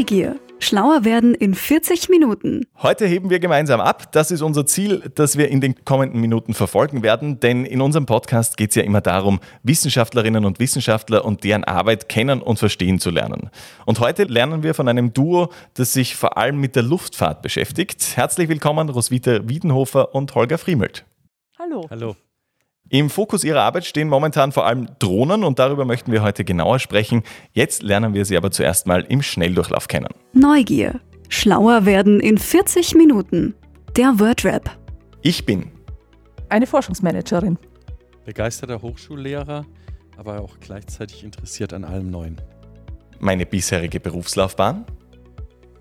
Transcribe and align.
Neugier. 0.00 0.40
Schlauer 0.60 1.04
werden 1.04 1.34
in 1.34 1.54
40 1.54 2.08
Minuten. 2.08 2.64
Heute 2.78 3.04
heben 3.04 3.28
wir 3.28 3.38
gemeinsam 3.38 3.82
ab. 3.82 4.12
Das 4.12 4.30
ist 4.30 4.40
unser 4.40 4.64
Ziel, 4.64 5.02
das 5.14 5.36
wir 5.36 5.48
in 5.48 5.60
den 5.60 5.84
kommenden 5.84 6.22
Minuten 6.22 6.54
verfolgen 6.54 7.02
werden. 7.02 7.38
Denn 7.38 7.66
in 7.66 7.82
unserem 7.82 8.06
Podcast 8.06 8.56
geht 8.56 8.70
es 8.70 8.76
ja 8.76 8.82
immer 8.82 9.02
darum, 9.02 9.40
Wissenschaftlerinnen 9.62 10.46
und 10.46 10.58
Wissenschaftler 10.58 11.26
und 11.26 11.44
deren 11.44 11.64
Arbeit 11.64 12.08
kennen 12.08 12.40
und 12.40 12.58
verstehen 12.58 12.98
zu 12.98 13.10
lernen. 13.10 13.50
Und 13.84 14.00
heute 14.00 14.24
lernen 14.24 14.62
wir 14.62 14.72
von 14.72 14.88
einem 14.88 15.12
Duo, 15.12 15.50
das 15.74 15.92
sich 15.92 16.16
vor 16.16 16.38
allem 16.38 16.58
mit 16.58 16.76
der 16.76 16.82
Luftfahrt 16.82 17.42
beschäftigt. 17.42 18.16
Herzlich 18.16 18.48
willkommen, 18.48 18.88
Roswitha 18.88 19.46
Wiedenhofer 19.50 20.14
und 20.14 20.34
Holger 20.34 20.56
Friemelt. 20.56 21.04
Hallo. 21.58 21.86
Hallo. 21.90 22.16
Im 22.92 23.08
Fokus 23.08 23.44
Ihrer 23.44 23.62
Arbeit 23.62 23.84
stehen 23.84 24.08
momentan 24.08 24.50
vor 24.50 24.66
allem 24.66 24.88
Drohnen 24.98 25.44
und 25.44 25.60
darüber 25.60 25.84
möchten 25.84 26.10
wir 26.10 26.22
heute 26.22 26.44
genauer 26.44 26.80
sprechen. 26.80 27.22
Jetzt 27.52 27.84
lernen 27.84 28.14
wir 28.14 28.24
sie 28.24 28.36
aber 28.36 28.50
zuerst 28.50 28.88
mal 28.88 29.02
im 29.08 29.22
Schnelldurchlauf 29.22 29.86
kennen. 29.86 30.08
Neugier. 30.32 31.00
Schlauer 31.28 31.86
werden 31.86 32.18
in 32.18 32.36
40 32.36 32.96
Minuten. 32.96 33.54
Der 33.96 34.18
Wordrap. 34.18 34.76
Ich 35.22 35.46
bin 35.46 35.70
Eine 36.48 36.66
Forschungsmanagerin. 36.66 37.58
Begeisterter 38.24 38.82
Hochschullehrer, 38.82 39.64
aber 40.16 40.40
auch 40.40 40.58
gleichzeitig 40.58 41.22
interessiert 41.22 41.72
an 41.72 41.84
allem 41.84 42.10
Neuen. 42.10 42.40
meine 43.20 43.46
bisherige 43.46 44.00
Berufslaufbahn. 44.00 44.84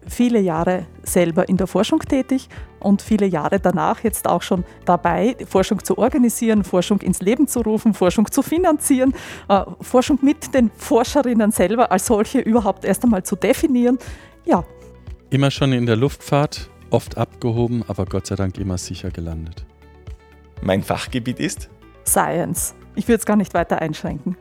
Viele 0.10 0.40
Jahre 0.40 0.86
selber 1.04 1.48
in 1.48 1.58
der 1.58 1.68
Forschung 1.68 2.00
tätig 2.00 2.50
und 2.80 3.02
viele 3.02 3.26
Jahre 3.26 3.60
danach 3.60 4.04
jetzt 4.04 4.28
auch 4.28 4.42
schon 4.42 4.64
dabei, 4.86 5.36
Forschung 5.48 5.84
zu 5.84 5.98
organisieren, 5.98 6.64
Forschung 6.64 7.00
ins 7.02 7.22
Leben 7.22 7.48
zu 7.48 7.62
rufen, 7.62 7.94
Forschung 7.94 8.30
zu 8.32 8.42
finanzieren, 8.42 9.14
äh, 9.48 9.62
Forschung 9.82 10.20
mit 10.22 10.54
den 10.54 10.72
Forscherinnen 10.76 11.52
selber 11.52 11.92
als 11.92 12.08
solche 12.08 12.40
überhaupt 12.40 12.86
erst 12.86 13.04
einmal 13.04 13.24
zu 13.24 13.36
definieren. 13.36 13.98
Ja, 14.46 14.64
Immer 15.32 15.52
schon 15.52 15.74
in 15.74 15.86
der 15.86 15.96
Luftfahrt, 15.96 16.72
oft 16.90 17.18
abgehoben, 17.18 17.84
aber 17.88 18.06
Gott 18.06 18.26
sei 18.26 18.36
Dank 18.36 18.58
immer 18.58 18.80
sicher 18.80 19.12
gelandet. 19.12 19.64
Mein 20.64 20.82
Fachgebiet 20.82 21.40
ist 21.40 21.70
Science. 22.04 22.74
Ich 22.96 23.08
würde 23.08 23.20
es 23.20 23.26
gar 23.28 23.36
nicht 23.36 23.54
weiter 23.54 23.80
einschränken. 23.80 24.36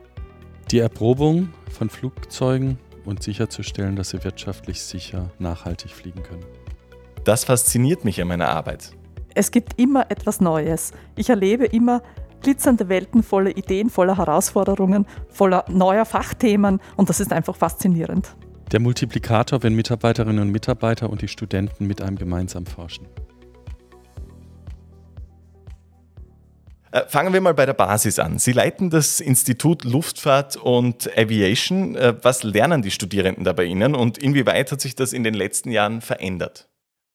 Die 0.71 0.79
Erprobung 0.79 1.49
von 1.71 1.91
Flugzeugen 1.91 2.79
und 3.05 3.23
sicherzustellen, 3.23 3.95
dass 3.95 4.09
sie 4.09 4.23
wirtschaftlich 4.23 4.81
sicher 4.81 5.31
nachhaltig 5.39 5.91
fliegen 5.91 6.23
können. 6.23 6.45
Das 7.23 7.43
fasziniert 7.43 8.05
mich 8.05 8.21
an 8.21 8.27
meiner 8.27 8.49
Arbeit. 8.49 8.91
Es 9.35 9.51
gibt 9.51 9.79
immer 9.79 10.09
etwas 10.09 10.41
Neues. 10.41 10.91
Ich 11.15 11.29
erlebe 11.29 11.65
immer 11.65 12.01
glitzernde 12.41 12.89
Welten 12.89 13.23
voller 13.23 13.55
Ideen, 13.55 13.89
voller 13.89 14.17
Herausforderungen, 14.17 15.05
voller 15.29 15.65
neuer 15.67 16.05
Fachthemen 16.05 16.79
und 16.95 17.09
das 17.09 17.19
ist 17.19 17.33
einfach 17.33 17.55
faszinierend. 17.55 18.35
Der 18.71 18.79
Multiplikator, 18.79 19.63
wenn 19.63 19.75
Mitarbeiterinnen 19.75 20.41
und 20.41 20.51
Mitarbeiter 20.51 21.09
und 21.09 21.21
die 21.21 21.27
Studenten 21.27 21.87
mit 21.87 22.01
einem 22.01 22.17
gemeinsam 22.17 22.65
forschen. 22.65 23.07
Fangen 27.07 27.33
wir 27.33 27.41
mal 27.41 27.53
bei 27.53 27.67
der 27.67 27.73
Basis 27.73 28.17
an. 28.17 28.39
Sie 28.39 28.51
leiten 28.51 28.89
das 28.89 29.19
Institut 29.19 29.83
Luftfahrt 29.83 30.55
und 30.55 31.15
Aviation. 31.15 31.95
Äh, 31.95 32.15
Was 32.23 32.41
lernen 32.43 32.81
die 32.81 32.91
Studierenden 32.91 33.43
da 33.43 33.53
bei 33.53 33.65
Ihnen 33.65 33.93
und 33.93 34.17
inwieweit 34.17 34.71
hat 34.71 34.81
sich 34.81 34.95
das 34.95 35.13
in 35.13 35.23
den 35.23 35.35
letzten 35.35 35.71
Jahren 35.71 36.01
verändert? 36.01 36.67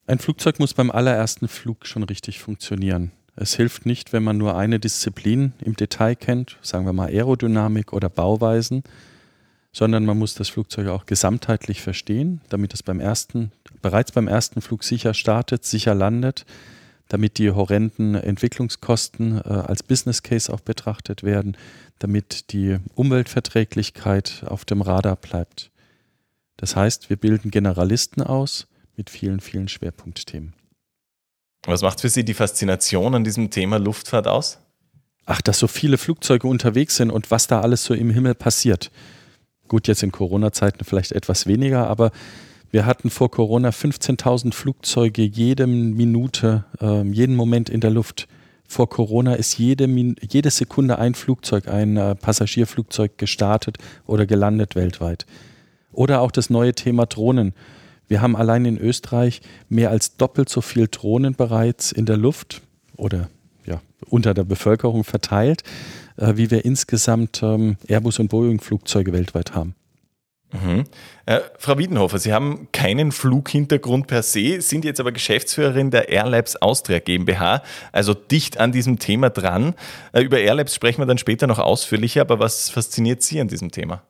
Ein 0.06 0.18
Flugzeug 0.18 0.60
muss 0.60 0.74
beim 0.74 0.90
allerersten 0.90 1.48
Flug 1.48 1.86
schon 1.86 2.04
richtig 2.04 2.38
funktionieren. 2.38 3.10
Es 3.36 3.54
hilft 3.54 3.84
nicht, 3.84 4.12
wenn 4.12 4.22
man 4.22 4.38
nur 4.38 4.56
eine 4.56 4.78
Disziplin 4.78 5.54
im 5.64 5.74
Detail 5.74 6.14
kennt, 6.14 6.56
sagen 6.62 6.86
wir 6.86 6.92
mal 6.92 7.08
Aerodynamik 7.08 7.92
oder 7.92 8.08
Bauweisen, 8.08 8.84
sondern 9.72 10.04
man 10.04 10.18
muss 10.18 10.34
das 10.34 10.50
Flugzeug 10.50 10.86
auch 10.88 11.04
gesamtheitlich 11.06 11.82
verstehen, 11.82 12.40
damit 12.48 12.74
es 12.74 12.84
beim 12.84 13.00
ersten, 13.00 13.50
bereits 13.82 14.12
beim 14.12 14.28
ersten 14.28 14.60
Flug 14.60 14.84
sicher 14.84 15.14
startet, 15.14 15.64
sicher 15.64 15.96
landet, 15.96 16.46
damit 17.08 17.38
die 17.38 17.50
horrenden 17.50 18.14
Entwicklungskosten 18.14 19.38
äh, 19.38 19.48
als 19.48 19.82
Business 19.82 20.22
Case 20.22 20.52
auch 20.52 20.60
betrachtet 20.60 21.22
werden, 21.22 21.56
damit 21.98 22.52
die 22.52 22.78
Umweltverträglichkeit 22.94 24.44
auf 24.46 24.64
dem 24.64 24.82
Radar 24.82 25.16
bleibt. 25.16 25.70
Das 26.56 26.76
heißt, 26.76 27.10
wir 27.10 27.16
bilden 27.16 27.50
Generalisten 27.50 28.22
aus 28.22 28.66
mit 28.96 29.10
vielen, 29.10 29.40
vielen 29.40 29.68
Schwerpunktthemen. 29.68 30.54
Was 31.66 31.82
macht 31.82 32.00
für 32.00 32.08
Sie 32.08 32.24
die 32.24 32.34
Faszination 32.34 33.14
an 33.14 33.24
diesem 33.24 33.50
Thema 33.50 33.78
Luftfahrt 33.78 34.28
aus? 34.28 34.58
Ach, 35.26 35.40
dass 35.40 35.58
so 35.58 35.66
viele 35.66 35.96
Flugzeuge 35.96 36.46
unterwegs 36.46 36.96
sind 36.96 37.10
und 37.10 37.30
was 37.30 37.46
da 37.46 37.60
alles 37.60 37.84
so 37.84 37.94
im 37.94 38.10
Himmel 38.10 38.34
passiert. 38.34 38.90
Gut, 39.68 39.88
jetzt 39.88 40.02
in 40.02 40.12
Corona-Zeiten 40.12 40.84
vielleicht 40.84 41.12
etwas 41.12 41.46
weniger, 41.46 41.88
aber 41.88 42.12
wir 42.74 42.86
hatten 42.86 43.08
vor 43.08 43.30
Corona 43.30 43.68
15.000 43.68 44.52
Flugzeuge 44.52 45.22
jede 45.22 45.68
Minute, 45.68 46.64
ähm, 46.80 47.12
jeden 47.12 47.36
Moment 47.36 47.70
in 47.70 47.80
der 47.80 47.92
Luft. 47.92 48.26
Vor 48.66 48.88
Corona 48.88 49.34
ist 49.34 49.56
jede, 49.58 49.86
jede 49.86 50.50
Sekunde 50.50 50.98
ein 50.98 51.14
Flugzeug, 51.14 51.68
ein 51.68 51.96
äh, 51.96 52.16
Passagierflugzeug 52.16 53.16
gestartet 53.16 53.78
oder 54.06 54.26
gelandet 54.26 54.74
weltweit. 54.74 55.24
Oder 55.92 56.20
auch 56.20 56.32
das 56.32 56.50
neue 56.50 56.74
Thema 56.74 57.06
Drohnen. 57.06 57.54
Wir 58.08 58.20
haben 58.20 58.34
allein 58.34 58.64
in 58.64 58.76
Österreich 58.76 59.40
mehr 59.68 59.90
als 59.90 60.16
doppelt 60.16 60.48
so 60.48 60.60
viel 60.60 60.88
Drohnen 60.90 61.36
bereits 61.36 61.92
in 61.92 62.06
der 62.06 62.16
Luft 62.16 62.60
oder 62.96 63.28
ja, 63.66 63.80
unter 64.10 64.34
der 64.34 64.42
Bevölkerung 64.42 65.04
verteilt, 65.04 65.62
äh, 66.16 66.32
wie 66.34 66.50
wir 66.50 66.64
insgesamt 66.64 67.40
ähm, 67.40 67.76
Airbus 67.86 68.18
und 68.18 68.30
Boeing 68.30 68.58
Flugzeuge 68.58 69.12
weltweit 69.12 69.54
haben. 69.54 69.76
Mhm. 70.54 70.84
Äh, 71.26 71.40
Frau 71.58 71.78
Wiedenhofer, 71.78 72.18
Sie 72.18 72.32
haben 72.32 72.68
keinen 72.72 73.10
Flughintergrund 73.10 74.06
per 74.06 74.22
se, 74.22 74.60
sind 74.60 74.84
jetzt 74.84 75.00
aber 75.00 75.10
Geschäftsführerin 75.10 75.90
der 75.90 76.08
Airlabs 76.08 76.56
Austria 76.56 77.00
GmbH, 77.00 77.62
also 77.92 78.14
dicht 78.14 78.58
an 78.58 78.70
diesem 78.70 78.98
Thema 78.98 79.30
dran. 79.30 79.74
Äh, 80.12 80.22
über 80.22 80.38
Airlabs 80.38 80.74
sprechen 80.74 81.00
wir 81.00 81.06
dann 81.06 81.18
später 81.18 81.46
noch 81.46 81.58
ausführlicher, 81.58 82.20
aber 82.20 82.38
was 82.38 82.70
fasziniert 82.70 83.22
Sie 83.22 83.40
an 83.40 83.48
diesem 83.48 83.70
Thema? 83.70 84.02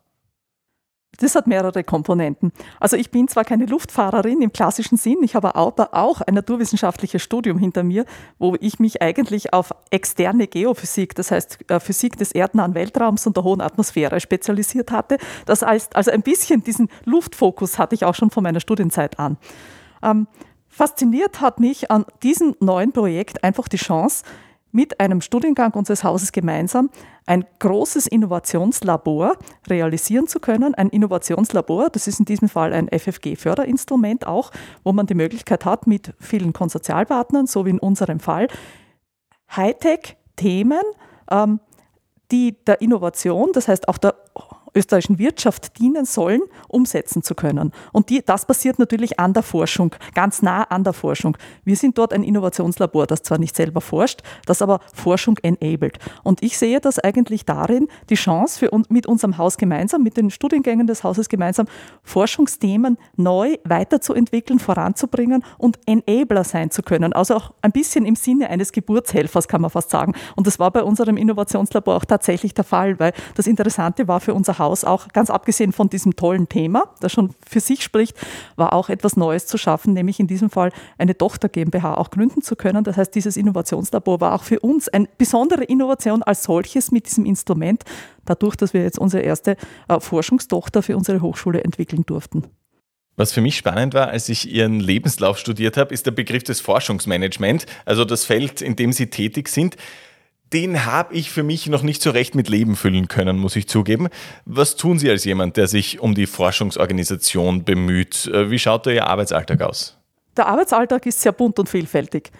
Das 1.18 1.34
hat 1.34 1.46
mehrere 1.46 1.84
Komponenten. 1.84 2.52
Also 2.80 2.96
ich 2.96 3.10
bin 3.10 3.28
zwar 3.28 3.44
keine 3.44 3.66
Luftfahrerin 3.66 4.42
im 4.42 4.52
klassischen 4.52 4.96
Sinn, 4.96 5.18
ich 5.22 5.34
habe 5.34 5.54
aber 5.54 5.94
auch 5.94 6.20
ein 6.20 6.34
naturwissenschaftliches 6.34 7.22
Studium 7.22 7.58
hinter 7.58 7.82
mir, 7.82 8.04
wo 8.38 8.56
ich 8.60 8.78
mich 8.78 9.02
eigentlich 9.02 9.52
auf 9.52 9.72
externe 9.90 10.46
Geophysik, 10.46 11.14
das 11.14 11.30
heißt 11.30 11.70
äh, 11.70 11.80
Physik 11.80 12.16
des 12.16 12.32
erdnahen 12.32 12.74
Weltraums 12.74 13.26
und 13.26 13.36
der 13.36 13.44
hohen 13.44 13.60
Atmosphäre 13.60 14.20
spezialisiert 14.20 14.90
hatte. 14.90 15.18
Das 15.46 15.62
heißt, 15.62 15.96
also 15.96 16.10
ein 16.10 16.22
bisschen 16.22 16.62
diesen 16.62 16.88
Luftfokus 17.04 17.78
hatte 17.78 17.94
ich 17.94 18.04
auch 18.04 18.14
schon 18.14 18.30
von 18.30 18.42
meiner 18.42 18.60
Studienzeit 18.60 19.18
an. 19.18 19.36
Ähm, 20.02 20.26
fasziniert 20.68 21.40
hat 21.40 21.60
mich 21.60 21.90
an 21.90 22.04
diesem 22.22 22.54
neuen 22.60 22.92
Projekt 22.92 23.44
einfach 23.44 23.68
die 23.68 23.76
Chance, 23.76 24.24
mit 24.74 24.98
einem 24.98 25.20
Studiengang 25.20 25.72
unseres 25.74 26.02
Hauses 26.02 26.32
gemeinsam 26.32 26.90
ein 27.26 27.44
großes 27.60 28.08
Innovationslabor 28.08 29.36
realisieren 29.68 30.26
zu 30.26 30.40
können. 30.40 30.74
Ein 30.74 30.88
Innovationslabor, 30.88 31.90
das 31.90 32.08
ist 32.08 32.18
in 32.18 32.24
diesem 32.24 32.48
Fall 32.48 32.72
ein 32.72 32.88
FFG-Förderinstrument 32.88 34.26
auch, 34.26 34.50
wo 34.82 34.92
man 34.92 35.06
die 35.06 35.14
Möglichkeit 35.14 35.64
hat, 35.64 35.86
mit 35.86 36.12
vielen 36.18 36.52
Konsortialpartnern, 36.52 37.46
so 37.46 37.64
wie 37.64 37.70
in 37.70 37.78
unserem 37.78 38.18
Fall, 38.18 38.48
Hightech-Themen, 39.54 40.82
ähm, 41.30 41.60
die 42.32 42.56
der 42.64 42.80
Innovation, 42.80 43.50
das 43.52 43.68
heißt 43.68 43.88
auch 43.88 43.98
der 43.98 44.16
österreichischen 44.74 45.18
Wirtschaft 45.18 45.78
dienen 45.78 46.04
sollen, 46.04 46.42
umsetzen 46.68 47.22
zu 47.22 47.34
können. 47.34 47.72
Und 47.92 48.10
die, 48.10 48.24
das 48.24 48.46
passiert 48.46 48.78
natürlich 48.78 49.18
an 49.18 49.32
der 49.32 49.42
Forschung, 49.42 49.94
ganz 50.14 50.42
nah 50.42 50.64
an 50.64 50.84
der 50.84 50.92
Forschung. 50.92 51.36
Wir 51.64 51.76
sind 51.76 51.98
dort 51.98 52.12
ein 52.12 52.22
Innovationslabor, 52.22 53.06
das 53.06 53.22
zwar 53.22 53.38
nicht 53.38 53.56
selber 53.56 53.80
forscht, 53.80 54.22
das 54.46 54.62
aber 54.62 54.80
Forschung 54.92 55.38
enabled. 55.42 55.98
Und 56.22 56.42
ich 56.42 56.58
sehe 56.58 56.80
das 56.80 56.98
eigentlich 56.98 57.44
darin, 57.44 57.88
die 58.10 58.14
Chance 58.14 58.58
für 58.58 58.70
uns, 58.70 58.90
mit 58.90 59.06
unserem 59.06 59.38
Haus 59.38 59.56
gemeinsam, 59.56 60.02
mit 60.02 60.16
den 60.16 60.30
Studiengängen 60.30 60.86
des 60.86 61.04
Hauses 61.04 61.28
gemeinsam, 61.28 61.66
Forschungsthemen 62.02 62.98
neu 63.16 63.56
weiterzuentwickeln, 63.64 64.58
voranzubringen 64.58 65.44
und 65.58 65.78
Enabler 65.86 66.44
sein 66.44 66.70
zu 66.70 66.82
können. 66.82 67.12
Also 67.12 67.36
auch 67.36 67.52
ein 67.62 67.72
bisschen 67.72 68.04
im 68.06 68.16
Sinne 68.16 68.50
eines 68.50 68.72
Geburtshelfers, 68.72 69.48
kann 69.48 69.60
man 69.60 69.70
fast 69.70 69.90
sagen. 69.90 70.14
Und 70.36 70.46
das 70.46 70.58
war 70.58 70.70
bei 70.70 70.82
unserem 70.82 71.16
Innovationslabor 71.16 71.96
auch 71.96 72.04
tatsächlich 72.04 72.54
der 72.54 72.64
Fall, 72.64 72.98
weil 72.98 73.12
das 73.34 73.46
Interessante 73.46 74.08
war 74.08 74.20
für 74.20 74.34
unser 74.34 74.58
Haus, 74.58 74.63
Haus 74.64 74.84
auch, 74.84 75.08
ganz 75.08 75.30
abgesehen 75.30 75.72
von 75.72 75.88
diesem 75.88 76.16
tollen 76.16 76.48
Thema, 76.48 76.94
das 77.00 77.12
schon 77.12 77.34
für 77.46 77.60
sich 77.60 77.82
spricht, 77.82 78.16
war 78.56 78.72
auch 78.72 78.88
etwas 78.88 79.16
Neues 79.16 79.46
zu 79.46 79.58
schaffen, 79.58 79.92
nämlich 79.92 80.18
in 80.18 80.26
diesem 80.26 80.50
Fall 80.50 80.72
eine 80.98 81.16
Tochter 81.16 81.48
GmbH 81.48 81.94
auch 81.94 82.10
gründen 82.10 82.42
zu 82.42 82.56
können. 82.56 82.82
Das 82.82 82.96
heißt, 82.96 83.14
dieses 83.14 83.36
Innovationslabor 83.36 84.20
war 84.20 84.34
auch 84.34 84.42
für 84.42 84.60
uns 84.60 84.88
eine 84.88 85.08
besondere 85.18 85.64
Innovation 85.64 86.22
als 86.22 86.42
solches 86.44 86.90
mit 86.90 87.06
diesem 87.06 87.26
Instrument, 87.26 87.84
dadurch, 88.24 88.56
dass 88.56 88.74
wir 88.74 88.82
jetzt 88.82 88.98
unsere 88.98 89.22
erste 89.22 89.56
äh, 89.88 90.00
Forschungstochter 90.00 90.82
für 90.82 90.96
unsere 90.96 91.20
Hochschule 91.20 91.62
entwickeln 91.62 92.04
durften. 92.06 92.44
Was 93.16 93.32
für 93.32 93.40
mich 93.40 93.56
spannend 93.56 93.94
war, 93.94 94.08
als 94.08 94.28
ich 94.28 94.50
Ihren 94.50 94.80
Lebenslauf 94.80 95.38
studiert 95.38 95.76
habe, 95.76 95.94
ist 95.94 96.04
der 96.04 96.10
Begriff 96.10 96.42
des 96.42 96.60
Forschungsmanagement, 96.60 97.66
also 97.84 98.04
das 98.04 98.24
Feld, 98.24 98.60
in 98.60 98.74
dem 98.74 98.92
Sie 98.92 99.06
tätig 99.06 99.48
sind. 99.48 99.76
Den 100.52 100.84
habe 100.84 101.14
ich 101.14 101.30
für 101.30 101.42
mich 101.42 101.66
noch 101.66 101.82
nicht 101.82 102.02
so 102.02 102.10
recht 102.10 102.34
mit 102.34 102.48
Leben 102.48 102.76
füllen 102.76 103.08
können, 103.08 103.38
muss 103.38 103.56
ich 103.56 103.68
zugeben. 103.68 104.08
Was 104.44 104.76
tun 104.76 104.98
Sie 104.98 105.10
als 105.10 105.24
jemand, 105.24 105.56
der 105.56 105.66
sich 105.66 106.00
um 106.00 106.14
die 106.14 106.26
Forschungsorganisation 106.26 107.64
bemüht? 107.64 108.26
Äh, 108.26 108.50
wie 108.50 108.58
schaut 108.58 108.86
da 108.86 108.90
Ihr 108.90 109.06
Arbeitsalltag 109.06 109.62
aus? 109.62 109.98
Der 110.36 110.46
Arbeitsalltag 110.46 111.06
ist 111.06 111.20
sehr 111.20 111.32
bunt 111.32 111.58
und 111.58 111.68
vielfältig. 111.68 112.30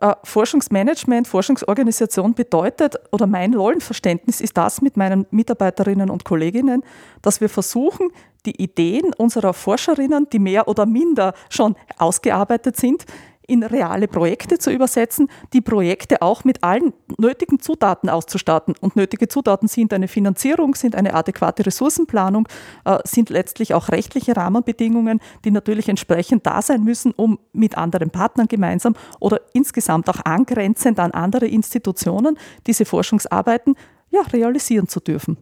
Äh, 0.00 0.14
Forschungsmanagement, 0.22 1.26
Forschungsorganisation 1.26 2.34
bedeutet, 2.34 2.94
oder 3.10 3.26
mein 3.26 3.54
Rollenverständnis 3.54 4.40
ist 4.40 4.56
das 4.56 4.80
mit 4.80 4.96
meinen 4.96 5.26
Mitarbeiterinnen 5.30 6.08
und 6.08 6.24
Kolleginnen, 6.24 6.84
dass 7.20 7.40
wir 7.40 7.48
versuchen, 7.48 8.10
die 8.46 8.62
Ideen 8.62 9.12
unserer 9.16 9.52
Forscherinnen, 9.52 10.28
die 10.32 10.38
mehr 10.38 10.68
oder 10.68 10.86
minder 10.86 11.34
schon 11.50 11.74
ausgearbeitet 11.98 12.76
sind, 12.76 13.06
in 13.48 13.64
reale 13.64 14.06
Projekte 14.06 14.58
zu 14.58 14.70
übersetzen, 14.70 15.28
die 15.52 15.60
Projekte 15.60 16.22
auch 16.22 16.44
mit 16.44 16.62
allen 16.62 16.92
nötigen 17.18 17.58
Zutaten 17.58 18.08
auszustatten. 18.08 18.74
Und 18.80 18.94
nötige 18.94 19.26
Zutaten 19.26 19.68
sind 19.68 19.92
eine 19.92 20.06
Finanzierung, 20.06 20.74
sind 20.74 20.94
eine 20.94 21.14
adäquate 21.14 21.66
Ressourcenplanung, 21.66 22.46
äh, 22.84 22.98
sind 23.04 23.30
letztlich 23.30 23.74
auch 23.74 23.88
rechtliche 23.88 24.36
Rahmenbedingungen, 24.36 25.20
die 25.44 25.50
natürlich 25.50 25.88
entsprechend 25.88 26.46
da 26.46 26.62
sein 26.62 26.84
müssen, 26.84 27.12
um 27.12 27.38
mit 27.52 27.76
anderen 27.76 28.10
Partnern 28.10 28.48
gemeinsam 28.48 28.94
oder 29.18 29.40
insgesamt 29.54 30.08
auch 30.10 30.24
angrenzend 30.24 31.00
an 31.00 31.10
andere 31.12 31.46
Institutionen 31.46 32.38
diese 32.66 32.84
Forschungsarbeiten 32.84 33.74
ja, 34.10 34.20
realisieren 34.20 34.88
zu 34.88 35.00
dürfen. 35.00 35.38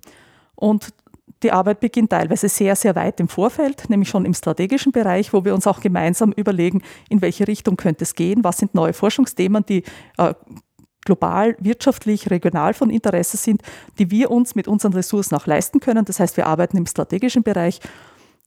Und 0.54 0.88
die 1.46 1.52
Arbeit 1.52 1.78
beginnt 1.78 2.10
teilweise 2.10 2.48
sehr, 2.48 2.74
sehr 2.74 2.96
weit 2.96 3.20
im 3.20 3.28
Vorfeld, 3.28 3.88
nämlich 3.88 4.08
schon 4.08 4.24
im 4.24 4.34
strategischen 4.34 4.90
Bereich, 4.90 5.32
wo 5.32 5.44
wir 5.44 5.54
uns 5.54 5.68
auch 5.68 5.80
gemeinsam 5.80 6.32
überlegen, 6.32 6.82
in 7.08 7.22
welche 7.22 7.46
Richtung 7.46 7.76
könnte 7.76 8.02
es 8.02 8.16
gehen, 8.16 8.42
was 8.42 8.58
sind 8.58 8.74
neue 8.74 8.92
Forschungsthemen, 8.92 9.64
die 9.64 9.84
äh, 10.18 10.34
global, 11.04 11.56
wirtschaftlich, 11.60 12.30
regional 12.32 12.74
von 12.74 12.90
Interesse 12.90 13.36
sind, 13.36 13.62
die 14.00 14.10
wir 14.10 14.32
uns 14.32 14.56
mit 14.56 14.66
unseren 14.66 14.92
Ressourcen 14.92 15.36
auch 15.36 15.46
leisten 15.46 15.78
können. 15.78 16.04
Das 16.04 16.18
heißt, 16.18 16.36
wir 16.36 16.48
arbeiten 16.48 16.78
im 16.78 16.86
strategischen 16.86 17.44
Bereich 17.44 17.78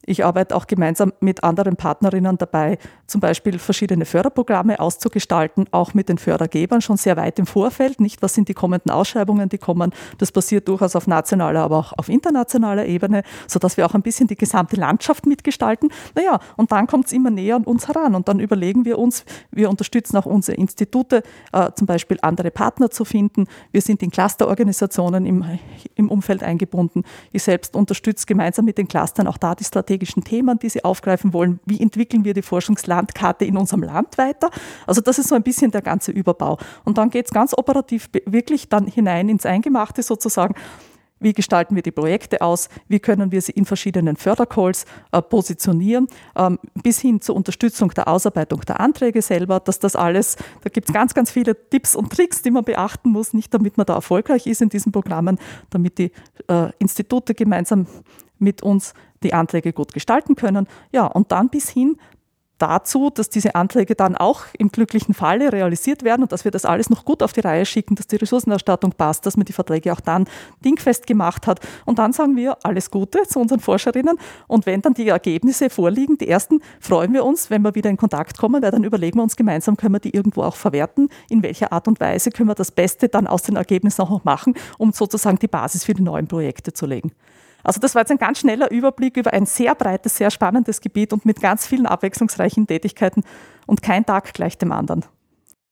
ich 0.05 0.23
arbeite 0.23 0.55
auch 0.55 0.65
gemeinsam 0.65 1.13
mit 1.19 1.43
anderen 1.43 1.75
Partnerinnen 1.75 2.37
dabei, 2.37 2.77
zum 3.05 3.19
Beispiel 3.19 3.59
verschiedene 3.59 4.05
Förderprogramme 4.05 4.79
auszugestalten, 4.79 5.67
auch 5.71 5.93
mit 5.93 6.07
den 6.07 6.17
Fördergebern 6.17 6.81
schon 6.81 6.95
sehr 6.95 7.17
weit 7.17 7.37
im 7.37 7.45
Vorfeld. 7.45 7.99
Nicht, 7.99 8.21
was 8.21 8.33
sind 8.33 8.47
die 8.47 8.53
kommenden 8.53 8.91
Ausschreibungen, 8.91 9.49
die 9.49 9.57
kommen. 9.57 9.91
Das 10.17 10.31
passiert 10.31 10.67
durchaus 10.67 10.95
auf 10.95 11.05
nationaler, 11.05 11.61
aber 11.61 11.77
auch 11.77 11.93
auf 11.97 12.07
internationaler 12.07 12.85
Ebene, 12.85 13.23
sodass 13.45 13.75
wir 13.75 13.85
auch 13.85 13.93
ein 13.93 14.01
bisschen 14.01 14.27
die 14.27 14.37
gesamte 14.37 14.77
Landschaft 14.77 15.25
mitgestalten. 15.25 15.89
Naja, 16.15 16.39
und 16.55 16.71
dann 16.71 16.87
kommt 16.87 17.07
es 17.07 17.11
immer 17.11 17.29
näher 17.29 17.57
an 17.57 17.65
uns 17.65 17.87
heran 17.87 18.15
und 18.15 18.29
dann 18.29 18.39
überlegen 18.39 18.85
wir 18.85 18.97
uns, 18.99 19.25
wir 19.51 19.69
unterstützen 19.69 20.15
auch 20.17 20.25
unsere 20.25 20.57
Institute, 20.57 21.23
äh, 21.51 21.71
zum 21.75 21.87
Beispiel 21.87 22.17
andere 22.21 22.51
Partner 22.51 22.89
zu 22.89 23.03
finden. 23.03 23.47
Wir 23.71 23.81
sind 23.81 24.01
in 24.01 24.11
Clusterorganisationen 24.11 25.25
im, 25.25 25.43
im 25.95 26.09
Umfeld 26.09 26.41
eingebunden. 26.41 27.03
Ich 27.33 27.43
selbst 27.43 27.75
unterstütze 27.75 28.25
gemeinsam 28.25 28.63
mit 28.63 28.77
den 28.77 28.87
Clustern 28.87 29.27
auch 29.27 29.37
da 29.37 29.55
die 29.55 29.65
Strategie 29.65 29.88
strategischen 29.89 30.23
Themen, 30.23 30.59
die 30.59 30.69
Sie 30.69 30.83
aufgreifen 30.83 31.33
wollen. 31.33 31.59
Wie 31.65 31.81
entwickeln 31.81 32.23
wir 32.23 32.33
die 32.33 32.43
Forschungslandkarte 32.43 33.45
in 33.45 33.57
unserem 33.57 33.83
Land 33.83 34.17
weiter? 34.17 34.51
Also 34.85 35.01
das 35.01 35.17
ist 35.17 35.29
so 35.29 35.35
ein 35.35 35.43
bisschen 35.43 35.71
der 35.71 35.81
ganze 35.81 36.11
Überbau. 36.11 36.57
Und 36.85 36.97
dann 36.97 37.09
geht 37.09 37.25
es 37.25 37.31
ganz 37.31 37.55
operativ 37.57 38.09
wirklich 38.25 38.69
dann 38.69 38.85
hinein 38.87 39.29
ins 39.29 39.45
Eingemachte 39.45 40.03
sozusagen. 40.03 40.53
Wie 41.19 41.33
gestalten 41.33 41.75
wir 41.75 41.83
die 41.83 41.91
Projekte 41.91 42.41
aus? 42.41 42.69
Wie 42.87 42.99
können 42.99 43.31
wir 43.31 43.41
sie 43.41 43.51
in 43.51 43.65
verschiedenen 43.65 44.15
Fördercalls 44.15 44.85
äh, 45.11 45.21
positionieren? 45.21 46.07
Ähm, 46.35 46.59
bis 46.81 46.99
hin 46.99 47.21
zur 47.21 47.35
Unterstützung 47.35 47.89
der 47.89 48.07
Ausarbeitung 48.07 48.61
der 48.61 48.79
Anträge 48.79 49.21
selber, 49.21 49.59
dass 49.59 49.79
das 49.79 49.95
alles, 49.95 50.37
da 50.61 50.69
gibt 50.69 50.89
es 50.89 50.93
ganz, 50.93 51.13
ganz 51.13 51.31
viele 51.31 51.55
Tipps 51.69 51.95
und 51.95 52.11
Tricks, 52.11 52.41
die 52.41 52.51
man 52.51 52.63
beachten 52.63 53.09
muss, 53.09 53.33
nicht 53.33 53.53
damit 53.53 53.77
man 53.77 53.85
da 53.85 53.95
erfolgreich 53.95 54.47
ist 54.47 54.61
in 54.61 54.69
diesen 54.69 54.91
Programmen, 54.91 55.39
damit 55.69 55.97
die 55.97 56.11
äh, 56.47 56.71
Institute 56.79 57.33
gemeinsam 57.33 57.87
mit 58.37 58.63
uns 58.63 58.93
die 59.23 59.33
Anträge 59.33 59.73
gut 59.73 59.93
gestalten 59.93 60.35
können. 60.35 60.67
Ja, 60.91 61.05
und 61.05 61.31
dann 61.31 61.49
bis 61.49 61.69
hin 61.69 61.97
dazu, 62.59 63.09
dass 63.09 63.29
diese 63.29 63.55
Anträge 63.55 63.95
dann 63.95 64.15
auch 64.15 64.43
im 64.57 64.69
glücklichen 64.69 65.13
Falle 65.13 65.51
realisiert 65.51 66.03
werden 66.03 66.21
und 66.21 66.31
dass 66.31 66.43
wir 66.43 66.51
das 66.51 66.65
alles 66.65 66.89
noch 66.89 67.05
gut 67.05 67.23
auf 67.23 67.33
die 67.33 67.39
Reihe 67.39 67.65
schicken, 67.65 67.95
dass 67.95 68.07
die 68.07 68.17
Ressourcenerstattung 68.17 68.91
passt, 68.91 69.25
dass 69.25 69.37
man 69.37 69.45
die 69.45 69.53
Verträge 69.53 69.91
auch 69.91 69.99
dann 69.99 70.25
dingfest 70.63 71.07
gemacht 71.07 71.47
hat. 71.47 71.59
Und 71.85 71.99
dann 71.99 72.13
sagen 72.13 72.35
wir 72.35 72.57
alles 72.63 72.91
Gute 72.91 73.23
zu 73.23 73.39
unseren 73.39 73.59
Forscherinnen. 73.59 74.17
Und 74.47 74.65
wenn 74.65 74.81
dann 74.81 74.93
die 74.93 75.07
Ergebnisse 75.07 75.69
vorliegen, 75.69 76.17
die 76.17 76.27
ersten, 76.27 76.61
freuen 76.79 77.13
wir 77.13 77.25
uns, 77.25 77.49
wenn 77.49 77.61
wir 77.61 77.75
wieder 77.75 77.89
in 77.89 77.97
Kontakt 77.97 78.37
kommen, 78.37 78.61
weil 78.61 78.71
dann 78.71 78.83
überlegen 78.83 79.17
wir 79.17 79.23
uns 79.23 79.35
gemeinsam, 79.35 79.77
können 79.77 79.95
wir 79.95 79.99
die 79.99 80.13
irgendwo 80.13 80.43
auch 80.43 80.55
verwerten, 80.55 81.09
in 81.29 81.43
welcher 81.43 81.71
Art 81.71 81.87
und 81.87 81.99
Weise 81.99 82.29
können 82.29 82.49
wir 82.49 82.55
das 82.55 82.71
Beste 82.71 83.09
dann 83.09 83.27
aus 83.27 83.43
den 83.43 83.55
Ergebnissen 83.55 84.01
auch 84.01 84.09
noch 84.09 84.23
machen, 84.23 84.53
um 84.77 84.91
sozusagen 84.91 85.39
die 85.39 85.47
Basis 85.47 85.85
für 85.85 85.93
die 85.93 86.03
neuen 86.03 86.27
Projekte 86.27 86.73
zu 86.73 86.85
legen. 86.85 87.11
Also 87.63 87.79
das 87.79 87.95
war 87.95 88.01
jetzt 88.01 88.11
ein 88.11 88.17
ganz 88.17 88.39
schneller 88.39 88.71
Überblick 88.71 89.17
über 89.17 89.33
ein 89.33 89.45
sehr 89.45 89.75
breites, 89.75 90.17
sehr 90.17 90.31
spannendes 90.31 90.81
Gebiet 90.81 91.13
und 91.13 91.25
mit 91.25 91.41
ganz 91.41 91.67
vielen 91.67 91.85
abwechslungsreichen 91.85 92.67
Tätigkeiten 92.67 93.23
und 93.65 93.81
kein 93.81 94.05
Tag 94.05 94.33
gleich 94.33 94.57
dem 94.57 94.71
anderen. 94.71 95.05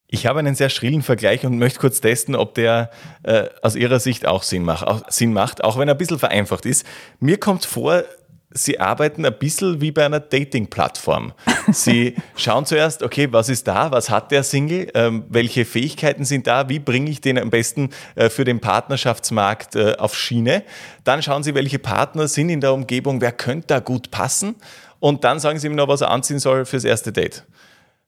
Ich 0.09 0.25
habe 0.25 0.39
einen 0.39 0.55
sehr 0.55 0.69
schrillen 0.69 1.01
Vergleich 1.01 1.45
und 1.45 1.57
möchte 1.57 1.79
kurz 1.79 1.99
testen, 1.99 2.35
ob 2.35 2.55
der 2.55 2.91
äh, 3.23 3.45
aus 3.61 3.75
Ihrer 3.75 3.99
Sicht 3.99 4.25
auch 4.25 4.41
Sinn 4.41 4.63
macht, 4.63 4.87
auch 4.87 5.01
Sinn 5.09 5.33
macht, 5.33 5.63
auch 5.65 5.77
wenn 5.77 5.89
er 5.89 5.95
ein 5.95 5.97
bisschen 5.97 6.19
vereinfacht 6.19 6.65
ist. 6.65 6.85
Mir 7.19 7.37
kommt 7.37 7.65
vor, 7.65 8.03
Sie 8.49 8.79
arbeiten 8.79 9.25
ein 9.25 9.37
bisschen 9.37 9.81
wie 9.81 9.91
bei 9.91 10.05
einer 10.05 10.21
Dating-Plattform. 10.21 11.33
Sie 11.69 12.15
schauen 12.37 12.65
zuerst, 12.65 13.03
okay, 13.03 13.27
was 13.31 13.49
ist 13.49 13.67
da, 13.67 13.91
was 13.91 14.09
hat 14.09 14.31
der 14.31 14.43
Single, 14.43 14.89
ähm, 14.93 15.25
welche 15.27 15.65
Fähigkeiten 15.65 16.23
sind 16.23 16.47
da, 16.47 16.69
wie 16.69 16.79
bringe 16.79 17.11
ich 17.11 17.19
den 17.19 17.37
am 17.37 17.49
besten 17.49 17.89
äh, 18.15 18.29
für 18.29 18.45
den 18.45 18.61
Partnerschaftsmarkt 18.61 19.75
äh, 19.75 19.95
auf 19.97 20.15
Schiene. 20.15 20.63
Dann 21.03 21.21
schauen 21.21 21.43
Sie, 21.43 21.55
welche 21.55 21.77
Partner 21.77 22.29
sind 22.29 22.49
in 22.49 22.61
der 22.61 22.73
Umgebung, 22.73 23.19
wer 23.19 23.33
könnte 23.33 23.67
da 23.67 23.79
gut 23.79 24.11
passen. 24.11 24.55
Und 24.99 25.25
dann 25.25 25.39
sagen 25.41 25.59
Sie 25.59 25.67
ihm 25.67 25.75
noch, 25.75 25.89
was 25.89 26.01
er 26.01 26.09
anziehen 26.11 26.39
soll 26.39 26.65
fürs 26.65 26.85
erste 26.85 27.11
Date. 27.11 27.43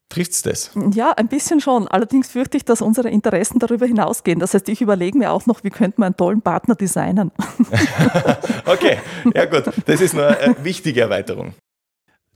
Trifft 0.10 0.32
es 0.32 0.42
das? 0.42 0.72
Ja, 0.94 1.12
ein 1.12 1.28
bisschen 1.28 1.62
schon. 1.62 1.88
Allerdings 1.88 2.30
fürchte 2.30 2.58
ich, 2.58 2.66
dass 2.66 2.82
unsere 2.82 3.10
Interessen 3.10 3.60
darüber 3.60 3.86
hinausgehen. 3.86 4.40
Das 4.40 4.56
heißt, 4.56 4.68
ich 4.68 4.82
überlege 4.82 5.16
mir 5.16 5.32
auch 5.32 5.46
noch, 5.46 5.64
wie 5.64 5.70
könnte 5.70 6.02
man 6.02 6.08
einen 6.08 6.18
tollen 6.18 6.42
Partner 6.42 6.74
designen. 6.74 7.32
okay, 8.66 8.98
ja 9.36 9.46
gut. 9.46 9.66
Das 9.86 10.02
ist 10.02 10.16
eine 10.16 10.40
äh, 10.40 10.56
wichtige 10.64 11.02
Erweiterung. 11.02 11.54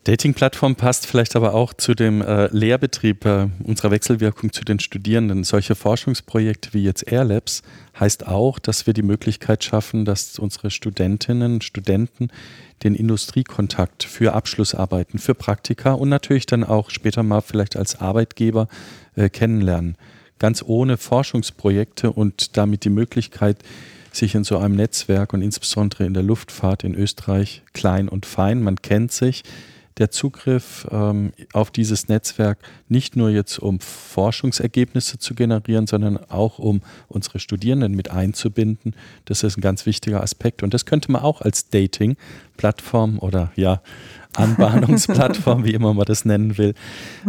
Dating-Plattform 0.03 0.75
passt 0.75 1.05
vielleicht 1.05 1.33
aber 1.37 1.53
auch 1.53 1.73
zu 1.73 1.93
dem 1.93 2.21
äh, 2.21 2.47
Lehrbetrieb 2.47 3.25
äh, 3.25 3.47
unserer 3.63 3.91
Wechselwirkung 3.91 4.51
zu 4.51 4.65
den 4.65 4.79
Studierenden. 4.79 5.45
Solche 5.45 5.75
Forschungsprojekte 5.75 6.73
wie 6.73 6.83
jetzt 6.83 7.09
Airlabs 7.09 7.61
heißt 7.97 8.27
auch, 8.27 8.59
dass 8.59 8.85
wir 8.85 8.93
die 8.93 9.01
Möglichkeit 9.01 9.63
schaffen, 9.63 10.03
dass 10.03 10.37
unsere 10.39 10.71
Studentinnen 10.71 11.53
und 11.53 11.63
Studenten 11.63 12.27
den 12.83 12.95
Industriekontakt 12.95 14.03
für 14.03 14.33
Abschlussarbeiten, 14.33 15.19
für 15.19 15.35
Praktika 15.35 15.93
und 15.93 16.09
natürlich 16.09 16.47
dann 16.47 16.65
auch 16.65 16.89
später 16.89 17.23
mal 17.23 17.39
vielleicht 17.39 17.77
als 17.77 18.01
Arbeitgeber 18.01 18.67
äh, 19.15 19.29
kennenlernen. 19.29 19.95
Ganz 20.37 20.65
ohne 20.67 20.97
Forschungsprojekte 20.97 22.11
und 22.11 22.57
damit 22.57 22.83
die 22.83 22.89
Möglichkeit, 22.89 23.59
sich 24.11 24.35
in 24.35 24.43
so 24.43 24.57
einem 24.57 24.75
Netzwerk 24.75 25.31
und 25.33 25.41
insbesondere 25.41 26.05
in 26.05 26.13
der 26.13 26.23
Luftfahrt 26.23 26.83
in 26.83 26.93
Österreich 26.93 27.63
klein 27.71 28.09
und 28.09 28.25
fein, 28.25 28.61
man 28.61 28.81
kennt 28.81 29.13
sich, 29.13 29.43
der 29.97 30.11
Zugriff 30.11 30.87
ähm, 30.91 31.33
auf 31.53 31.71
dieses 31.71 32.07
Netzwerk 32.07 32.59
nicht 32.89 33.15
nur 33.15 33.29
jetzt 33.29 33.59
um 33.59 33.79
Forschungsergebnisse 33.79 35.19
zu 35.19 35.35
generieren, 35.35 35.87
sondern 35.87 36.17
auch 36.29 36.59
um 36.59 36.81
unsere 37.07 37.39
Studierenden 37.39 37.93
mit 37.93 38.11
einzubinden. 38.11 38.95
Das 39.25 39.43
ist 39.43 39.57
ein 39.57 39.61
ganz 39.61 39.85
wichtiger 39.85 40.21
Aspekt 40.21 40.63
und 40.63 40.73
das 40.73 40.85
könnte 40.85 41.11
man 41.11 41.21
auch 41.21 41.41
als 41.41 41.69
Dating-Plattform 41.69 43.19
oder 43.19 43.51
ja, 43.55 43.81
Anbahnungsplattform, 44.35 45.63
wie 45.63 45.73
immer 45.73 45.93
man 45.93 46.05
das 46.05 46.25
nennen 46.25 46.57
will, 46.57 46.73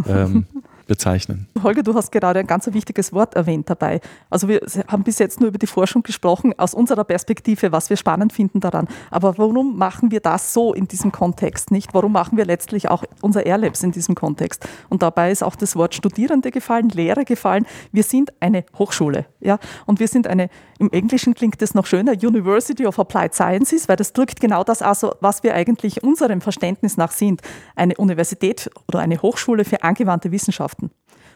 ähm, 0.09 0.47
bezeichnen. 0.87 1.49
Holger, 1.63 1.83
du 1.83 1.95
hast 1.95 2.13
gerade 2.13 2.41
ein 2.41 2.47
ganz 2.47 2.67
wichtiges 2.73 3.13
Wort 3.13 3.35
erwähnt 3.35 3.71
dabei. 3.71 4.01
Also 4.31 4.49
wir 4.49 4.61
haben 4.89 5.03
bis 5.03 5.19
jetzt 5.19 5.41
nur 5.41 5.49
über 5.49 5.59
die 5.59 5.67
Forschung 5.67 6.03
gesprochen, 6.03 6.55
aus 6.59 6.75
unserer 6.75 7.05
Perspektive, 7.05 7.73
was 7.73 7.91
wir 7.91 7.97
spannend 7.97 8.33
finden 8.33 8.61
daran. 8.61 8.89
Aber 9.11 9.39
warum 9.39 9.77
machen 9.77 10.11
wir 10.11 10.21
das 10.21 10.53
so 10.53 10.75
in 10.75 10.89
diesem 10.89 11.13
Kontext 11.13 11.71
nicht? 11.71 11.95
Warum 11.95 12.13
machen 12.13 12.37
wir 12.37 12.45
letztlich 12.45 12.89
auch 12.89 13.05
unser 13.21 13.47
Airlabs 13.47 13.83
in 13.83 13.93
diesem 13.93 14.15
Kontext? 14.15 14.67
Und 14.89 15.03
dabei 15.03 15.31
ist 15.31 15.43
auch 15.43 15.57
das 15.57 15.77
Wort 15.77 15.95
Studierende 15.95 16.51
gefallen, 16.51 16.89
Lehrer 16.89 17.25
gefallen. 17.25 17.67
Wir 17.93 18.03
sind 18.03 18.33
eine 18.41 18.65
Hochschule. 18.79 19.27
Ja? 19.41 19.59
Und 19.87 20.01
wir 20.01 20.09
sind 20.09 20.27
eine, 20.27 20.49
im 20.79 20.91
Englischen 20.91 21.35
klingt 21.35 21.63
das 21.63 21.75
noch 21.75 21.87
schöner, 21.87 22.13
University 22.13 22.87
of 22.87 22.99
Applied 22.99 23.35
Sciences, 23.35 23.89
weil 23.89 23.97
das 23.97 24.13
drückt 24.13 24.41
genau 24.41 24.65
das 24.65 24.83
aus, 24.83 25.07
was 25.21 25.43
wir 25.43 25.55
eigentlich 25.55 26.03
unserem 26.03 26.41
Verständnis 26.41 26.97
nach 26.97 27.13
sind. 27.13 27.41
Eine 27.77 27.95
Universität 27.97 28.71
oder 28.89 29.01
eine 29.01 29.21
Hochschule 29.23 29.65
für 29.65 29.83
angewandte 29.83 30.33
Wissenschaften. 30.33 30.74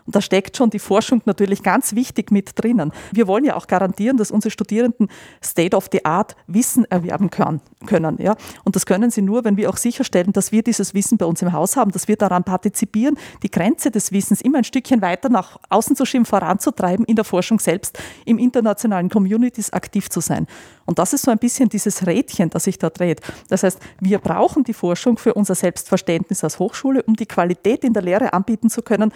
Und 0.09 0.15
da 0.15 0.23
steckt 0.23 0.57
schon 0.57 0.71
die 0.71 0.79
Forschung 0.79 1.21
natürlich 1.27 1.63
ganz 1.63 1.95
wichtig 1.95 2.31
mit 2.31 2.53
drinnen. 2.55 2.93
Wir 3.13 3.27
wollen 3.27 3.45
ja 3.45 3.57
auch 3.57 3.67
garantieren, 3.67 4.17
dass 4.17 4.31
unsere 4.31 4.51
Studierenden 4.51 5.09
State-of-the-Art 5.45 6.35
Wissen 6.47 6.87
erwerben 6.87 7.29
können. 7.29 8.17
Ja? 8.19 8.35
Und 8.65 8.75
das 8.75 8.87
können 8.87 9.11
sie 9.11 9.21
nur, 9.21 9.45
wenn 9.45 9.59
wir 9.59 9.69
auch 9.69 9.77
sicherstellen, 9.77 10.33
dass 10.33 10.51
wir 10.51 10.63
dieses 10.63 10.95
Wissen 10.95 11.19
bei 11.19 11.27
uns 11.27 11.43
im 11.43 11.53
Haus 11.53 11.77
haben, 11.77 11.91
dass 11.91 12.09
wir 12.09 12.17
daran 12.17 12.43
partizipieren, 12.43 13.19
die 13.43 13.51
Grenze 13.51 13.91
des 13.91 14.11
Wissens 14.11 14.41
immer 14.41 14.57
ein 14.57 14.65
Stückchen 14.65 15.03
weiter 15.03 15.29
nach 15.29 15.59
außen 15.69 15.95
zu 15.95 16.07
schieben, 16.07 16.25
voranzutreiben, 16.25 17.05
in 17.05 17.17
der 17.17 17.27
Forschung 17.27 17.61
selbst, 17.61 17.99
im 18.25 18.39
internationalen 18.39 19.11
Communities 19.11 19.75
aktiv 19.75 20.09
zu 20.09 20.21
sein. 20.21 20.47
Und 20.87 20.99
das 20.99 21.13
ist 21.13 21.27
so 21.27 21.31
ein 21.31 21.39
bisschen 21.39 21.69
dieses 21.69 22.07
Rädchen, 22.07 22.49
das 22.49 22.65
sich 22.65 22.79
da 22.79 22.89
dreht. 22.89 23.21
Das 23.51 23.63
heißt, 23.63 23.79
wir 24.01 24.21
brauchen 24.21 24.65
die 24.65 24.73
Forschung 24.73 25.19
für 25.19 25.35
unser 25.35 25.55
Selbstverständnis 25.55 26.43
als 26.43 26.59
Hochschule, 26.59 27.03
um 27.03 27.15
die 27.15 27.27
Qualität 27.27 27.85
in 27.85 27.93
der 27.93 28.03
Lehre 28.03 28.33
anbieten 28.33 28.71
zu 28.71 28.81
können, 28.81 29.13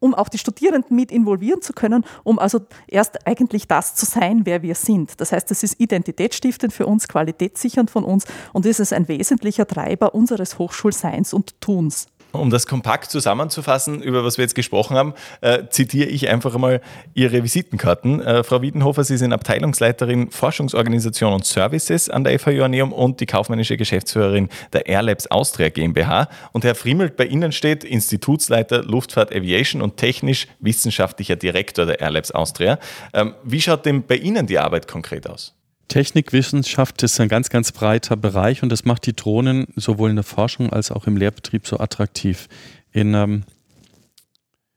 um 0.00 0.14
auch 0.14 0.28
die 0.28 0.38
Studierenden 0.38 0.96
mit 0.96 1.10
involvieren 1.10 1.62
zu 1.62 1.72
können, 1.72 2.04
um 2.24 2.38
also 2.38 2.60
erst 2.86 3.26
eigentlich 3.26 3.68
das 3.68 3.94
zu 3.94 4.06
sein, 4.06 4.44
wer 4.44 4.62
wir 4.62 4.74
sind. 4.74 5.20
Das 5.20 5.32
heißt, 5.32 5.50
es 5.50 5.62
ist 5.62 5.80
identitätsstiftend 5.80 6.72
für 6.72 6.86
uns, 6.86 7.08
qualitätssichernd 7.08 7.90
von 7.90 8.04
uns 8.04 8.24
und 8.52 8.66
ist 8.66 8.80
es 8.80 8.92
ein 8.92 9.08
wesentlicher 9.08 9.66
Treiber 9.66 10.14
unseres 10.14 10.58
Hochschulseins 10.58 11.32
und 11.32 11.60
Tuns. 11.60 12.06
Um 12.32 12.50
das 12.50 12.66
kompakt 12.66 13.10
zusammenzufassen, 13.10 14.02
über 14.02 14.22
was 14.22 14.36
wir 14.36 14.42
jetzt 14.42 14.54
gesprochen 14.54 14.96
haben, 14.96 15.14
äh, 15.40 15.64
zitiere 15.70 16.08
ich 16.08 16.28
einfach 16.28 16.54
einmal 16.54 16.82
Ihre 17.14 17.42
Visitenkarten. 17.42 18.20
Äh, 18.20 18.44
Frau 18.44 18.60
Wiedenhofer, 18.60 19.02
Sie 19.04 19.16
sind 19.16 19.32
Abteilungsleiterin 19.32 20.30
Forschungsorganisation 20.30 21.32
und 21.32 21.46
Services 21.46 22.10
an 22.10 22.24
der 22.24 22.38
FH 22.38 22.50
Joanneum 22.50 22.92
und 22.92 23.20
die 23.20 23.26
kaufmännische 23.26 23.78
Geschäftsführerin 23.78 24.50
der 24.74 24.86
Airlabs 24.86 25.26
Austria 25.28 25.70
GmbH. 25.70 26.28
Und 26.52 26.64
Herr 26.64 26.74
Frimmelt, 26.74 27.16
bei 27.16 27.24
Ihnen 27.24 27.50
steht 27.50 27.82
Institutsleiter 27.82 28.82
Luftfahrt 28.82 29.34
Aviation 29.34 29.80
und 29.80 29.96
technisch-wissenschaftlicher 29.96 31.36
Direktor 31.36 31.86
der 31.86 32.00
Airlabs 32.00 32.30
Austria. 32.30 32.78
Ähm, 33.14 33.34
wie 33.42 33.60
schaut 33.60 33.86
denn 33.86 34.02
bei 34.02 34.16
Ihnen 34.16 34.46
die 34.46 34.58
Arbeit 34.58 34.86
konkret 34.86 35.28
aus? 35.28 35.57
Technikwissenschaft 35.88 37.02
ist 37.02 37.18
ein 37.20 37.28
ganz, 37.28 37.50
ganz 37.50 37.72
breiter 37.72 38.16
Bereich 38.16 38.62
und 38.62 38.70
das 38.70 38.84
macht 38.84 39.06
die 39.06 39.16
Drohnen 39.16 39.66
sowohl 39.76 40.10
in 40.10 40.16
der 40.16 40.24
Forschung 40.24 40.70
als 40.70 40.90
auch 40.90 41.06
im 41.06 41.16
Lehrbetrieb 41.16 41.66
so 41.66 41.78
attraktiv. 41.78 42.48
In, 42.92 43.14
ähm, 43.14 43.44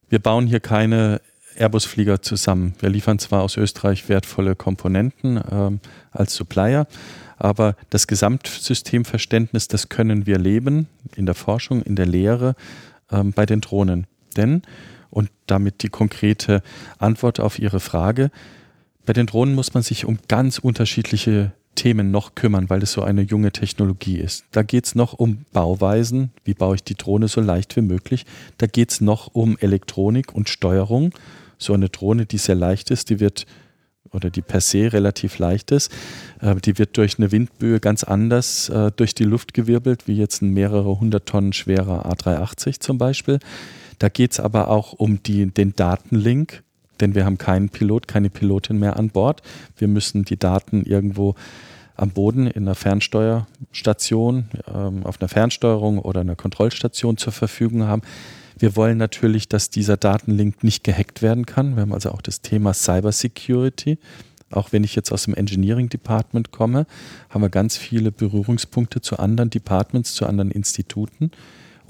wir 0.09 0.19
bauen 0.19 0.47
hier 0.47 0.61
keine 0.61 1.21
Airbus-Flieger 1.57 2.21
zusammen. 2.21 2.75
Wir 2.79 2.89
liefern 2.89 3.19
zwar 3.19 3.43
aus 3.43 3.57
Österreich 3.57 4.07
wertvolle 4.09 4.55
Komponenten 4.55 5.41
ähm, 5.51 5.79
als 6.11 6.35
Supplier, 6.35 6.87
aber 7.37 7.75
das 7.89 8.07
Gesamtsystemverständnis, 8.07 9.67
das 9.67 9.89
können 9.89 10.25
wir 10.25 10.37
leben 10.37 10.87
in 11.15 11.25
der 11.25 11.35
Forschung, 11.35 11.81
in 11.81 11.95
der 11.95 12.05
Lehre 12.05 12.55
ähm, 13.11 13.33
bei 13.33 13.45
den 13.45 13.61
Drohnen. 13.61 14.07
Denn, 14.37 14.61
und 15.09 15.29
damit 15.47 15.83
die 15.83 15.89
konkrete 15.89 16.61
Antwort 16.97 17.39
auf 17.39 17.59
Ihre 17.59 17.81
Frage, 17.81 18.31
bei 19.05 19.13
den 19.13 19.25
Drohnen 19.25 19.55
muss 19.55 19.73
man 19.73 19.83
sich 19.83 20.05
um 20.05 20.19
ganz 20.27 20.59
unterschiedliche 20.59 21.53
Themen 21.75 22.11
noch 22.11 22.35
kümmern, 22.35 22.69
weil 22.69 22.83
es 22.83 22.91
so 22.91 23.01
eine 23.01 23.21
junge 23.21 23.51
Technologie 23.51 24.17
ist. 24.17 24.45
Da 24.51 24.61
geht 24.61 24.85
es 24.85 24.95
noch 24.95 25.13
um 25.13 25.45
Bauweisen, 25.53 26.31
wie 26.43 26.53
baue 26.53 26.75
ich 26.75 26.83
die 26.83 26.95
Drohne 26.95 27.27
so 27.27 27.41
leicht 27.41 27.75
wie 27.75 27.81
möglich. 27.81 28.25
Da 28.57 28.67
geht 28.67 28.91
es 28.91 29.01
noch 29.01 29.33
um 29.33 29.57
Elektronik 29.57 30.33
und 30.33 30.49
Steuerung. 30.49 31.13
So 31.57 31.73
eine 31.73 31.89
Drohne, 31.89 32.25
die 32.25 32.37
sehr 32.37 32.55
leicht 32.55 32.91
ist, 32.91 33.09
die 33.09 33.19
wird 33.19 33.45
oder 34.11 34.29
die 34.29 34.41
per 34.41 34.59
se 34.59 34.91
relativ 34.91 35.39
leicht 35.39 35.71
ist, 35.71 35.91
äh, 36.41 36.55
die 36.55 36.77
wird 36.77 36.97
durch 36.97 37.17
eine 37.17 37.31
Windböe 37.31 37.79
ganz 37.79 38.03
anders 38.03 38.67
äh, 38.67 38.91
durch 38.93 39.15
die 39.15 39.23
Luft 39.23 39.53
gewirbelt, 39.53 40.07
wie 40.07 40.17
jetzt 40.17 40.41
ein 40.41 40.49
mehrere 40.49 40.99
hundert 40.99 41.27
Tonnen 41.27 41.53
schwerer 41.53 42.11
A380 42.11 42.81
zum 42.81 42.97
Beispiel. 42.97 43.39
Da 43.99 44.09
geht 44.09 44.33
es 44.33 44.39
aber 44.39 44.67
auch 44.67 44.93
um 44.93 45.23
die, 45.23 45.45
den 45.45 45.73
Datenlink 45.75 46.63
denn 47.01 47.15
wir 47.15 47.25
haben 47.25 47.37
keinen 47.37 47.69
Pilot, 47.69 48.07
keine 48.07 48.29
Pilotin 48.29 48.79
mehr 48.79 48.97
an 48.97 49.09
Bord. 49.09 49.41
Wir 49.77 49.87
müssen 49.87 50.23
die 50.23 50.37
Daten 50.37 50.83
irgendwo 50.83 51.35
am 51.95 52.11
Boden 52.11 52.47
in 52.47 52.63
einer 52.63 52.75
Fernsteuerstation, 52.75 54.45
ähm, 54.73 55.05
auf 55.05 55.21
einer 55.21 55.29
Fernsteuerung 55.29 55.99
oder 55.99 56.21
einer 56.21 56.35
Kontrollstation 56.35 57.17
zur 57.17 57.33
Verfügung 57.33 57.83
haben. 57.83 58.01
Wir 58.57 58.75
wollen 58.75 58.97
natürlich, 58.97 59.49
dass 59.49 59.69
dieser 59.69 59.97
Datenlink 59.97 60.63
nicht 60.63 60.83
gehackt 60.83 61.21
werden 61.21 61.45
kann. 61.45 61.75
Wir 61.75 61.81
haben 61.81 61.93
also 61.93 62.11
auch 62.11 62.21
das 62.21 62.41
Thema 62.41 62.73
Cybersecurity. 62.73 63.97
Auch 64.51 64.71
wenn 64.71 64.83
ich 64.83 64.95
jetzt 64.95 65.11
aus 65.11 65.23
dem 65.23 65.33
Engineering 65.33 65.89
Department 65.89 66.51
komme, 66.51 66.85
haben 67.29 67.41
wir 67.41 67.49
ganz 67.49 67.77
viele 67.77 68.11
Berührungspunkte 68.11 69.01
zu 69.01 69.17
anderen 69.17 69.49
Departments, 69.49 70.13
zu 70.13 70.25
anderen 70.25 70.51
Instituten. 70.51 71.31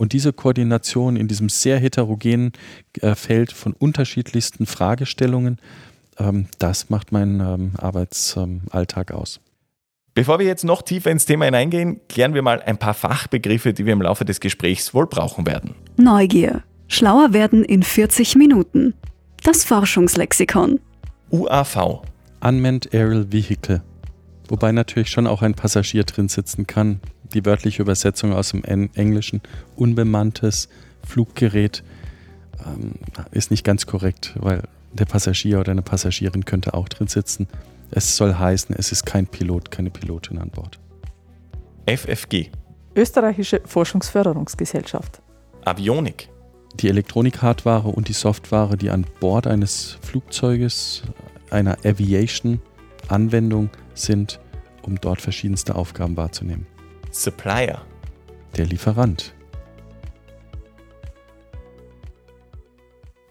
Und 0.02 0.14
diese 0.14 0.34
Koordination 0.34 1.16
in 1.16 1.28
diesem 1.28 1.48
sehr 1.48 1.78
heterogenen 1.78 2.54
äh, 3.02 3.14
Feld 3.14 3.52
von 3.52 3.74
unterschiedlichsten 3.74 4.66
Fragestellungen, 4.66 5.60
ähm, 6.18 6.48
das 6.58 6.90
macht 6.90 7.12
meinen 7.12 7.40
ähm, 7.40 7.74
Arbeitsalltag 7.78 9.12
aus. 9.12 9.40
Bevor 10.16 10.40
wir 10.40 10.48
jetzt 10.48 10.64
noch 10.64 10.82
tiefer 10.82 11.12
ins 11.12 11.28
Thema 11.28 11.46
hineingehen, 11.46 12.02
klären 12.10 12.34
wir 12.34 12.42
mal 12.42 12.64
ein 12.64 12.80
paar 12.80 12.96
Fachbegriffe, 12.96 13.74
die 13.74 13.86
wir 13.86 13.94
im 13.94 14.02
Laufe 14.02 14.26
des 14.26 14.40
Gesprächs 14.40 14.92
wohl 14.96 15.06
brauchen 15.06 15.46
werden. 15.46 15.76
Neugier. 15.98 16.64
Schlauer 16.88 17.34
werden 17.34 17.64
in 17.64 17.84
40 17.84 18.36
Minuten. 18.36 18.96
Das 19.44 19.64
Forschungslexikon. 19.66 20.80
UAV. 21.30 22.02
Unmanned 22.44 22.92
Aerial 22.92 23.32
Vehicle. 23.32 23.84
Wobei 24.50 24.72
natürlich 24.72 25.12
schon 25.12 25.28
auch 25.28 25.44
ein 25.44 25.54
Passagier 25.54 26.06
drin 26.06 26.28
sitzen 26.28 26.66
kann, 26.66 27.02
die 27.34 27.46
wörtliche 27.46 27.82
Übersetzung 27.82 28.34
aus 28.34 28.52
dem 28.52 28.64
Englischen, 28.64 29.42
unbemanntes 29.76 30.70
Fluggerät, 31.04 31.84
ähm, 32.66 32.94
ist 33.32 33.52
nicht 33.52 33.64
ganz 33.64 33.86
korrekt, 33.86 34.34
weil 34.40 34.64
der 34.94 35.06
Passagier 35.06 35.60
oder 35.60 35.72
eine 35.72 35.82
Passagierin 35.82 36.46
könnte 36.46 36.74
auch 36.74 36.90
drin 36.90 37.08
sitzen. 37.08 37.48
Es 37.92 38.16
soll 38.16 38.36
heißen, 38.36 38.76
es 38.78 38.92
ist 38.92 39.06
kein 39.06 39.28
Pilot, 39.28 39.72
keine 39.72 39.90
Pilotin 39.90 40.38
an 40.38 40.50
Bord. 40.50 40.80
FFG. 41.86 42.50
Österreichische 42.96 43.62
Forschungsförderungsgesellschaft. 43.66 45.22
Avionik. 45.66 46.30
Die 46.76 46.88
Elektronik-Hardware 46.90 47.90
und 47.90 48.08
die 48.08 48.14
Software, 48.14 48.78
die 48.78 48.90
an 48.90 49.06
Bord 49.20 49.48
eines 49.48 49.98
Flugzeuges, 50.02 51.04
einer 51.50 51.78
Aviation-Anwendung 51.84 53.70
sind, 53.94 54.40
um 54.84 55.00
dort 55.00 55.22
verschiedenste 55.22 55.76
Aufgaben 55.76 56.16
wahrzunehmen. 56.16 56.66
Supplier. 57.12 57.82
Der 58.56 58.66
Lieferant. 58.66 59.34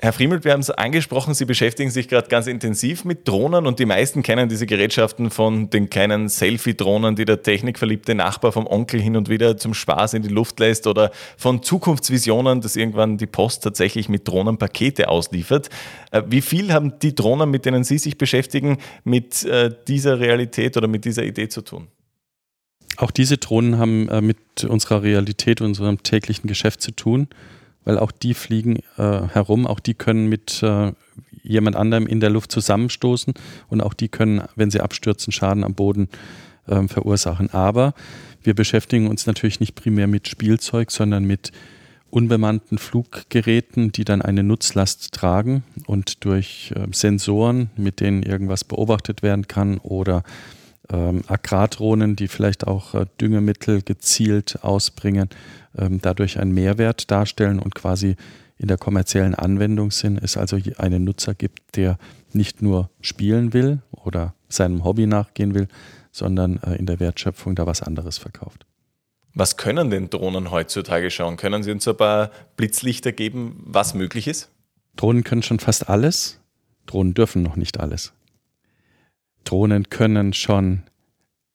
Herr 0.02 0.12
Friemelt, 0.14 0.44
wir 0.44 0.52
haben 0.52 0.60
es 0.60 0.70
angesprochen, 0.70 1.34
Sie 1.34 1.44
beschäftigen 1.44 1.90
sich 1.90 2.08
gerade 2.08 2.28
ganz 2.28 2.46
intensiv 2.46 3.04
mit 3.04 3.28
Drohnen 3.28 3.66
und 3.66 3.78
die 3.78 3.84
meisten 3.84 4.22
kennen 4.22 4.48
diese 4.48 4.64
Gerätschaften 4.66 5.30
von 5.30 5.68
den 5.68 5.90
kleinen 5.90 6.30
Selfie-Drohnen, 6.30 7.16
die 7.16 7.26
der 7.26 7.42
technikverliebte 7.42 8.14
Nachbar 8.14 8.52
vom 8.52 8.66
Onkel 8.66 9.00
hin 9.00 9.16
und 9.16 9.28
wieder 9.28 9.58
zum 9.58 9.74
Spaß 9.74 10.14
in 10.14 10.22
die 10.22 10.28
Luft 10.28 10.58
lässt 10.58 10.86
oder 10.86 11.10
von 11.36 11.62
Zukunftsvisionen, 11.62 12.62
dass 12.62 12.76
irgendwann 12.76 13.18
die 13.18 13.26
Post 13.26 13.62
tatsächlich 13.62 14.08
mit 14.08 14.26
Drohnen 14.26 14.56
Pakete 14.56 15.08
ausliefert. 15.08 15.68
Äh, 16.10 16.22
wie 16.28 16.40
viel 16.40 16.72
haben 16.72 16.98
die 16.98 17.14
Drohnen, 17.14 17.50
mit 17.50 17.66
denen 17.66 17.84
Sie 17.84 17.98
sich 17.98 18.16
beschäftigen, 18.16 18.78
mit 19.04 19.44
äh, 19.44 19.70
dieser 19.86 20.18
Realität 20.18 20.78
oder 20.78 20.88
mit 20.88 21.04
dieser 21.04 21.24
Idee 21.24 21.48
zu 21.48 21.60
tun? 21.60 21.88
Auch 23.00 23.10
diese 23.10 23.38
Drohnen 23.38 23.78
haben 23.78 24.08
äh, 24.10 24.20
mit 24.20 24.64
unserer 24.64 25.02
Realität, 25.02 25.62
unserem 25.62 26.02
täglichen 26.02 26.48
Geschäft 26.48 26.82
zu 26.82 26.90
tun, 26.90 27.28
weil 27.84 27.98
auch 27.98 28.12
die 28.12 28.34
fliegen 28.34 28.80
äh, 28.98 29.22
herum, 29.32 29.66
auch 29.66 29.80
die 29.80 29.94
können 29.94 30.26
mit 30.26 30.62
äh, 30.62 30.92
jemand 31.42 31.76
anderem 31.76 32.06
in 32.06 32.20
der 32.20 32.28
Luft 32.28 32.52
zusammenstoßen 32.52 33.32
und 33.68 33.80
auch 33.80 33.94
die 33.94 34.08
können, 34.08 34.42
wenn 34.54 34.70
sie 34.70 34.82
abstürzen, 34.82 35.32
Schaden 35.32 35.64
am 35.64 35.74
Boden 35.74 36.10
ähm, 36.68 36.90
verursachen. 36.90 37.48
Aber 37.54 37.94
wir 38.42 38.54
beschäftigen 38.54 39.08
uns 39.08 39.26
natürlich 39.26 39.60
nicht 39.60 39.74
primär 39.74 40.06
mit 40.06 40.28
Spielzeug, 40.28 40.90
sondern 40.90 41.24
mit 41.24 41.52
unbemannten 42.10 42.76
Fluggeräten, 42.76 43.92
die 43.92 44.04
dann 44.04 44.20
eine 44.20 44.42
Nutzlast 44.42 45.12
tragen 45.12 45.62
und 45.86 46.22
durch 46.26 46.74
äh, 46.76 46.86
Sensoren, 46.92 47.70
mit 47.76 48.00
denen 48.00 48.22
irgendwas 48.22 48.64
beobachtet 48.64 49.22
werden 49.22 49.48
kann 49.48 49.78
oder 49.78 50.22
ähm, 50.92 51.22
Agrardrohnen, 51.26 52.16
die 52.16 52.28
vielleicht 52.28 52.66
auch 52.66 52.94
äh, 52.94 53.06
Düngemittel 53.20 53.82
gezielt 53.82 54.58
ausbringen, 54.62 55.28
ähm, 55.76 56.00
dadurch 56.00 56.38
einen 56.38 56.52
Mehrwert 56.52 57.10
darstellen 57.10 57.58
und 57.58 57.74
quasi 57.74 58.16
in 58.58 58.68
der 58.68 58.76
kommerziellen 58.76 59.34
Anwendung 59.34 59.90
sind, 59.90 60.22
es 60.22 60.36
also 60.36 60.58
einen 60.76 61.04
Nutzer 61.04 61.34
gibt, 61.34 61.76
der 61.76 61.98
nicht 62.32 62.60
nur 62.60 62.90
spielen 63.00 63.52
will 63.52 63.80
oder 63.90 64.34
seinem 64.48 64.84
Hobby 64.84 65.06
nachgehen 65.06 65.54
will, 65.54 65.68
sondern 66.12 66.60
äh, 66.62 66.74
in 66.74 66.86
der 66.86 67.00
Wertschöpfung 67.00 67.54
da 67.54 67.66
was 67.66 67.82
anderes 67.82 68.18
verkauft. 68.18 68.66
Was 69.32 69.56
können 69.56 69.90
denn 69.90 70.10
Drohnen 70.10 70.50
heutzutage 70.50 71.10
schon? 71.10 71.36
Können 71.36 71.62
Sie 71.62 71.70
uns 71.70 71.86
ein 71.86 71.96
paar 71.96 72.30
Blitzlichter 72.56 73.12
geben, 73.12 73.62
was 73.64 73.94
möglich 73.94 74.26
ist? 74.26 74.50
Drohnen 74.96 75.24
können 75.24 75.42
schon 75.42 75.60
fast 75.60 75.88
alles. 75.88 76.40
Drohnen 76.86 77.14
dürfen 77.14 77.42
noch 77.42 77.56
nicht 77.56 77.78
alles. 77.78 78.12
Drohnen 79.44 79.90
können 79.90 80.32
schon 80.32 80.82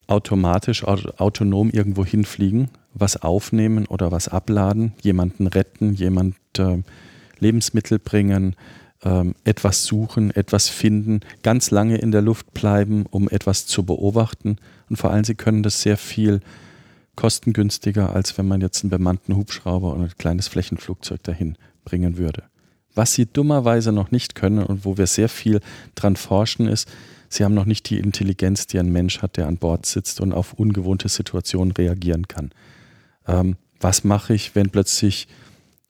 automatisch, 0.07 0.83
autonom 0.83 1.69
irgendwo 1.69 2.05
hinfliegen, 2.05 2.69
was 2.93 3.21
aufnehmen 3.21 3.87
oder 3.87 4.11
was 4.11 4.27
abladen, 4.27 4.93
jemanden 5.01 5.47
retten, 5.47 5.93
jemand 5.93 6.35
äh, 6.57 6.83
Lebensmittel 7.39 7.99
bringen, 7.99 8.55
ähm, 9.03 9.35
etwas 9.43 9.85
suchen, 9.85 10.31
etwas 10.31 10.69
finden, 10.69 11.21
ganz 11.43 11.71
lange 11.71 11.97
in 11.97 12.11
der 12.11 12.21
Luft 12.21 12.53
bleiben, 12.53 13.05
um 13.09 13.29
etwas 13.29 13.65
zu 13.65 13.83
beobachten. 13.83 14.57
Und 14.89 14.97
vor 14.97 15.11
allem, 15.11 15.23
sie 15.23 15.35
können 15.35 15.63
das 15.63 15.81
sehr 15.81 15.97
viel 15.97 16.41
kostengünstiger, 17.15 18.13
als 18.13 18.37
wenn 18.37 18.47
man 18.47 18.61
jetzt 18.61 18.83
einen 18.83 18.89
bemannten 18.89 19.35
Hubschrauber 19.35 19.93
oder 19.93 20.03
ein 20.03 20.17
kleines 20.17 20.47
Flächenflugzeug 20.47 21.23
dahin 21.23 21.57
bringen 21.83 22.17
würde. 22.17 22.43
Was 22.93 23.13
sie 23.13 23.25
dummerweise 23.25 23.91
noch 23.91 24.11
nicht 24.11 24.35
können 24.35 24.63
und 24.63 24.85
wo 24.85 24.97
wir 24.97 25.07
sehr 25.07 25.29
viel 25.29 25.59
dran 25.95 26.15
forschen, 26.15 26.67
ist, 26.67 26.89
sie 27.35 27.43
haben 27.43 27.53
noch 27.53 27.65
nicht 27.65 27.89
die 27.89 27.99
Intelligenz, 27.99 28.67
die 28.67 28.79
ein 28.79 28.91
Mensch 28.91 29.21
hat, 29.21 29.37
der 29.37 29.47
an 29.47 29.57
Bord 29.57 29.85
sitzt 29.85 30.21
und 30.21 30.33
auf 30.33 30.53
ungewohnte 30.53 31.09
Situationen 31.09 31.71
reagieren 31.71 32.27
kann. 32.27 32.51
Ähm, 33.27 33.57
was 33.79 34.03
mache 34.03 34.33
ich, 34.33 34.55
wenn 34.55 34.69
plötzlich 34.69 35.27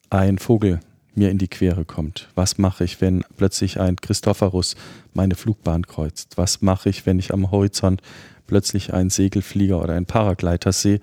ein 0.09 0.37
Vogel 0.37 0.79
mir 1.13 1.29
in 1.29 1.37
die 1.37 1.47
Quere 1.47 1.85
kommt? 1.85 2.29
Was 2.35 2.57
mache 2.57 2.83
ich, 2.83 2.99
wenn 3.01 3.23
plötzlich 3.37 3.79
ein 3.79 3.95
Christophorus 3.95 4.75
meine 5.13 5.35
Flugbahn 5.35 5.85
kreuzt? 5.87 6.37
Was 6.37 6.61
mache 6.61 6.89
ich, 6.89 7.05
wenn 7.05 7.19
ich 7.19 7.33
am 7.33 7.51
Horizont 7.51 8.01
plötzlich 8.47 8.93
einen 8.93 9.09
Segelflieger 9.09 9.81
oder 9.81 9.93
einen 9.93 10.05
Paragleiter 10.05 10.71
sehe, 10.71 10.99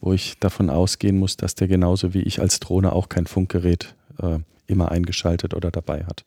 wo 0.00 0.12
ich 0.12 0.38
davon 0.38 0.70
ausgehen 0.70 1.18
muss, 1.18 1.36
dass 1.36 1.54
der 1.54 1.68
genauso 1.68 2.14
wie 2.14 2.22
ich 2.22 2.40
als 2.40 2.60
Drohne 2.60 2.92
auch 2.92 3.08
kein 3.08 3.26
Funkgerät 3.26 3.94
äh, 4.22 4.38
immer 4.66 4.90
eingeschaltet 4.90 5.54
oder 5.54 5.70
dabei 5.70 6.04
hat? 6.04 6.24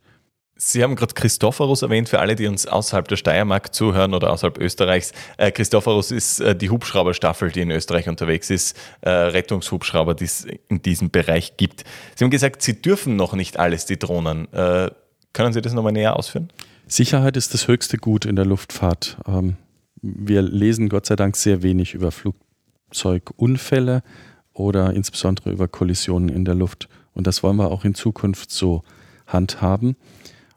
Sie 0.65 0.81
haben 0.81 0.95
gerade 0.95 1.13
Christophorus 1.13 1.81
erwähnt, 1.81 2.07
für 2.07 2.19
alle, 2.19 2.35
die 2.35 2.47
uns 2.47 2.65
außerhalb 2.65 3.05
der 3.07 3.17
Steiermark 3.17 3.75
zuhören 3.75 4.13
oder 4.13 4.31
außerhalb 4.31 4.57
Österreichs. 4.57 5.11
Äh, 5.35 5.51
Christophorus 5.51 6.11
ist 6.11 6.39
äh, 6.39 6.55
die 6.55 6.69
Hubschrauberstaffel, 6.69 7.51
die 7.51 7.61
in 7.61 7.71
Österreich 7.71 8.07
unterwegs 8.07 8.49
ist, 8.49 8.77
äh, 9.01 9.09
Rettungshubschrauber, 9.09 10.15
die 10.15 10.23
es 10.23 10.47
in 10.69 10.81
diesem 10.81 11.09
Bereich 11.09 11.57
gibt. 11.57 11.83
Sie 12.15 12.23
haben 12.23 12.31
gesagt, 12.31 12.61
Sie 12.61 12.81
dürfen 12.81 13.17
noch 13.17 13.33
nicht 13.33 13.59
alles, 13.59 13.85
die 13.85 13.99
Drohnen. 13.99 14.51
Äh, 14.53 14.89
können 15.33 15.51
Sie 15.51 15.61
das 15.61 15.73
nochmal 15.73 15.91
näher 15.91 16.15
ausführen? 16.15 16.49
Sicherheit 16.87 17.35
ist 17.35 17.53
das 17.53 17.67
höchste 17.67 17.97
Gut 17.97 18.23
in 18.23 18.37
der 18.37 18.45
Luftfahrt. 18.45 19.17
Ähm, 19.27 19.57
wir 20.01 20.41
lesen 20.41 20.87
Gott 20.87 21.05
sei 21.05 21.17
Dank 21.17 21.35
sehr 21.35 21.61
wenig 21.61 21.93
über 21.93 22.11
Flugzeugunfälle 22.11 24.01
oder 24.53 24.93
insbesondere 24.93 25.51
über 25.51 25.67
Kollisionen 25.67 26.29
in 26.29 26.45
der 26.45 26.55
Luft. 26.55 26.87
Und 27.13 27.27
das 27.27 27.43
wollen 27.43 27.57
wir 27.57 27.69
auch 27.69 27.83
in 27.83 27.95
Zukunft 27.95 28.51
so 28.51 28.83
handhaben. 29.27 29.97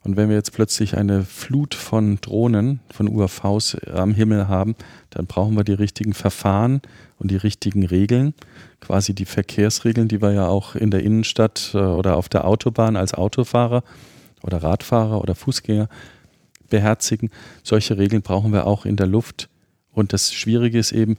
Und 0.07 0.17
wenn 0.17 0.29
wir 0.29 0.37
jetzt 0.37 0.53
plötzlich 0.53 0.97
eine 0.97 1.25
Flut 1.25 1.75
von 1.75 2.21
Drohnen, 2.21 2.79
von 2.93 3.09
UAVs 3.09 3.77
am 3.93 4.15
Himmel 4.15 4.47
haben, 4.47 4.77
dann 5.11 5.27
brauchen 5.27 5.57
wir 5.57 5.65
die 5.65 5.73
richtigen 5.73 6.15
Verfahren 6.15 6.81
und 7.19 7.33
die 7.33 7.37
richtigen 7.37 7.85
Regeln, 7.85 8.33
quasi 8.81 9.15
die 9.15 9.25
Verkehrsregeln, 9.25 10.07
die 10.07 10.23
wir 10.23 10.31
ja 10.31 10.47
auch 10.47 10.77
in 10.77 10.93
der 10.93 11.03
Innenstadt 11.03 11.73
äh, 11.75 11.79
oder 11.79 12.19
auf 12.19 12.29
der 12.29 12.47
Autobahn 12.47 12.95
als 12.95 13.15
Autofahrer 13.15 13.83
oder 14.45 14.63
Radfahrer 14.63 15.21
oder 15.21 15.35
Fußgänger 15.35 15.89
beherzigen. 16.71 17.31
Solche 17.65 17.99
Regeln 17.99 18.23
brauchen 18.23 18.53
wir 18.53 18.69
auch 18.69 18.87
in 18.87 18.95
der 18.95 19.09
Luft. 19.09 19.49
Und 19.91 20.13
das 20.13 20.33
Schwierige 20.33 20.79
ist 20.79 20.93
eben, 20.93 21.17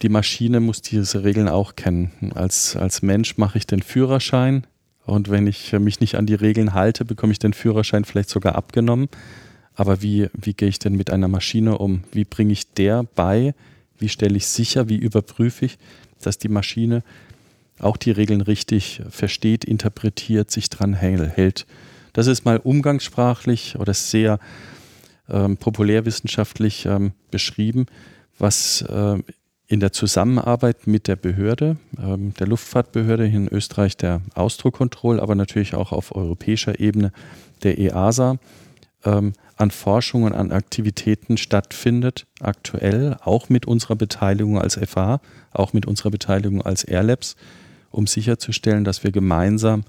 die 0.00 0.10
Maschine 0.10 0.60
muss 0.60 0.80
diese 0.80 1.24
Regeln 1.24 1.48
auch 1.48 1.74
kennen. 1.74 2.30
Als, 2.36 2.76
als 2.76 3.02
Mensch 3.02 3.36
mache 3.36 3.58
ich 3.58 3.66
den 3.66 3.82
Führerschein, 3.82 4.64
und 5.06 5.30
wenn 5.30 5.46
ich 5.46 5.72
mich 5.72 6.00
nicht 6.00 6.16
an 6.16 6.26
die 6.26 6.34
Regeln 6.34 6.74
halte, 6.74 7.04
bekomme 7.04 7.32
ich 7.32 7.38
den 7.38 7.52
Führerschein 7.52 8.04
vielleicht 8.04 8.30
sogar 8.30 8.54
abgenommen. 8.54 9.08
Aber 9.74 10.02
wie, 10.02 10.28
wie 10.32 10.54
gehe 10.54 10.68
ich 10.68 10.78
denn 10.78 10.94
mit 10.94 11.10
einer 11.10 11.28
Maschine 11.28 11.78
um? 11.78 12.04
Wie 12.12 12.24
bringe 12.24 12.52
ich 12.52 12.72
der 12.72 13.04
bei? 13.14 13.54
Wie 13.98 14.08
stelle 14.08 14.36
ich 14.36 14.46
sicher? 14.46 14.88
Wie 14.88 14.96
überprüfe 14.96 15.66
ich, 15.66 15.78
dass 16.22 16.38
die 16.38 16.48
Maschine 16.48 17.02
auch 17.80 17.96
die 17.96 18.12
Regeln 18.12 18.40
richtig 18.40 19.02
versteht, 19.10 19.64
interpretiert, 19.64 20.50
sich 20.50 20.70
dran 20.70 20.94
hält? 20.94 21.66
Das 22.12 22.28
ist 22.28 22.44
mal 22.44 22.58
umgangssprachlich 22.58 23.76
oder 23.78 23.92
sehr 23.92 24.38
ähm, 25.28 25.56
populärwissenschaftlich 25.56 26.86
ähm, 26.86 27.12
beschrieben, 27.30 27.86
was 28.38 28.82
äh, 28.82 29.18
in 29.66 29.80
der 29.80 29.92
Zusammenarbeit 29.92 30.86
mit 30.86 31.08
der 31.08 31.16
Behörde, 31.16 31.76
ähm, 31.98 32.34
der 32.34 32.46
Luftfahrtbehörde 32.46 33.26
in 33.26 33.48
Österreich, 33.48 33.96
der 33.96 34.20
Ausdruckkontroll, 34.34 35.20
aber 35.20 35.34
natürlich 35.34 35.74
auch 35.74 35.92
auf 35.92 36.14
europäischer 36.14 36.80
Ebene 36.80 37.12
der 37.62 37.78
EASA, 37.78 38.36
ähm, 39.04 39.32
an 39.56 39.70
Forschungen, 39.70 40.34
an 40.34 40.52
Aktivitäten 40.52 41.36
stattfindet, 41.36 42.26
aktuell, 42.40 43.16
auch 43.22 43.48
mit 43.48 43.66
unserer 43.66 43.96
Beteiligung 43.96 44.58
als 44.58 44.76
FH, 44.76 45.20
auch 45.52 45.72
mit 45.72 45.86
unserer 45.86 46.10
Beteiligung 46.10 46.62
als 46.62 46.84
Airlabs, 46.84 47.36
um 47.90 48.06
sicherzustellen, 48.06 48.84
dass 48.84 49.04
wir 49.04 49.12
gemeinsam 49.12 49.84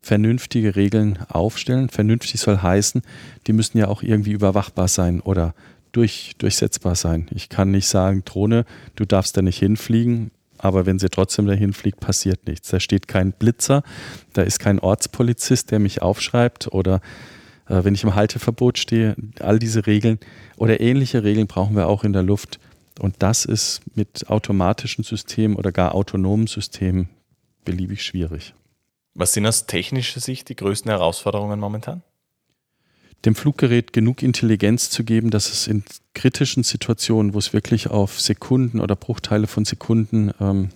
vernünftige 0.00 0.76
Regeln 0.76 1.18
aufstellen. 1.28 1.88
Vernünftig 1.88 2.40
soll 2.40 2.58
heißen, 2.58 3.02
die 3.48 3.52
müssen 3.52 3.78
ja 3.78 3.88
auch 3.88 4.02
irgendwie 4.02 4.32
überwachbar 4.32 4.86
sein 4.86 5.20
oder 5.20 5.52
durch, 5.96 6.34
durchsetzbar 6.38 6.94
sein. 6.94 7.28
Ich 7.34 7.48
kann 7.48 7.70
nicht 7.70 7.88
sagen, 7.88 8.22
Drohne, 8.24 8.64
du 8.94 9.04
darfst 9.04 9.36
da 9.36 9.42
nicht 9.42 9.58
hinfliegen, 9.58 10.30
aber 10.58 10.86
wenn 10.86 10.98
sie 10.98 11.08
trotzdem 11.08 11.46
dahin 11.46 11.72
fliegt, 11.72 12.00
passiert 12.00 12.46
nichts. 12.46 12.68
Da 12.68 12.80
steht 12.80 13.08
kein 13.08 13.32
Blitzer, 13.32 13.82
da 14.32 14.42
ist 14.42 14.58
kein 14.58 14.78
Ortspolizist, 14.78 15.70
der 15.70 15.78
mich 15.78 16.02
aufschreibt 16.02 16.68
oder 16.68 17.00
äh, 17.68 17.84
wenn 17.84 17.94
ich 17.94 18.04
im 18.04 18.14
Halteverbot 18.14 18.78
stehe, 18.78 19.16
all 19.40 19.58
diese 19.58 19.86
Regeln 19.86 20.18
oder 20.56 20.80
ähnliche 20.80 21.24
Regeln 21.24 21.46
brauchen 21.46 21.76
wir 21.76 21.88
auch 21.88 22.04
in 22.04 22.12
der 22.12 22.22
Luft. 22.22 22.58
Und 22.98 23.16
das 23.18 23.44
ist 23.44 23.80
mit 23.94 24.28
automatischen 24.30 25.04
Systemen 25.04 25.56
oder 25.56 25.72
gar 25.72 25.94
autonomen 25.94 26.46
Systemen 26.46 27.08
beliebig 27.64 28.02
schwierig. 28.02 28.54
Was 29.14 29.32
sind 29.32 29.46
aus 29.46 29.66
technischer 29.66 30.20
Sicht 30.20 30.48
die 30.48 30.56
größten 30.56 30.90
Herausforderungen 30.90 31.58
momentan? 31.58 32.02
Dem 33.24 33.34
Fluggerät 33.34 33.92
genug 33.92 34.22
Intelligenz 34.22 34.90
zu 34.90 35.04
geben, 35.04 35.30
dass 35.30 35.50
es 35.50 35.66
in 35.66 35.84
kritischen 36.14 36.62
Situationen, 36.62 37.34
wo 37.34 37.38
es 37.38 37.52
wirklich 37.52 37.88
auf 37.88 38.20
Sekunden 38.20 38.80
oder 38.80 38.94
Bruchteile 38.94 39.46
von 39.46 39.64
Sekunden 39.64 40.30
ähm, 40.40 40.70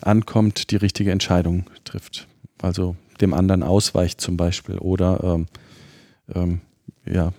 ankommt, 0.00 0.70
die 0.70 0.76
richtige 0.76 1.12
Entscheidung 1.12 1.66
trifft. 1.84 2.26
Also 2.60 2.96
dem 3.20 3.34
anderen 3.34 3.62
ausweicht 3.62 4.20
zum 4.20 4.36
Beispiel 4.36 4.78
oder 4.78 5.22
ähm, 5.22 5.46
ähm, 6.34 6.60
ja, 7.06 7.32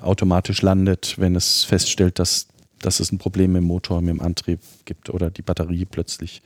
automatisch 0.00 0.62
landet, 0.62 1.18
wenn 1.18 1.34
es 1.34 1.64
feststellt, 1.64 2.18
dass, 2.18 2.48
dass 2.80 3.00
es 3.00 3.10
ein 3.10 3.18
Problem 3.18 3.56
im 3.56 3.64
Motor, 3.64 4.00
mit 4.02 4.10
dem 4.10 4.20
Antrieb 4.20 4.60
gibt 4.84 5.10
oder 5.10 5.30
die 5.30 5.42
Batterie 5.42 5.84
plötzlich 5.84 6.42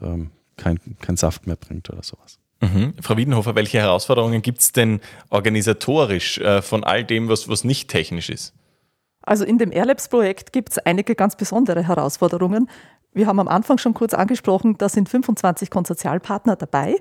ähm, 0.00 0.30
kein, 0.56 0.78
kein 1.00 1.16
Saft 1.16 1.46
mehr 1.46 1.56
bringt 1.56 1.90
oder 1.90 2.02
sowas. 2.02 2.38
Mhm. 2.60 2.94
Frau 3.00 3.16
Wiedenhofer, 3.16 3.54
welche 3.54 3.78
Herausforderungen 3.78 4.42
gibt 4.42 4.60
es 4.60 4.72
denn 4.72 5.00
organisatorisch 5.28 6.38
äh, 6.38 6.62
von 6.62 6.84
all 6.84 7.04
dem, 7.04 7.28
was, 7.28 7.48
was 7.48 7.64
nicht 7.64 7.88
technisch 7.88 8.30
ist? 8.30 8.54
Also 9.26 9.44
in 9.44 9.58
dem 9.58 9.72
Airlabs-Projekt 9.72 10.52
gibt 10.54 10.70
es 10.70 10.78
einige 10.78 11.14
ganz 11.14 11.36
besondere 11.36 11.86
Herausforderungen. 11.86 12.70
Wir 13.12 13.26
haben 13.26 13.40
am 13.40 13.48
Anfang 13.48 13.76
schon 13.76 13.92
kurz 13.92 14.14
angesprochen, 14.14 14.78
da 14.78 14.88
sind 14.88 15.08
25 15.08 15.68
Konsortialpartner 15.68 16.56
dabei 16.56 16.96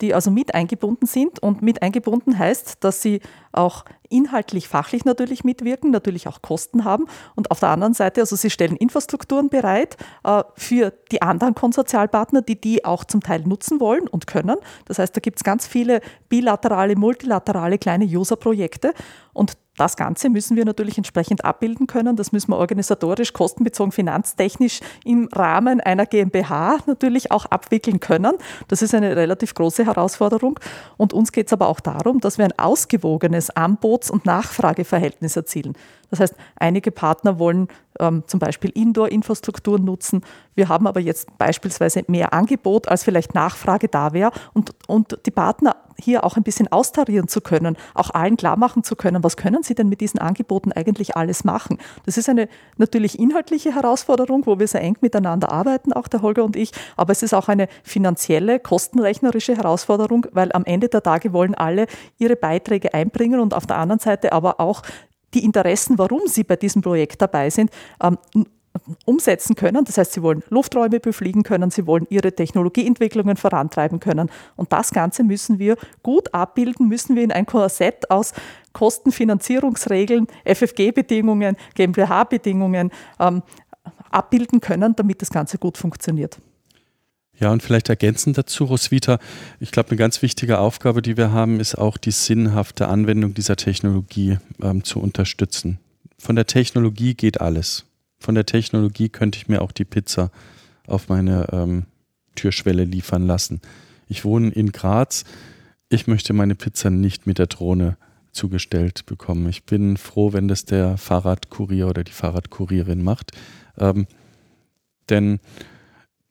die 0.00 0.14
also 0.14 0.30
mit 0.30 0.54
eingebunden 0.54 1.06
sind. 1.06 1.38
Und 1.38 1.62
mit 1.62 1.82
eingebunden 1.82 2.38
heißt, 2.38 2.84
dass 2.84 3.02
sie 3.02 3.20
auch 3.52 3.84
inhaltlich, 4.08 4.68
fachlich 4.68 5.04
natürlich 5.04 5.42
mitwirken, 5.42 5.90
natürlich 5.90 6.28
auch 6.28 6.42
Kosten 6.42 6.84
haben. 6.84 7.06
Und 7.34 7.50
auf 7.50 7.60
der 7.60 7.70
anderen 7.70 7.94
Seite, 7.94 8.20
also 8.20 8.36
sie 8.36 8.50
stellen 8.50 8.76
Infrastrukturen 8.76 9.48
bereit 9.48 9.96
äh, 10.24 10.42
für 10.54 10.92
die 11.10 11.22
anderen 11.22 11.54
Konsortialpartner, 11.54 12.42
die 12.42 12.60
die 12.60 12.84
auch 12.84 13.04
zum 13.04 13.22
Teil 13.22 13.40
nutzen 13.40 13.80
wollen 13.80 14.06
und 14.06 14.26
können. 14.26 14.56
Das 14.84 14.98
heißt, 14.98 15.16
da 15.16 15.20
gibt 15.20 15.38
es 15.38 15.44
ganz 15.44 15.66
viele 15.66 16.00
bilaterale, 16.28 16.96
multilaterale 16.96 17.78
kleine 17.78 18.04
User-Projekte. 18.04 18.92
Und 19.32 19.56
das 19.76 19.96
Ganze 19.96 20.30
müssen 20.30 20.56
wir 20.56 20.64
natürlich 20.64 20.96
entsprechend 20.96 21.44
abbilden 21.44 21.86
können. 21.86 22.16
Das 22.16 22.32
müssen 22.32 22.50
wir 22.50 22.58
organisatorisch, 22.58 23.32
kostenbezogen, 23.32 23.92
finanztechnisch 23.92 24.80
im 25.04 25.28
Rahmen 25.32 25.80
einer 25.80 26.06
GmbH 26.06 26.78
natürlich 26.86 27.30
auch 27.30 27.46
abwickeln 27.46 28.00
können. 28.00 28.32
Das 28.68 28.82
ist 28.82 28.94
eine 28.94 29.16
relativ 29.16 29.54
große 29.54 29.84
Herausforderung. 29.86 30.58
Und 30.96 31.12
uns 31.12 31.32
geht 31.32 31.46
es 31.46 31.52
aber 31.52 31.68
auch 31.68 31.80
darum, 31.80 32.20
dass 32.20 32.38
wir 32.38 32.44
ein 32.44 32.58
ausgewogenes 32.58 33.50
Anbots- 33.50 34.10
und 34.10 34.24
Nachfrageverhältnis 34.24 35.36
erzielen. 35.36 35.74
Das 36.10 36.20
heißt, 36.20 36.34
einige 36.56 36.90
Partner 36.90 37.38
wollen 37.38 37.68
ähm, 38.00 38.24
zum 38.26 38.40
Beispiel 38.40 38.70
Indoor-Infrastrukturen 38.70 39.84
nutzen. 39.84 40.22
Wir 40.54 40.68
haben 40.68 40.86
aber 40.86 41.00
jetzt 41.00 41.36
beispielsweise 41.38 42.04
mehr 42.08 42.32
Angebot, 42.32 42.88
als 42.88 43.04
vielleicht 43.04 43.34
Nachfrage 43.34 43.88
da 43.88 44.12
wäre. 44.12 44.30
Und, 44.52 44.72
und 44.86 45.18
die 45.26 45.30
Partner 45.30 45.76
hier 45.98 46.24
auch 46.24 46.36
ein 46.36 46.42
bisschen 46.42 46.68
austarieren 46.68 47.28
zu 47.28 47.40
können, 47.40 47.76
auch 47.94 48.10
allen 48.10 48.36
klar 48.36 48.56
machen 48.56 48.84
zu 48.84 48.96
können, 48.96 49.24
was 49.24 49.36
können 49.36 49.62
sie 49.62 49.74
denn 49.74 49.88
mit 49.88 50.00
diesen 50.00 50.20
Angeboten 50.20 50.72
eigentlich 50.72 51.16
alles 51.16 51.44
machen. 51.44 51.78
Das 52.04 52.18
ist 52.18 52.28
eine 52.28 52.48
natürlich 52.76 53.18
inhaltliche 53.18 53.74
Herausforderung, 53.74 54.44
wo 54.46 54.58
wir 54.58 54.68
sehr 54.68 54.82
eng 54.82 54.96
miteinander 55.00 55.50
arbeiten, 55.50 55.92
auch 55.92 56.08
der 56.08 56.22
Holger 56.22 56.44
und 56.44 56.56
ich, 56.56 56.72
aber 56.96 57.12
es 57.12 57.22
ist 57.22 57.34
auch 57.34 57.48
eine 57.48 57.68
finanzielle, 57.82 58.60
kostenrechnerische 58.60 59.56
Herausforderung, 59.56 60.26
weil 60.32 60.52
am 60.52 60.64
Ende 60.64 60.88
der 60.88 61.02
Tage 61.02 61.32
wollen 61.32 61.54
alle 61.54 61.86
ihre 62.18 62.36
Beiträge 62.36 62.92
einbringen 62.92 63.40
und 63.40 63.54
auf 63.54 63.66
der 63.66 63.78
anderen 63.78 64.00
Seite 64.00 64.32
aber 64.32 64.60
auch 64.60 64.82
die 65.34 65.44
Interessen, 65.44 65.98
warum 65.98 66.26
sie 66.26 66.44
bei 66.44 66.56
diesem 66.56 66.82
Projekt 66.82 67.20
dabei 67.20 67.50
sind, 67.50 67.70
ähm, 68.02 68.18
umsetzen 69.04 69.54
können. 69.54 69.84
Das 69.84 69.98
heißt, 69.98 70.12
sie 70.12 70.22
wollen 70.22 70.42
Lufträume 70.50 71.00
befliegen 71.00 71.42
können, 71.42 71.70
sie 71.70 71.86
wollen 71.86 72.06
ihre 72.10 72.32
Technologieentwicklungen 72.32 73.36
vorantreiben 73.36 74.00
können. 74.00 74.30
Und 74.56 74.72
das 74.72 74.90
Ganze 74.90 75.24
müssen 75.24 75.58
wir 75.58 75.76
gut 76.02 76.32
abbilden, 76.34 76.88
müssen 76.88 77.16
wir 77.16 77.22
in 77.22 77.32
ein 77.32 77.46
Korsett 77.46 78.10
aus 78.10 78.32
Kostenfinanzierungsregeln, 78.72 80.26
FFG-Bedingungen, 80.44 81.56
GmbH-Bedingungen 81.74 82.90
ähm, 83.18 83.42
abbilden 84.10 84.60
können, 84.60 84.94
damit 84.96 85.22
das 85.22 85.30
Ganze 85.30 85.58
gut 85.58 85.78
funktioniert. 85.78 86.38
Ja, 87.38 87.52
und 87.52 87.62
vielleicht 87.62 87.88
ergänzend 87.88 88.38
dazu, 88.38 88.64
Roswitha, 88.64 89.18
ich 89.60 89.70
glaube, 89.70 89.90
eine 89.90 89.98
ganz 89.98 90.22
wichtige 90.22 90.58
Aufgabe, 90.58 91.02
die 91.02 91.16
wir 91.16 91.32
haben, 91.32 91.60
ist 91.60 91.76
auch 91.76 91.98
die 91.98 92.10
sinnhafte 92.10 92.88
Anwendung 92.88 93.34
dieser 93.34 93.56
Technologie 93.56 94.38
ähm, 94.62 94.84
zu 94.84 95.00
unterstützen. 95.00 95.78
Von 96.18 96.36
der 96.36 96.46
Technologie 96.46 97.14
geht 97.14 97.40
alles. 97.40 97.84
Von 98.18 98.34
der 98.34 98.46
Technologie 98.46 99.10
könnte 99.10 99.38
ich 99.38 99.48
mir 99.48 99.60
auch 99.60 99.72
die 99.72 99.84
Pizza 99.84 100.30
auf 100.86 101.08
meine 101.08 101.46
ähm, 101.52 101.84
Türschwelle 102.36 102.84
liefern 102.84 103.26
lassen. 103.26 103.60
Ich 104.08 104.24
wohne 104.24 104.50
in 104.50 104.72
Graz. 104.72 105.24
Ich 105.88 106.06
möchte 106.06 106.32
meine 106.32 106.54
Pizza 106.54 106.90
nicht 106.90 107.26
mit 107.26 107.38
der 107.38 107.46
Drohne 107.46 107.98
zugestellt 108.32 109.04
bekommen. 109.06 109.48
Ich 109.48 109.64
bin 109.64 109.96
froh, 109.96 110.32
wenn 110.32 110.48
das 110.48 110.64
der 110.64 110.96
Fahrradkurier 110.96 111.88
oder 111.88 112.04
die 112.04 112.12
Fahrradkurierin 112.12 113.02
macht. 113.02 113.32
Ähm, 113.78 114.06
denn 115.08 115.40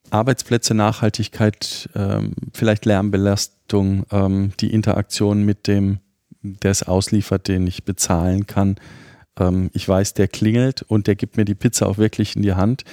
Arbeitsplätze, 0.10 0.74
Nachhaltigkeit, 0.74 1.90
ähm, 1.96 2.34
vielleicht 2.54 2.86
Lärmbelastung, 2.86 4.06
ähm, 4.12 4.54
die 4.60 4.74
Interaktion 4.74 5.44
mit 5.44 5.68
dem, 5.68 6.00
der 6.42 6.72
es 6.72 6.84
ausliefert, 6.84 7.48
den 7.48 7.68
ich 7.68 7.84
bezahlen 7.84 8.48
kann. 8.48 8.76
Ähm, 9.40 9.70
ich 9.74 9.88
weiß, 9.88 10.14
der 10.14 10.28
klingelt 10.28 10.84
und 10.84 11.08
der 11.08 11.16
gibt 11.16 11.38
mir 11.38 11.46
die 11.46 11.56
Pizza 11.56 11.88
auch 11.88 11.98
wirklich 11.98 12.36
in 12.36 12.42
die 12.42 12.54
Hand 12.54 12.84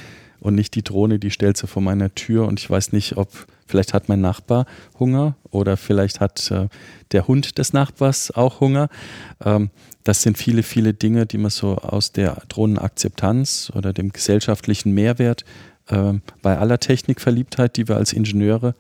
und 0.41 0.55
nicht 0.55 0.75
die 0.75 0.83
Drohne, 0.83 1.19
die 1.19 1.31
stellt 1.31 1.57
sie 1.57 1.67
vor 1.67 1.83
meiner 1.83 2.15
Tür 2.15 2.47
und 2.49 2.59
ich 2.59 2.69
weiß 2.69 2.93
nicht, 2.93 3.17
ob 3.17 3.29
vielleicht 3.67 3.95
hat 3.95 4.09
mein 4.09 4.21
Nachbar 4.21 4.67
Hunger 4.99 5.37
oder 5.51 5.77
vielleicht 5.77 6.21
hat 6.21 6.51
äh, 6.51 6.69
der 7.13 7.29
Hund 7.29 7.59
des 7.59 7.73
Nachbars 7.73 8.33
auch 8.33 8.61
Hunger. 8.61 8.89
Ähm, 9.45 9.71
das 10.05 10.23
sind 10.23 10.37
viele, 10.37 10.65
viele 10.65 10.95
Dinge, 10.95 11.27
die 11.27 11.39
man 11.39 11.51
so 11.51 11.77
aus 11.77 12.11
der 12.11 12.43
Drohnenakzeptanz 12.49 13.71
oder 13.75 13.93
dem 13.93 14.13
gesellschaftlichen 14.13 14.93
Mehrwert 14.93 15.45
bei 16.43 16.59
aller 16.59 16.79
Technikverliebtheit, 16.79 17.77
die 17.77 17.89
wir 17.89 17.97
als 17.97 18.13
Ingenieure 18.13 18.75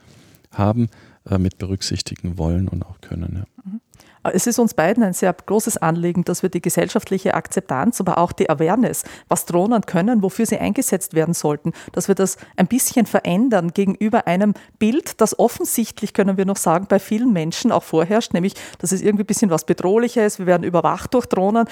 haben, 0.50 0.88
äh, 1.28 1.38
mit 1.38 1.58
berücksichtigen 1.58 2.38
wollen 2.38 2.68
und 2.68 2.84
auch 2.84 3.00
können. 3.00 3.44
Ja. 3.44 3.62
Mhm. 3.64 3.80
Es 4.24 4.46
ist 4.46 4.60
uns 4.60 4.74
beiden 4.74 5.02
ein 5.02 5.14
sehr 5.14 5.32
großes 5.32 5.78
Anliegen, 5.78 6.22
dass 6.22 6.42
wir 6.42 6.48
die 6.48 6.62
gesellschaftliche 6.62 7.34
Akzeptanz, 7.34 8.00
aber 8.00 8.18
auch 8.18 8.30
die 8.30 8.48
Awareness, 8.48 9.02
was 9.28 9.46
Drohnen 9.46 9.82
können, 9.82 10.22
wofür 10.22 10.46
sie 10.46 10.58
eingesetzt 10.58 11.14
werden 11.14 11.34
sollten, 11.34 11.72
dass 11.92 12.06
wir 12.06 12.14
das 12.14 12.36
ein 12.56 12.68
bisschen 12.68 13.06
verändern 13.06 13.72
gegenüber 13.72 14.28
einem 14.28 14.54
Bild, 14.78 15.20
das 15.20 15.38
offensichtlich, 15.38 16.12
können 16.14 16.36
wir 16.36 16.44
noch 16.44 16.56
sagen, 16.56 16.86
bei 16.88 17.00
vielen 17.00 17.32
Menschen 17.32 17.72
auch 17.72 17.82
vorherrscht, 17.82 18.32
nämlich, 18.32 18.54
dass 18.78 18.92
es 18.92 19.02
irgendwie 19.02 19.24
ein 19.24 19.26
bisschen 19.26 19.50
was 19.50 19.64
Bedrohliches, 19.64 20.38
wir 20.38 20.46
werden 20.46 20.62
überwacht 20.62 21.14
durch 21.14 21.26
Drohnen. 21.26 21.66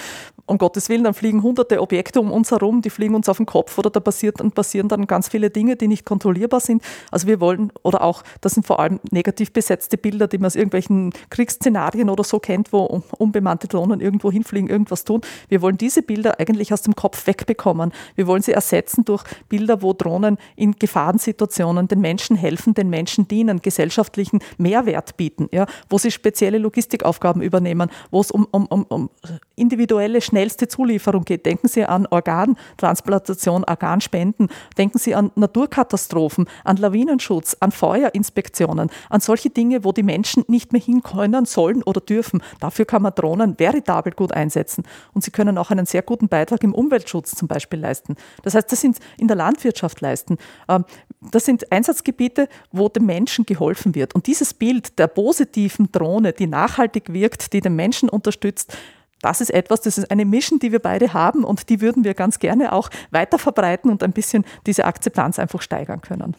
Um 0.46 0.58
Gottes 0.58 0.88
Willen, 0.88 1.04
dann 1.04 1.14
fliegen 1.14 1.44
hunderte 1.44 1.80
Objekte 1.80 2.20
um 2.20 2.32
uns 2.32 2.50
herum, 2.50 2.82
die 2.82 2.90
fliegen 2.90 3.14
uns 3.14 3.28
auf 3.28 3.36
den 3.36 3.46
Kopf 3.46 3.78
oder 3.78 3.90
da 3.90 4.00
passiert, 4.00 4.40
dann 4.40 4.50
passieren 4.50 4.88
dann 4.88 5.06
ganz 5.06 5.28
viele 5.28 5.50
Dinge, 5.50 5.76
die 5.76 5.86
nicht 5.86 6.04
kontrollierbar 6.04 6.58
sind. 6.58 6.82
Also 7.12 7.28
wir 7.28 7.40
wollen, 7.40 7.72
oder 7.84 8.02
auch, 8.02 8.24
das 8.40 8.54
sind 8.54 8.66
vor 8.66 8.80
allem 8.80 8.98
negativ 9.12 9.52
besetzte 9.52 9.96
Bilder, 9.96 10.26
die 10.26 10.38
man 10.38 10.46
aus 10.46 10.56
irgendwelchen 10.56 11.12
Kriegsszenarien 11.30 12.10
oder 12.10 12.24
so 12.24 12.39
kennt, 12.40 12.72
wo 12.72 13.02
unbemannte 13.18 13.68
Drohnen 13.68 14.00
irgendwo 14.00 14.32
hinfliegen, 14.32 14.68
irgendwas 14.68 15.04
tun. 15.04 15.20
Wir 15.48 15.62
wollen 15.62 15.78
diese 15.78 16.02
Bilder 16.02 16.40
eigentlich 16.40 16.72
aus 16.72 16.82
dem 16.82 16.94
Kopf 16.94 17.26
wegbekommen. 17.26 17.92
Wir 18.16 18.26
wollen 18.26 18.42
sie 18.42 18.52
ersetzen 18.52 19.04
durch 19.04 19.24
Bilder, 19.48 19.82
wo 19.82 19.92
Drohnen 19.92 20.38
in 20.56 20.72
Gefahrensituationen 20.72 21.88
den 21.88 22.00
Menschen 22.00 22.36
helfen, 22.36 22.74
den 22.74 22.90
Menschen 22.90 23.28
dienen, 23.28 23.60
gesellschaftlichen 23.60 24.40
Mehrwert 24.58 25.16
bieten, 25.16 25.48
ja, 25.52 25.66
wo 25.88 25.98
sie 25.98 26.10
spezielle 26.10 26.58
Logistikaufgaben 26.58 27.42
übernehmen, 27.42 27.90
wo 28.10 28.20
es 28.20 28.30
um, 28.30 28.46
um, 28.50 28.66
um, 28.66 28.84
um 28.88 29.10
individuelle, 29.56 30.20
schnellste 30.20 30.68
Zulieferung 30.68 31.24
geht. 31.24 31.44
Denken 31.46 31.68
Sie 31.68 31.84
an 31.84 32.06
Organtransplantation, 32.06 33.64
Organspenden. 33.64 34.48
Denken 34.78 34.98
Sie 34.98 35.14
an 35.14 35.30
Naturkatastrophen, 35.34 36.48
an 36.64 36.76
Lawinenschutz, 36.76 37.56
an 37.60 37.72
Feuerinspektionen, 37.72 38.90
an 39.08 39.20
solche 39.20 39.50
Dinge, 39.50 39.84
wo 39.84 39.92
die 39.92 40.02
Menschen 40.02 40.44
nicht 40.48 40.72
mehr 40.72 40.80
hin 40.80 41.02
können, 41.02 41.44
sollen 41.44 41.82
oder 41.82 42.00
dürfen 42.00 42.29
dürfen. 42.30 42.42
Dafür 42.60 42.84
kann 42.84 43.02
man 43.02 43.14
Drohnen 43.14 43.58
veritabel 43.58 44.12
gut 44.12 44.32
einsetzen. 44.32 44.84
Und 45.12 45.24
sie 45.24 45.30
können 45.30 45.58
auch 45.58 45.70
einen 45.70 45.86
sehr 45.86 46.02
guten 46.02 46.28
Beitrag 46.28 46.62
im 46.62 46.74
Umweltschutz 46.74 47.34
zum 47.34 47.48
Beispiel 47.48 47.80
leisten. 47.80 48.16
Das 48.42 48.54
heißt, 48.54 48.70
das 48.70 48.80
sind 48.80 48.98
in 49.18 49.28
der 49.28 49.36
Landwirtschaft 49.36 50.00
leisten. 50.00 50.38
Ähm, 50.68 50.84
das 51.30 51.44
sind 51.44 51.70
Einsatzgebiete, 51.70 52.48
wo 52.72 52.88
dem 52.88 53.06
Menschen 53.06 53.44
geholfen 53.44 53.94
wird. 53.94 54.14
Und 54.14 54.26
dieses 54.26 54.54
Bild 54.54 54.98
der 54.98 55.06
positiven 55.06 55.90
Drohne, 55.92 56.32
die 56.32 56.46
nachhaltig 56.46 57.12
wirkt, 57.12 57.52
die 57.52 57.60
den 57.60 57.76
Menschen 57.76 58.08
unterstützt, 58.08 58.76
das 59.22 59.42
ist 59.42 59.50
etwas, 59.50 59.82
das 59.82 59.98
ist 59.98 60.10
eine 60.10 60.24
Mission, 60.24 60.60
die 60.60 60.72
wir 60.72 60.78
beide 60.78 61.12
haben 61.12 61.44
und 61.44 61.68
die 61.68 61.82
würden 61.82 62.04
wir 62.04 62.14
ganz 62.14 62.38
gerne 62.38 62.72
auch 62.72 62.88
weiter 63.10 63.38
verbreiten 63.38 63.90
und 63.90 64.02
ein 64.02 64.12
bisschen 64.12 64.46
diese 64.66 64.86
Akzeptanz 64.86 65.38
einfach 65.38 65.60
steigern 65.60 66.00
können. 66.00 66.34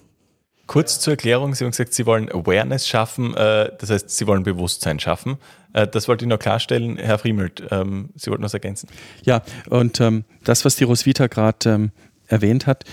Kurz 0.72 1.02
zur 1.02 1.12
Erklärung, 1.12 1.54
Sie 1.54 1.66
haben 1.66 1.72
gesagt, 1.72 1.94
Sie 1.94 2.06
wollen 2.06 2.32
Awareness 2.32 2.88
schaffen, 2.88 3.36
äh, 3.36 3.72
das 3.78 3.90
heißt, 3.90 4.10
Sie 4.10 4.26
wollen 4.26 4.44
Bewusstsein 4.44 5.00
schaffen. 5.00 5.38
Äh, 5.74 5.88
das 5.88 6.08
wollte 6.08 6.26
ich 6.26 6.30
noch 6.30 6.40
klarstellen. 6.40 6.98
Herr 6.98 7.18
Friemelt, 7.18 7.64
ähm, 7.72 8.10
Sie 8.16 8.30
wollten 8.30 8.44
was 8.44 8.54
ergänzen. 8.54 8.90
Ja, 9.24 9.42
und 9.70 10.00
ähm, 10.02 10.24
das, 10.44 10.66
was 10.66 10.76
die 10.76 10.84
Roswitha 10.84 11.28
gerade 11.28 11.70
ähm, 11.70 11.92
erwähnt 12.28 12.68
hat, 12.68 12.86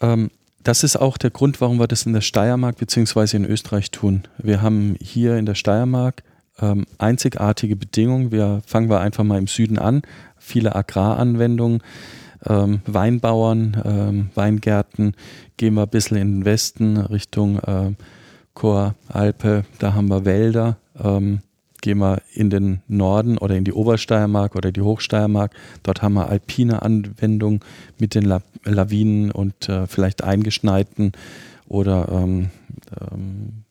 ähm, 0.00 0.30
das 0.62 0.84
ist 0.84 0.96
auch 0.96 1.16
der 1.16 1.30
Grund, 1.30 1.60
warum 1.60 1.78
wir 1.78 1.86
das 1.86 2.04
in 2.04 2.12
der 2.12 2.20
Steiermark 2.20 2.76
bzw. 2.76 3.36
in 3.36 3.44
Österreich 3.44 3.90
tun. 3.90 4.24
Wir 4.38 4.60
haben 4.60 4.96
hier 5.00 5.36
in 5.36 5.46
der 5.46 5.54
Steiermark 5.54 6.22
ähm, 6.60 6.86
einzigartige 6.98 7.76
Bedingungen. 7.76 8.32
Wir 8.32 8.60
fangen 8.66 8.90
wir 8.90 9.00
einfach 9.00 9.24
mal 9.24 9.38
im 9.38 9.46
Süden 9.46 9.78
an. 9.78 10.02
Viele 10.36 10.74
Agraranwendungen 10.74 11.82
ähm, 12.46 12.80
Weinbauern, 12.86 13.82
ähm, 13.84 14.30
Weingärten, 14.34 15.14
gehen 15.56 15.74
wir 15.74 15.82
ein 15.82 15.88
bisschen 15.88 16.16
in 16.16 16.38
den 16.38 16.44
Westen 16.44 16.96
Richtung 16.96 17.58
äh, 17.58 17.92
Chor, 18.54 18.94
Alpe, 19.08 19.64
da 19.78 19.94
haben 19.94 20.08
wir 20.08 20.24
Wälder. 20.24 20.78
Ähm, 20.98 21.40
gehen 21.82 21.98
wir 21.98 22.22
in 22.32 22.50
den 22.50 22.82
Norden 22.88 23.38
oder 23.38 23.56
in 23.56 23.64
die 23.64 23.72
Obersteiermark 23.72 24.56
oder 24.56 24.72
die 24.72 24.80
Hochsteiermark. 24.80 25.52
Dort 25.82 26.02
haben 26.02 26.14
wir 26.14 26.28
alpine 26.28 26.82
Anwendungen 26.82 27.60
mit 27.98 28.14
den 28.14 28.24
La 28.24 28.42
Lawinen 28.64 29.30
und 29.30 29.68
äh, 29.68 29.86
vielleicht 29.86 30.24
eingeschneiten 30.24 31.12
oder 31.68 32.08
ähm, 32.10 32.50
ähm, 33.00 33.64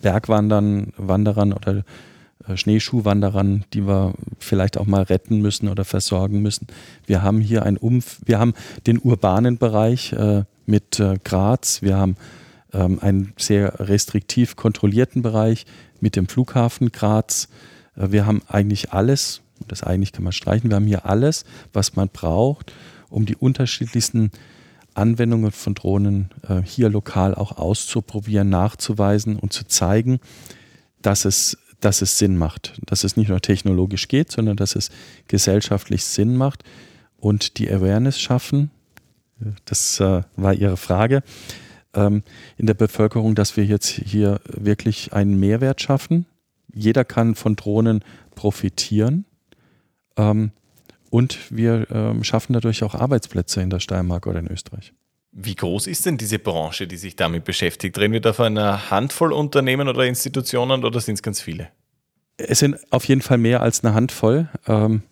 Bergwandern, 0.00 0.92
Wanderern 0.96 1.52
oder 1.52 1.84
äh, 2.48 2.56
Schneeschuhwanderern, 2.56 3.64
die 3.72 3.86
wir 3.86 4.14
vielleicht 4.38 4.78
auch 4.78 4.86
mal 4.86 5.02
retten 5.02 5.40
müssen 5.40 5.68
oder 5.68 5.84
versorgen 5.84 6.42
müssen. 6.42 6.66
Wir 7.06 7.22
haben 7.22 7.40
hier 7.40 7.64
ein 7.64 7.76
Umf 7.76 8.20
wir 8.24 8.38
haben 8.38 8.54
den 8.86 8.98
urbanen 8.98 9.58
Bereich 9.58 10.12
äh, 10.12 10.44
mit 10.66 11.00
äh, 11.00 11.18
Graz, 11.24 11.82
wir 11.82 11.96
haben 11.96 12.16
ähm, 12.72 12.98
einen 13.00 13.32
sehr 13.36 13.80
restriktiv 13.80 14.56
kontrollierten 14.56 15.22
Bereich 15.22 15.66
mit 16.00 16.16
dem 16.16 16.28
Flughafen 16.28 16.92
Graz. 16.92 17.48
Äh, 17.96 18.10
wir 18.10 18.26
haben 18.26 18.42
eigentlich 18.48 18.92
alles, 18.92 19.42
das 19.68 19.82
eigentlich 19.82 20.12
kann 20.12 20.24
man 20.24 20.32
streichen, 20.32 20.70
wir 20.70 20.76
haben 20.76 20.86
hier 20.86 21.06
alles, 21.06 21.44
was 21.72 21.96
man 21.96 22.08
braucht, 22.08 22.72
um 23.08 23.26
die 23.26 23.36
unterschiedlichsten 23.36 24.30
Anwendungen 24.94 25.52
von 25.52 25.74
Drohnen 25.74 26.30
äh, 26.48 26.62
hier 26.62 26.88
lokal 26.88 27.34
auch 27.34 27.52
auszuprobieren, 27.52 28.48
nachzuweisen 28.48 29.36
und 29.36 29.52
zu 29.52 29.66
zeigen, 29.66 30.20
dass 31.00 31.24
es 31.24 31.58
dass 31.80 32.00
es 32.00 32.16
Sinn 32.16 32.36
macht, 32.36 32.74
dass 32.86 33.02
es 33.02 33.16
nicht 33.16 33.28
nur 33.28 33.40
technologisch 33.40 34.06
geht, 34.06 34.30
sondern 34.30 34.56
dass 34.56 34.76
es 34.76 34.90
gesellschaftlich 35.26 36.04
Sinn 36.04 36.36
macht 36.36 36.62
und 37.18 37.58
die 37.58 37.68
Awareness 37.68 38.20
schaffen. 38.20 38.70
Das 39.64 39.98
äh, 39.98 40.22
war 40.36 40.54
Ihre 40.54 40.76
Frage 40.76 41.24
ähm, 41.94 42.22
in 42.56 42.66
der 42.66 42.74
Bevölkerung, 42.74 43.34
dass 43.34 43.56
wir 43.56 43.64
jetzt 43.64 43.88
hier 43.88 44.40
wirklich 44.46 45.12
einen 45.12 45.38
Mehrwert 45.38 45.80
schaffen. 45.80 46.26
Jeder 46.74 47.04
kann 47.04 47.34
von 47.34 47.56
Drohnen 47.56 48.04
profitieren. 48.34 49.24
Ähm, 50.16 50.52
und 51.10 51.38
wir 51.50 51.86
ähm, 51.90 52.24
schaffen 52.24 52.54
dadurch 52.54 52.82
auch 52.82 52.94
Arbeitsplätze 52.94 53.60
in 53.60 53.68
der 53.68 53.80
Steiermark 53.80 54.26
oder 54.26 54.38
in 54.38 54.46
Österreich. 54.46 54.94
Wie 55.32 55.54
groß 55.54 55.86
ist 55.86 56.04
denn 56.06 56.18
diese 56.18 56.38
Branche, 56.38 56.86
die 56.86 56.96
sich 56.96 57.16
damit 57.16 57.44
beschäftigt? 57.44 57.98
Reden 57.98 58.12
wir 58.12 58.20
da 58.20 58.32
von 58.32 58.46
einer 58.46 58.90
Handvoll 58.90 59.32
Unternehmen 59.32 59.88
oder 59.88 60.04
Institutionen 60.06 60.84
oder 60.84 61.00
sind 61.00 61.14
es 61.14 61.22
ganz 61.22 61.40
viele? 61.40 61.68
Es 62.36 62.58
sind 62.58 62.76
auf 62.90 63.04
jeden 63.06 63.22
Fall 63.22 63.38
mehr 63.38 63.62
als 63.62 63.84
eine 63.84 63.94
Handvoll. 63.94 64.48
Ähm, 64.66 65.02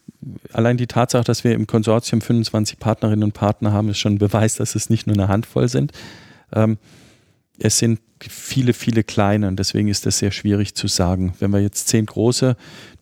allein 0.53 0.77
die 0.77 0.87
Tatsache, 0.87 1.25
dass 1.25 1.45
wir 1.45 1.53
im 1.53 1.67
Konsortium 1.67 2.21
25 2.21 2.79
Partnerinnen 2.79 3.25
und 3.25 3.33
Partner 3.33 3.73
haben, 3.73 3.89
ist 3.89 3.99
schon 3.99 4.15
ein 4.15 4.19
Beweis, 4.19 4.57
dass 4.57 4.75
es 4.75 4.91
nicht 4.91 5.07
nur 5.07 5.17
eine 5.17 5.29
Handvoll 5.29 5.69
sind. 5.69 5.93
Ähm, 6.53 6.79
es 7.59 7.79
sind 7.79 8.01
viele, 8.29 8.73
viele 8.75 9.03
kleine 9.03 9.49
und 9.49 9.57
deswegen 9.59 9.89
ist 9.89 10.05
das 10.05 10.19
sehr 10.19 10.31
schwierig 10.31 10.75
zu 10.75 10.89
sagen. 10.89 11.35
Wenn 11.39 11.53
wir 11.53 11.61
jetzt 11.61 11.89
zehn 11.89 12.07
große, 12.07 12.57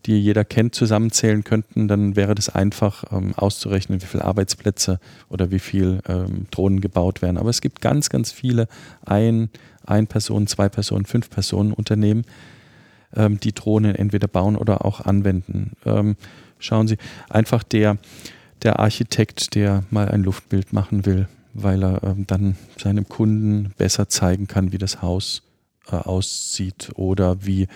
die 0.05 0.17
jeder 0.17 0.45
kennt, 0.45 0.75
zusammenzählen 0.75 1.43
könnten, 1.43 1.87
dann 1.87 2.15
wäre 2.15 2.35
das 2.35 2.49
einfach 2.49 3.03
ähm, 3.11 3.33
auszurechnen, 3.35 4.01
wie 4.01 4.05
viele 4.05 4.23
Arbeitsplätze 4.23 4.99
oder 5.29 5.51
wie 5.51 5.59
viele 5.59 6.01
ähm, 6.07 6.45
Drohnen 6.51 6.79
gebaut 6.79 7.21
werden. 7.21 7.37
Aber 7.37 7.49
es 7.49 7.61
gibt 7.61 7.81
ganz, 7.81 8.09
ganz 8.09 8.31
viele 8.31 8.67
ein, 9.05 9.49
ein 9.85 10.07
Person, 10.07 10.47
zwei 10.47 10.69
Personen, 10.69 11.05
fünf 11.05 11.29
Personen 11.29 11.73
Unternehmen, 11.73 12.23
ähm, 13.15 13.39
die 13.39 13.53
Drohnen 13.53 13.95
entweder 13.95 14.27
bauen 14.27 14.55
oder 14.55 14.85
auch 14.85 15.01
anwenden. 15.01 15.73
Ähm, 15.85 16.15
schauen 16.59 16.87
Sie, 16.87 16.97
einfach 17.29 17.63
der, 17.63 17.97
der 18.63 18.79
Architekt, 18.79 19.55
der 19.55 19.83
mal 19.89 20.07
ein 20.07 20.23
Luftbild 20.23 20.71
machen 20.71 21.05
will, 21.05 21.27
weil 21.53 21.83
er 21.83 22.03
ähm, 22.03 22.25
dann 22.27 22.55
seinem 22.77 23.07
Kunden 23.07 23.73
besser 23.77 24.09
zeigen 24.09 24.47
kann, 24.47 24.71
wie 24.71 24.77
das 24.77 25.01
Haus 25.01 25.43
äh, 25.91 25.95
aussieht 25.95 26.91
oder 26.95 27.45
wie 27.45 27.67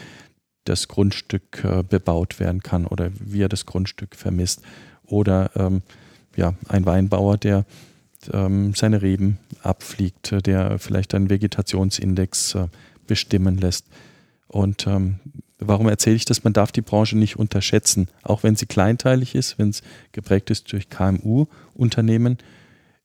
das 0.65 0.88
Grundstück 0.88 1.63
äh, 1.63 1.83
bebaut 1.83 2.39
werden 2.39 2.63
kann 2.63 2.86
oder 2.86 3.12
wie 3.19 3.41
er 3.41 3.49
das 3.49 3.65
Grundstück 3.65 4.15
vermisst. 4.15 4.62
Oder 5.05 5.51
ähm, 5.55 5.81
ja, 6.36 6.53
ein 6.67 6.86
Weinbauer, 6.86 7.38
der 7.38 7.65
ähm, 8.31 8.73
seine 8.73 9.01
Reben 9.01 9.38
abfliegt, 9.62 10.45
der 10.45 10.79
vielleicht 10.79 11.13
einen 11.13 11.29
Vegetationsindex 11.29 12.55
äh, 12.55 12.67
bestimmen 13.07 13.57
lässt. 13.57 13.86
Und 14.47 14.88
ähm, 14.88 15.19
warum 15.59 15.89
erzähle 15.89 16.15
ich 16.15 16.25
das? 16.25 16.43
Man 16.43 16.53
darf 16.53 16.71
die 16.71 16.81
Branche 16.81 17.17
nicht 17.17 17.38
unterschätzen, 17.38 18.07
auch 18.21 18.43
wenn 18.43 18.55
sie 18.55 18.65
kleinteilig 18.65 19.36
ist, 19.36 19.59
wenn 19.59 19.69
es 19.69 19.81
geprägt 20.12 20.49
ist 20.49 20.71
durch 20.71 20.89
KMU-Unternehmen 20.89 22.38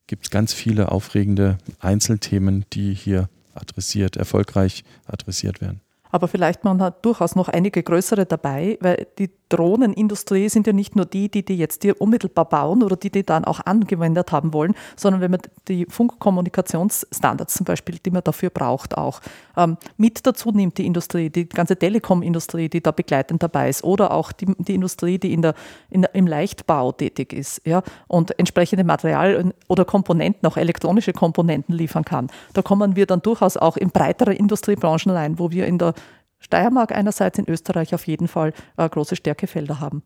gibt 0.09 0.25
es 0.25 0.31
ganz 0.31 0.53
viele 0.53 0.91
aufregende 0.91 1.59
Einzelthemen, 1.79 2.65
die 2.73 2.93
hier 2.93 3.29
adressiert, 3.55 4.17
erfolgreich 4.17 4.83
adressiert 5.07 5.61
werden. 5.61 5.81
Aber 6.11 6.29
vielleicht 6.29 6.65
man 6.65 6.83
hat 6.83 7.05
durchaus 7.05 7.37
noch 7.37 7.49
einige 7.49 7.83
größere 7.83 8.27
dabei, 8.27 8.79
weil 8.81 9.07
die 9.19 9.31
Drohnenindustrie 9.49 10.49
sind 10.49 10.67
ja 10.67 10.73
nicht 10.73 10.95
nur 10.95 11.07
die, 11.07 11.31
die 11.31 11.45
die 11.45 11.57
jetzt 11.57 11.83
hier 11.83 12.01
unmittelbar 12.01 12.47
bauen 12.47 12.83
oder 12.83 12.97
die 12.97 13.11
die 13.11 13.25
dann 13.25 13.45
auch 13.45 13.61
angewendet 13.65 14.33
haben 14.33 14.53
wollen, 14.53 14.75
sondern 14.97 15.21
wenn 15.21 15.31
man 15.31 15.41
die 15.69 15.87
Funkkommunikationsstandards 15.87 17.55
zum 17.55 17.65
Beispiel, 17.65 17.99
die 18.05 18.11
man 18.11 18.23
dafür 18.25 18.51
braucht, 18.51 18.97
auch 18.97 19.21
ähm, 19.57 19.77
mit 19.97 20.27
dazu 20.27 20.51
nimmt, 20.51 20.79
die 20.79 20.87
Industrie, 20.87 21.31
die 21.31 21.49
ganze 21.49 21.77
Telekom-Industrie, 21.77 22.69
die 22.69 22.83
da 22.83 22.91
begleitend 22.91 23.43
dabei 23.43 23.69
ist 23.69 23.85
oder 23.85 24.13
auch 24.13 24.33
die, 24.33 24.47
die 24.59 24.75
Industrie, 24.75 25.19
die 25.19 25.33
in 25.33 25.43
der, 25.43 25.55
in 25.91 26.03
der, 26.03 26.15
im 26.15 26.27
Leichtbau 26.27 26.93
tätig 26.93 27.33
ist 27.33 27.63
ja, 27.67 27.83
und 28.07 28.39
entsprechende 28.39 28.85
Material 28.85 29.53
oder 29.69 29.85
Komponenten, 29.85 30.47
auch 30.47 30.57
elektronische 30.57 31.13
Komponenten 31.13 31.75
liefern 31.75 32.05
kann. 32.05 32.29
Da 32.53 32.63
kommen 32.63 32.97
wir 32.97 33.07
dann 33.07 33.23
durchaus 33.23 33.57
auch 33.57 33.77
in 33.77 33.91
breitere 33.91 34.35
Industriebranchen 34.35 35.11
rein, 35.13 35.39
wo 35.39 35.51
wir 35.51 35.67
in 35.67 35.79
der 35.79 35.95
Steiermark 36.41 36.93
einerseits, 36.93 37.39
in 37.39 37.49
Österreich 37.49 37.95
auf 37.95 38.07
jeden 38.07 38.29
Fall 38.29 38.53
äh, 38.77 38.89
große 38.89 39.17
Stärkefelder 39.17 39.81
haben. 39.81 40.03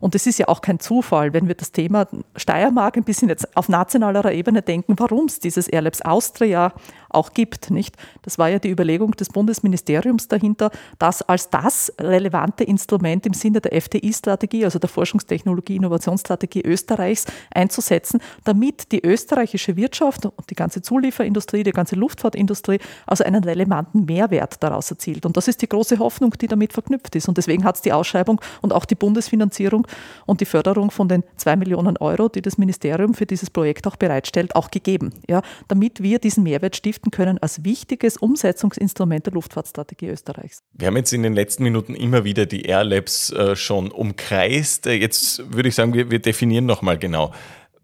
Und 0.00 0.14
es 0.14 0.26
ist 0.26 0.38
ja 0.38 0.48
auch 0.48 0.60
kein 0.60 0.78
Zufall, 0.78 1.32
wenn 1.32 1.48
wir 1.48 1.54
das 1.54 1.72
Thema 1.72 2.06
Steiermark 2.36 2.96
ein 2.96 3.04
bisschen 3.04 3.28
jetzt 3.28 3.56
auf 3.56 3.68
nationaler 3.68 4.32
Ebene 4.32 4.62
denken, 4.62 4.94
warum 4.96 5.26
es 5.26 5.40
dieses 5.40 5.68
Airlabs 5.68 6.02
Austria 6.02 6.72
auch 7.10 7.32
gibt. 7.32 7.70
Nicht? 7.70 7.96
Das 8.22 8.38
war 8.38 8.48
ja 8.48 8.58
die 8.58 8.70
Überlegung 8.70 9.12
des 9.12 9.28
Bundesministeriums 9.28 10.28
dahinter, 10.28 10.70
das 10.98 11.22
als 11.22 11.50
das 11.50 11.92
relevante 12.00 12.64
Instrument 12.64 13.26
im 13.26 13.34
Sinne 13.34 13.60
der 13.60 13.80
FTI-Strategie, 13.80 14.64
also 14.64 14.78
der 14.78 14.88
Forschungstechnologie-Innovationsstrategie 14.88 16.62
Österreichs, 16.62 17.26
einzusetzen, 17.54 18.20
damit 18.44 18.92
die 18.92 19.04
österreichische 19.04 19.76
Wirtschaft 19.76 20.26
und 20.26 20.50
die 20.50 20.54
ganze 20.54 20.82
Zulieferindustrie, 20.82 21.62
die 21.62 21.72
ganze 21.72 21.96
Luftfahrtindustrie 21.96 22.78
also 23.06 23.24
einen 23.24 23.44
relevanten 23.44 24.04
Mehrwert 24.04 24.62
daraus 24.62 24.90
erzielt. 24.90 25.26
Und 25.26 25.36
das 25.36 25.48
ist 25.48 25.62
die 25.62 25.68
große 25.68 25.98
Hoffnung, 25.98 26.34
die 26.40 26.46
damit 26.46 26.72
verknüpft 26.72 27.14
ist. 27.16 27.28
Und 27.28 27.38
deswegen 27.38 27.64
hat 27.64 27.76
es 27.76 27.82
die 27.82 27.92
Ausschreibung 27.92 28.40
und 28.62 28.72
auch 28.72 28.84
die 28.84 28.94
Bundesfinanzierung 28.94 29.86
und 30.26 30.40
die 30.40 30.44
Förderung 30.46 30.90
von 30.90 31.08
den 31.08 31.24
zwei 31.36 31.56
Millionen 31.56 31.96
Euro, 31.98 32.28
die 32.28 32.42
das 32.42 32.58
Ministerium 32.58 33.14
für 33.14 33.26
dieses 33.26 33.50
Projekt 33.50 33.86
auch 33.86 33.96
bereitstellt, 33.96 34.54
auch 34.56 34.70
gegeben, 34.70 35.12
ja, 35.28 35.42
damit 35.68 36.02
wir 36.02 36.18
diesen 36.18 36.42
Mehrwert 36.42 36.76
stiften 36.76 36.97
können 37.10 37.38
als 37.38 37.64
wichtiges 37.64 38.16
Umsetzungsinstrument 38.16 39.26
der 39.26 39.32
Luftfahrtstrategie 39.32 40.08
Österreichs. 40.08 40.62
Wir 40.72 40.88
haben 40.88 40.96
jetzt 40.96 41.12
in 41.12 41.22
den 41.22 41.32
letzten 41.32 41.62
Minuten 41.62 41.94
immer 41.94 42.24
wieder 42.24 42.46
die 42.46 42.62
Airlabs 42.62 43.30
äh, 43.30 43.56
schon 43.56 43.90
umkreist. 43.90 44.86
Äh, 44.86 44.94
jetzt 44.94 45.52
würde 45.52 45.68
ich 45.68 45.74
sagen, 45.74 45.94
wir, 45.94 46.10
wir 46.10 46.18
definieren 46.20 46.66
nochmal 46.66 46.98
genau. 46.98 47.32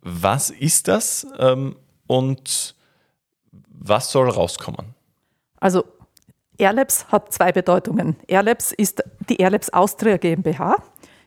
Was 0.02 0.50
ist 0.50 0.88
das 0.88 1.26
ähm, 1.38 1.76
und 2.06 2.74
was 3.68 4.12
soll 4.12 4.28
rauskommen? 4.28 4.94
Also 5.60 5.84
Airlabs 6.58 7.06
hat 7.08 7.32
zwei 7.32 7.52
Bedeutungen. 7.52 8.16
Airlabs 8.28 8.72
ist 8.72 9.02
die 9.28 9.36
Airlabs 9.36 9.70
Austria 9.70 10.16
GmbH 10.16 10.76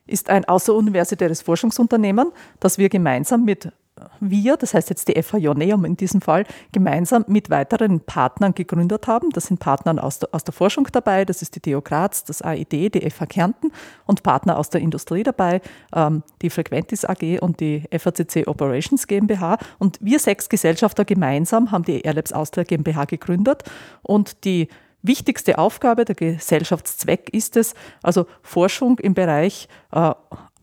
ist 0.08 0.30
ein 0.30 0.46
außeruniversitäres 0.46 1.42
Forschungsunternehmen, 1.42 2.32
das 2.60 2.78
wir 2.78 2.90
gemeinsam 2.90 3.44
mit 3.44 3.72
wir, 4.20 4.58
das 4.58 4.74
heißt 4.74 4.90
jetzt 4.90 5.08
die 5.08 5.22
FH 5.22 5.38
Joneum 5.38 5.86
in 5.86 5.98
diesem 5.98 6.22
Fall, 6.22 6.46
gemeinsam 6.72 7.26
mit 7.28 7.50
weiteren 7.50 8.00
Partnern 8.02 8.54
gegründet 8.54 9.08
haben. 9.08 9.30
Das 9.32 9.48
sind 9.48 9.60
Partner 9.60 10.04
aus 10.04 10.20
der, 10.20 10.30
aus 10.32 10.44
der 10.44 10.54
Forschung 10.54 10.88
dabei, 10.92 11.26
das 11.26 11.42
ist 11.42 11.56
die 11.56 11.60
TU 11.60 11.82
Graz, 11.82 12.24
das 12.24 12.42
AID, 12.42 12.96
die 12.96 13.10
FH 13.10 13.26
Kärnten 13.26 13.72
und 14.06 14.24
Partner 14.24 14.58
aus 14.58 14.70
der 14.70 14.82
Industrie 14.82 15.24
dabei, 15.24 15.62
ähm, 15.94 16.24
die 16.42 16.50
Frequentis 16.50 17.06
AG 17.06 17.40
und 17.42 17.60
die 17.60 17.84
FACC 17.92 18.48
Operations 18.48 19.08
GmbH. 19.08 19.58
Und 19.80 19.98
wir 20.02 20.20
sechs 20.20 20.50
Gesellschafter 20.50 21.06
gemeinsam 21.06 21.72
haben 21.72 21.84
die 21.84 22.02
Airlabs 22.02 22.34
Austria 22.34 22.64
GmbH 22.64 23.06
gegründet 23.06 23.64
und 24.04 24.44
die 24.46 24.68
wichtigste 25.02 25.58
Aufgabe, 25.58 26.06
der 26.06 26.16
Gesellschaftszweck 26.16 27.30
ist 27.32 27.56
es, 27.58 27.74
also 28.04 28.26
Forschung 28.42 29.00
im 29.00 29.14
Bereich 29.14 29.68
äh, 29.92 30.12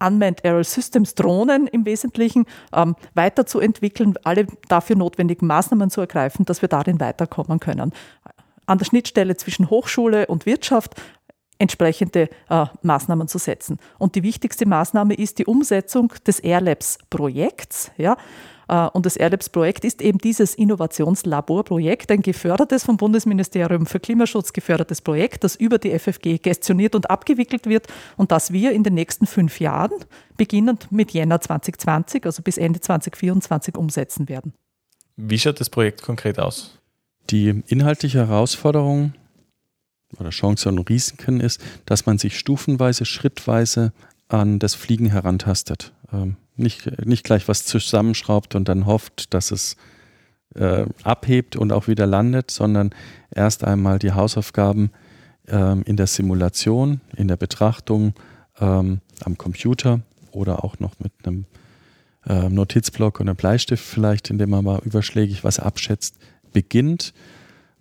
Unmanned 0.06 0.44
Aerial 0.44 0.64
Systems, 0.64 1.14
Drohnen 1.14 1.66
im 1.66 1.84
Wesentlichen, 1.84 2.46
ähm, 2.74 2.96
weiterzuentwickeln, 3.14 4.14
alle 4.24 4.46
dafür 4.68 4.96
notwendigen 4.96 5.46
Maßnahmen 5.46 5.90
zu 5.90 6.00
ergreifen, 6.00 6.44
dass 6.44 6.62
wir 6.62 6.68
darin 6.68 7.00
weiterkommen 7.00 7.60
können. 7.60 7.92
An 8.66 8.78
der 8.78 8.84
Schnittstelle 8.84 9.36
zwischen 9.36 9.68
Hochschule 9.70 10.26
und 10.26 10.46
Wirtschaft 10.46 10.94
entsprechende 11.58 12.28
äh, 12.48 12.66
Maßnahmen 12.82 13.28
zu 13.28 13.38
setzen. 13.38 13.78
Und 13.98 14.14
die 14.14 14.22
wichtigste 14.22 14.66
Maßnahme 14.66 15.14
ist 15.14 15.38
die 15.38 15.46
Umsetzung 15.46 16.12
des 16.26 16.40
Airlabs-Projekts. 16.40 17.92
Ja, 17.96 18.16
äh, 18.68 18.88
und 18.88 19.06
das 19.06 19.16
Airlabs-Projekt 19.16 19.84
ist 19.84 20.02
eben 20.02 20.18
dieses 20.18 20.54
Innovationslaborprojekt, 20.54 22.10
ein 22.10 22.22
gefördertes 22.22 22.84
vom 22.84 22.96
Bundesministerium 22.96 23.86
für 23.86 24.00
Klimaschutz 24.00 24.52
gefördertes 24.52 25.00
Projekt, 25.00 25.44
das 25.44 25.56
über 25.56 25.78
die 25.78 25.96
FFG 25.98 26.38
gestioniert 26.38 26.94
und 26.94 27.10
abgewickelt 27.10 27.66
wird 27.66 27.86
und 28.16 28.32
das 28.32 28.52
wir 28.52 28.72
in 28.72 28.82
den 28.82 28.94
nächsten 28.94 29.26
fünf 29.26 29.60
Jahren, 29.60 30.04
beginnend 30.36 30.90
mit 30.90 31.12
Jänner 31.12 31.40
2020, 31.40 32.26
also 32.26 32.42
bis 32.42 32.58
Ende 32.58 32.80
2024, 32.80 33.76
umsetzen 33.76 34.28
werden. 34.28 34.52
Wie 35.16 35.38
schaut 35.38 35.60
das 35.60 35.70
Projekt 35.70 36.02
konkret 36.02 36.38
aus? 36.38 36.78
Die 37.30 37.62
inhaltliche 37.68 38.18
Herausforderung 38.18 39.14
oder 40.18 40.30
Chance 40.30 40.68
und 40.68 40.78
Risiken 40.78 41.40
ist, 41.40 41.60
dass 41.86 42.06
man 42.06 42.18
sich 42.18 42.38
stufenweise, 42.38 43.04
schrittweise 43.04 43.92
an 44.28 44.58
das 44.58 44.74
Fliegen 44.74 45.10
herantastet. 45.10 45.92
Ähm, 46.12 46.36
nicht, 46.56 47.04
nicht 47.04 47.24
gleich 47.24 47.48
was 47.48 47.64
zusammenschraubt 47.64 48.54
und 48.54 48.68
dann 48.68 48.86
hofft, 48.86 49.34
dass 49.34 49.50
es 49.50 49.76
äh, 50.54 50.86
abhebt 51.02 51.56
und 51.56 51.72
auch 51.72 51.88
wieder 51.88 52.06
landet, 52.06 52.50
sondern 52.50 52.90
erst 53.30 53.64
einmal 53.64 53.98
die 53.98 54.12
Hausaufgaben 54.12 54.90
ähm, 55.48 55.82
in 55.84 55.96
der 55.96 56.06
Simulation, 56.06 57.00
in 57.16 57.28
der 57.28 57.36
Betrachtung 57.36 58.14
ähm, 58.60 59.00
am 59.24 59.36
Computer 59.36 60.00
oder 60.30 60.64
auch 60.64 60.78
noch 60.78 60.98
mit 61.00 61.12
einem 61.24 61.46
äh, 62.26 62.48
Notizblock 62.48 63.20
und 63.20 63.28
einem 63.28 63.36
Bleistift 63.36 63.84
vielleicht, 63.84 64.30
indem 64.30 64.50
man 64.50 64.64
mal 64.64 64.80
überschlägig 64.84 65.44
was 65.44 65.58
abschätzt, 65.58 66.16
beginnt 66.52 67.12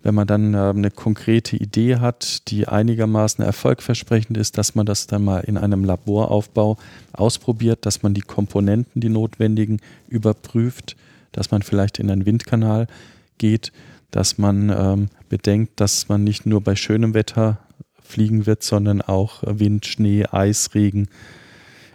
wenn 0.04 0.14
man 0.14 0.26
dann 0.26 0.54
äh, 0.54 0.58
eine 0.58 0.90
konkrete 0.90 1.56
Idee 1.56 1.96
hat, 1.96 2.48
die 2.50 2.68
einigermaßen 2.68 3.42
erfolgversprechend 3.42 4.36
ist, 4.36 4.58
dass 4.58 4.74
man 4.74 4.86
das 4.86 5.08
dann 5.08 5.24
mal 5.24 5.40
in 5.40 5.56
einem 5.56 5.82
Laboraufbau 5.82 6.76
ausprobiert, 7.12 7.86
dass 7.86 8.02
man 8.02 8.14
die 8.14 8.20
Komponenten, 8.20 9.00
die 9.00 9.08
notwendigen, 9.08 9.80
überprüft, 10.06 10.94
dass 11.32 11.50
man 11.50 11.62
vielleicht 11.62 11.98
in 11.98 12.10
einen 12.10 12.26
Windkanal 12.26 12.86
geht, 13.38 13.72
dass 14.10 14.38
man 14.38 14.70
ähm, 14.70 15.08
bedenkt, 15.30 15.80
dass 15.80 16.08
man 16.08 16.22
nicht 16.22 16.44
nur 16.44 16.60
bei 16.60 16.76
schönem 16.76 17.14
Wetter 17.14 17.58
fliegen 18.02 18.44
wird, 18.46 18.62
sondern 18.62 19.00
auch 19.00 19.42
Wind, 19.46 19.86
Schnee, 19.86 20.26
Eis, 20.30 20.74
Regen, 20.74 21.08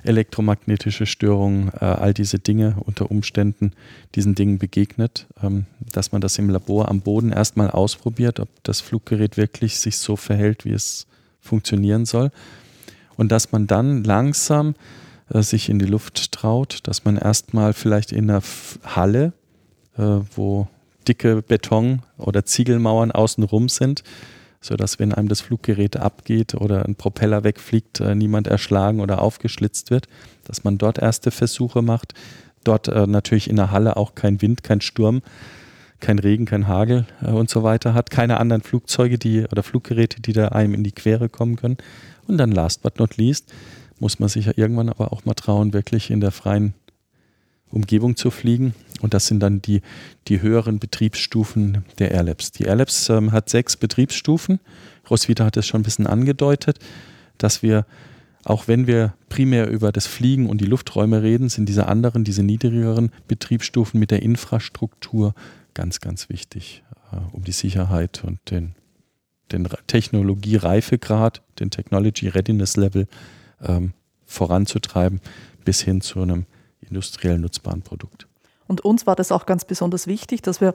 elektromagnetische 0.09 1.05
Störungen, 1.05 1.69
äh, 1.79 1.85
all 1.85 2.15
diese 2.15 2.39
Dinge 2.39 2.77
unter 2.83 3.11
Umständen 3.11 3.73
diesen 4.15 4.33
Dingen 4.33 4.57
begegnet, 4.57 5.27
ähm, 5.41 5.67
dass 5.93 6.11
man 6.11 6.19
das 6.19 6.39
im 6.39 6.49
Labor 6.49 6.89
am 6.89 7.01
Boden 7.01 7.31
erstmal 7.31 7.69
ausprobiert, 7.69 8.39
ob 8.39 8.49
das 8.63 8.81
Fluggerät 8.81 9.37
wirklich 9.37 9.77
sich 9.77 9.99
so 9.99 10.15
verhält, 10.15 10.65
wie 10.65 10.73
es 10.73 11.05
funktionieren 11.39 12.05
soll. 12.05 12.31
Und 13.17 13.31
dass 13.31 13.51
man 13.51 13.67
dann 13.67 14.03
langsam 14.03 14.73
äh, 15.31 15.43
sich 15.43 15.69
in 15.69 15.77
die 15.77 15.85
Luft 15.85 16.31
traut, 16.31 16.79
dass 16.83 17.05
man 17.05 17.15
erstmal 17.15 17.73
vielleicht 17.73 18.11
in 18.11 18.31
einer 18.31 18.41
Halle, 18.83 19.33
äh, 19.95 20.01
wo 20.35 20.67
dicke 21.07 21.43
Beton- 21.43 22.01
oder 22.17 22.45
Ziegelmauern 22.45 23.11
außenrum 23.11 23.69
sind, 23.69 24.03
sodass, 24.61 24.99
wenn 24.99 25.13
einem 25.13 25.29
das 25.29 25.41
Fluggerät 25.41 25.97
abgeht 25.97 26.53
oder 26.53 26.85
ein 26.85 26.95
Propeller 26.95 27.43
wegfliegt, 27.43 27.99
äh, 27.99 28.15
niemand 28.15 28.47
erschlagen 28.47 28.99
oder 28.99 29.21
aufgeschlitzt 29.21 29.91
wird, 29.91 30.07
dass 30.43 30.63
man 30.63 30.77
dort 30.77 30.97
erste 30.97 31.31
Versuche 31.31 31.81
macht. 31.81 32.13
Dort 32.63 32.87
äh, 32.87 33.07
natürlich 33.07 33.49
in 33.49 33.55
der 33.55 33.71
Halle 33.71 33.95
auch 33.97 34.15
kein 34.15 34.41
Wind, 34.41 34.63
kein 34.63 34.81
Sturm, 34.81 35.21
kein 35.99 36.19
Regen, 36.19 36.45
kein 36.45 36.67
Hagel 36.67 37.05
äh, 37.21 37.31
und 37.31 37.49
so 37.49 37.63
weiter 37.63 37.93
hat, 37.93 38.09
keine 38.09 38.39
anderen 38.39 38.61
Flugzeuge 38.61 39.17
die, 39.17 39.45
oder 39.45 39.63
Fluggeräte, 39.63 40.21
die 40.21 40.33
da 40.33 40.49
einem 40.49 40.73
in 40.73 40.83
die 40.83 40.91
Quere 40.91 41.29
kommen 41.29 41.55
können. 41.55 41.77
Und 42.27 42.37
dann 42.37 42.51
last 42.51 42.81
but 42.81 42.99
not 42.99 43.17
least 43.17 43.53
muss 43.99 44.19
man 44.19 44.29
sich 44.29 44.45
ja 44.45 44.53
irgendwann 44.55 44.89
aber 44.89 45.11
auch 45.11 45.25
mal 45.25 45.33
trauen, 45.33 45.73
wirklich 45.73 46.09
in 46.09 46.21
der 46.21 46.31
freien 46.31 46.73
Umgebung 47.69 48.15
zu 48.15 48.31
fliegen. 48.31 48.73
Und 49.01 49.13
das 49.13 49.27
sind 49.27 49.39
dann 49.39 49.61
die, 49.61 49.81
die 50.27 50.41
höheren 50.41 50.79
Betriebsstufen 50.79 51.85
der 51.99 52.11
Airlabs. 52.11 52.51
Die 52.51 52.63
Airlabs 52.63 53.09
ähm, 53.09 53.31
hat 53.31 53.49
sechs 53.49 53.77
Betriebsstufen. 53.77 54.59
Roswitha 55.09 55.45
hat 55.45 55.57
es 55.57 55.65
schon 55.65 55.81
ein 55.81 55.83
bisschen 55.83 56.07
angedeutet, 56.07 56.79
dass 57.37 57.63
wir, 57.63 57.85
auch 58.43 58.67
wenn 58.67 58.87
wir 58.87 59.13
primär 59.29 59.69
über 59.69 59.91
das 59.91 60.05
Fliegen 60.05 60.49
und 60.49 60.61
die 60.61 60.65
Lufträume 60.65 61.23
reden, 61.23 61.49
sind 61.49 61.67
diese 61.67 61.87
anderen, 61.87 62.23
diese 62.23 62.43
niedrigeren 62.43 63.11
Betriebsstufen 63.27 63.99
mit 63.99 64.11
der 64.11 64.21
Infrastruktur 64.21 65.33
ganz, 65.73 66.01
ganz 66.01 66.29
wichtig, 66.29 66.83
äh, 67.11 67.17
um 67.31 67.43
die 67.43 67.53
Sicherheit 67.53 68.23
und 68.23 68.39
den, 68.51 68.75
den 69.51 69.67
Technologie-Reifegrad, 69.87 71.41
den 71.59 71.71
Technology 71.71 72.27
Readiness 72.27 72.75
Level 72.75 73.07
ähm, 73.61 73.93
voranzutreiben, 74.25 75.21
bis 75.65 75.81
hin 75.81 76.01
zu 76.01 76.21
einem 76.21 76.45
industriell 76.81 77.39
nutzbaren 77.39 77.81
Produkt. 77.81 78.28
Und 78.69 78.81
uns 78.85 79.07
war 79.07 79.15
das 79.15 79.31
auch 79.31 79.45
ganz 79.45 79.65
besonders 79.65 80.07
wichtig, 80.07 80.41
dass 80.43 80.61
wir 80.61 80.73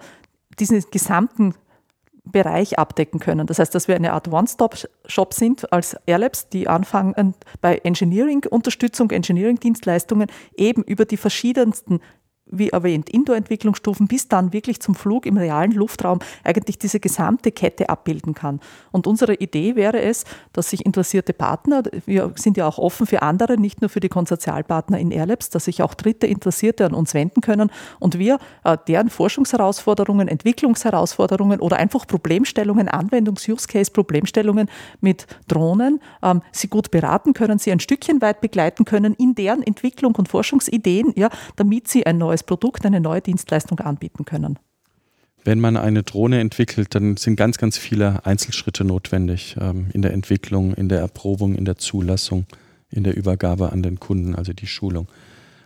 diesen 0.58 0.84
gesamten 0.90 1.54
Bereich 2.24 2.78
abdecken 2.78 3.20
können. 3.20 3.46
Das 3.46 3.58
heißt, 3.58 3.74
dass 3.74 3.86
wir 3.86 3.94
eine 3.94 4.12
Art 4.12 4.28
One-Stop-Shop 4.28 5.32
sind 5.32 5.72
als 5.72 5.96
Airlabs, 6.06 6.48
die 6.48 6.68
anfangen 6.68 7.34
bei 7.60 7.76
Engineering-Unterstützung, 7.76 9.10
Engineering-Dienstleistungen 9.10 10.28
eben 10.56 10.82
über 10.82 11.04
die 11.04 11.18
verschiedensten 11.18 12.00
wie 12.58 12.70
erwähnt, 12.70 13.10
Indoor-Entwicklungsstufen 13.10 14.06
bis 14.06 14.28
dann 14.28 14.52
wirklich 14.52 14.80
zum 14.80 14.94
Flug 14.94 15.26
im 15.26 15.36
realen 15.36 15.72
Luftraum 15.72 16.18
eigentlich 16.42 16.78
diese 16.78 17.00
gesamte 17.00 17.52
Kette 17.52 17.88
abbilden 17.88 18.34
kann. 18.34 18.60
Und 18.92 19.06
unsere 19.06 19.34
Idee 19.34 19.76
wäre 19.76 20.00
es, 20.00 20.24
dass 20.52 20.70
sich 20.70 20.86
interessierte 20.86 21.32
Partner, 21.32 21.82
wir 22.06 22.32
sind 22.36 22.56
ja 22.56 22.66
auch 22.66 22.78
offen 22.78 23.06
für 23.06 23.22
andere, 23.22 23.58
nicht 23.58 23.80
nur 23.80 23.88
für 23.88 24.00
die 24.00 24.08
Konsortialpartner 24.08 24.98
in 24.98 25.10
Airlabs, 25.10 25.50
dass 25.50 25.64
sich 25.66 25.82
auch 25.82 25.94
Dritte 25.94 26.26
Interessierte 26.26 26.86
an 26.86 26.94
uns 26.94 27.14
wenden 27.14 27.40
können 27.40 27.70
und 27.98 28.18
wir 28.18 28.38
äh, 28.64 28.76
deren 28.86 29.10
Forschungsherausforderungen, 29.10 30.28
Entwicklungsherausforderungen 30.28 31.60
oder 31.60 31.76
einfach 31.76 32.06
Problemstellungen, 32.06 32.88
Anwendungs-Use-Case-Problemstellungen 32.88 34.68
mit 35.00 35.26
Drohnen 35.48 36.00
ähm, 36.22 36.42
sie 36.52 36.68
gut 36.68 36.90
beraten 36.90 37.32
können, 37.32 37.58
sie 37.58 37.72
ein 37.72 37.80
Stückchen 37.80 38.20
weit 38.20 38.40
begleiten 38.40 38.84
können 38.84 39.14
in 39.14 39.34
deren 39.34 39.62
Entwicklung 39.62 40.14
und 40.14 40.28
Forschungsideen, 40.28 41.12
ja, 41.16 41.28
damit 41.56 41.88
sie 41.88 42.06
ein 42.06 42.18
neues 42.18 42.42
Produkt, 42.46 42.86
eine 42.86 43.00
neue 43.00 43.20
Dienstleistung 43.20 43.80
anbieten 43.80 44.24
können. 44.24 44.58
Wenn 45.44 45.60
man 45.60 45.76
eine 45.76 46.02
Drohne 46.02 46.40
entwickelt, 46.40 46.94
dann 46.94 47.18
sind 47.18 47.36
ganz, 47.36 47.58
ganz 47.58 47.76
viele 47.76 48.24
Einzelschritte 48.24 48.82
notwendig 48.84 49.56
ähm, 49.60 49.88
in 49.92 50.00
der 50.00 50.12
Entwicklung, 50.12 50.72
in 50.72 50.88
der 50.88 51.00
Erprobung, 51.00 51.54
in 51.54 51.66
der 51.66 51.76
Zulassung, 51.76 52.46
in 52.90 53.04
der 53.04 53.14
Übergabe 53.14 53.70
an 53.70 53.82
den 53.82 54.00
Kunden, 54.00 54.34
also 54.34 54.54
die 54.54 54.66
Schulung. 54.66 55.06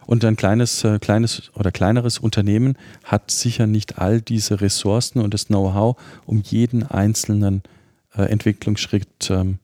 Und 0.04 0.24
ein 0.24 0.36
kleines, 0.36 0.82
äh, 0.84 0.98
kleines 0.98 1.50
oder 1.54 1.70
kleineres 1.70 2.18
Unternehmen 2.18 2.76
hat 3.04 3.30
sicher 3.30 3.66
nicht 3.66 3.98
all 3.98 4.20
diese 4.20 4.60
Ressourcen 4.60 5.20
und 5.20 5.34
das 5.34 5.46
Know-how, 5.46 5.96
um 6.26 6.40
jeden 6.40 6.82
einzelnen 6.82 7.62
äh, 8.16 8.22
Entwicklungsschritt 8.22 9.30
ähm, 9.30 9.58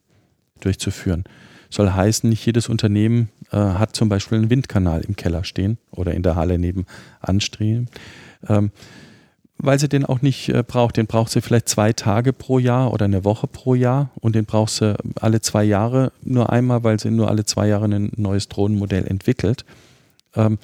durchzuführen. 0.59 1.23
Soll 1.69 1.91
heißen, 1.91 2.29
nicht 2.29 2.45
jedes 2.45 2.69
Unternehmen 2.69 3.29
äh, 3.55 3.57
hat 3.57 3.95
zum 3.95 4.09
Beispiel 4.09 4.37
einen 4.37 4.49
Windkanal 4.49 5.01
im 5.01 5.15
Keller 5.15 5.45
stehen 5.45 5.77
oder 5.91 6.13
in 6.13 6.23
der 6.23 6.35
Halle 6.35 6.59
neben 6.59 6.85
anstreben. 7.21 7.87
Ähm, 8.47 8.71
weil 9.57 9.79
sie 9.79 9.87
den 9.87 10.05
auch 10.05 10.21
nicht 10.21 10.49
äh, 10.49 10.61
braucht. 10.61 10.97
Den 10.97 11.07
braucht 11.07 11.31
sie 11.31 11.39
vielleicht 11.39 11.69
zwei 11.69 11.93
Tage 11.93 12.33
pro 12.33 12.59
Jahr 12.59 12.91
oder 12.91 13.05
eine 13.05 13.23
Woche 13.23 13.47
pro 13.47 13.73
Jahr 13.73 14.09
und 14.19 14.35
den 14.35 14.45
braucht 14.45 14.71
sie 14.71 14.95
alle 15.21 15.39
zwei 15.39 15.63
Jahre 15.63 16.11
nur 16.21 16.51
einmal, 16.51 16.83
weil 16.83 16.99
sie 16.99 17.09
nur 17.09 17.29
alle 17.29 17.45
zwei 17.45 17.67
Jahre 17.67 17.85
ein 17.85 18.11
neues 18.17 18.49
Drohnenmodell 18.49 19.07
entwickelt. 19.07 19.63
Ähm, 20.35 20.59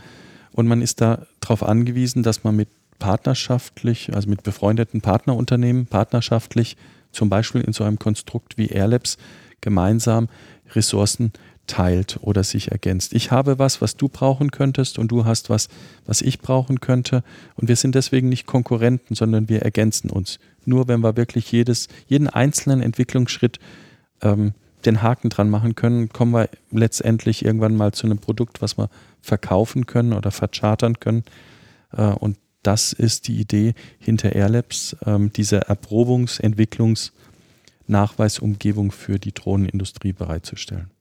und 0.52 0.68
man 0.68 0.82
ist 0.82 1.00
da 1.00 1.26
darauf 1.40 1.64
angewiesen, 1.64 2.24
dass 2.24 2.44
man 2.44 2.58
mit 2.58 2.68
partnerschaftlich, 3.00 4.14
also 4.14 4.30
mit 4.30 4.44
befreundeten 4.44 5.00
Partnerunternehmen, 5.00 5.86
partnerschaftlich, 5.86 6.76
zum 7.14 7.30
Beispiel 7.30 7.62
in 7.62 7.72
so 7.74 7.86
einem 7.86 8.00
Konstrukt 8.00 8.58
wie 8.58 8.68
Airlabs, 8.68 9.18
gemeinsam 9.62 10.28
Ressourcen 10.76 11.32
teilt 11.72 12.20
oder 12.22 12.44
sich 12.44 12.70
ergänzt. 12.70 13.14
Ich 13.14 13.32
habe 13.32 13.58
was, 13.58 13.80
was 13.80 13.96
du 13.96 14.10
brauchen 14.10 14.52
könntest 14.52 15.00
und 15.00 15.10
du 15.10 15.24
hast 15.24 15.50
was, 15.50 15.70
was 16.06 16.22
ich 16.22 16.40
brauchen 16.40 16.82
könnte. 16.82 17.24
Und 17.56 17.70
wir 17.70 17.78
sind 17.78 17.96
deswegen 17.96 18.28
nicht 18.28 18.46
Konkurrenten, 18.46 19.16
sondern 19.16 19.48
wir 19.48 19.62
ergänzen 19.62 20.10
uns. 20.10 20.38
Nur 20.66 20.90
wenn 20.90 21.00
wir 21.00 21.16
wirklich 21.16 21.50
jedes, 21.50 21.88
jeden 22.08 22.28
einzelnen 22.28 22.82
Entwicklungsschritt 22.82 23.60
ähm, 24.22 24.54
den 24.84 25.02
Haken 25.02 25.30
dran 25.30 25.50
machen 25.50 25.76
können, 25.76 26.10
kommen 26.10 26.34
wir 26.34 26.50
letztendlich 26.72 27.46
irgendwann 27.46 27.78
mal 27.78 27.94
zu 27.94 28.06
einem 28.06 28.18
Produkt, 28.18 28.62
was 28.62 28.78
wir 28.78 28.90
verkaufen 29.22 29.86
können 29.86 30.12
oder 30.12 30.32
verchartern 30.32 31.00
können. 31.00 31.24
Äh, 31.94 32.08
und 32.08 32.38
das 32.64 32.92
ist 32.92 33.30
die 33.30 33.40
Idee 33.40 33.76
hinter 33.98 34.36
Airlabs, 34.36 34.98
ähm, 35.06 35.32
diese 35.32 35.70
Erprobungs-, 35.70 36.42
Entwicklungs-, 36.42 37.14
Nachweisumgebung 37.88 38.92
für 38.92 39.20
die 39.20 39.34
Drohnenindustrie 39.34 40.12
bereitzustellen. 40.12 40.92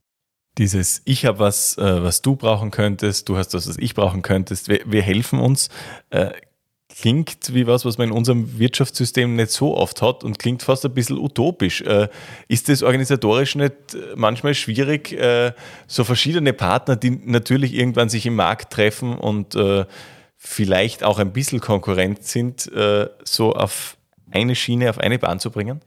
Dieses 0.59 1.03
Ich 1.05 1.27
habe 1.27 1.39
was, 1.39 1.79
äh, 1.79 2.03
was 2.03 2.23
du 2.23 2.37
brauchen 2.37 2.71
könntest, 2.71 3.29
du 3.29 3.37
hast 3.37 3.55
das, 3.55 3.69
was 3.69 3.79
ich 3.79 3.95
brauchen 3.95 4.23
könntest, 4.23 4.69
wir, 4.69 4.81
wir 4.85 5.03
helfen 5.03 5.39
uns, 5.39 5.69
äh, 6.11 6.31
klingt 7.01 7.55
wie 7.55 7.67
was, 7.67 7.85
was 7.85 7.99
man 7.99 8.09
in 8.09 8.15
unserem 8.15 8.59
Wirtschaftssystem 8.59 9.37
nicht 9.37 9.53
so 9.53 9.77
oft 9.77 10.03
hat 10.03 10.25
und 10.25 10.39
klingt 10.39 10.63
fast 10.63 10.85
ein 10.85 10.93
bisschen 10.93 11.19
utopisch. 11.19 11.83
Äh, 11.83 12.09
ist 12.49 12.69
das 12.69 12.83
organisatorisch 12.83 13.55
nicht 13.55 13.75
manchmal 14.17 14.55
schwierig, 14.55 15.13
äh, 15.13 15.53
so 15.87 16.05
verschiedene 16.05 16.53
Partner, 16.53 16.97
die 16.97 17.11
natürlich 17.11 17.75
irgendwann 17.75 18.09
sich 18.09 18.27
im 18.27 18.35
Markt 18.35 18.73
treffen 18.73 19.17
und 19.17 19.55
äh, 19.55 19.87
vielleicht 20.37 21.05
auch 21.05 21.19
ein 21.19 21.33
bisschen 21.33 21.61
Konkurrent 21.61 22.25
sind, 22.25 22.71
äh, 22.73 23.09
so 23.25 23.55
auf 23.55 23.97
eine 24.31 24.55
Schiene, 24.55 24.91
auf 24.91 24.99
eine 24.99 25.19
Bahn 25.19 25.39
zu 25.39 25.51
bringen? 25.51 25.81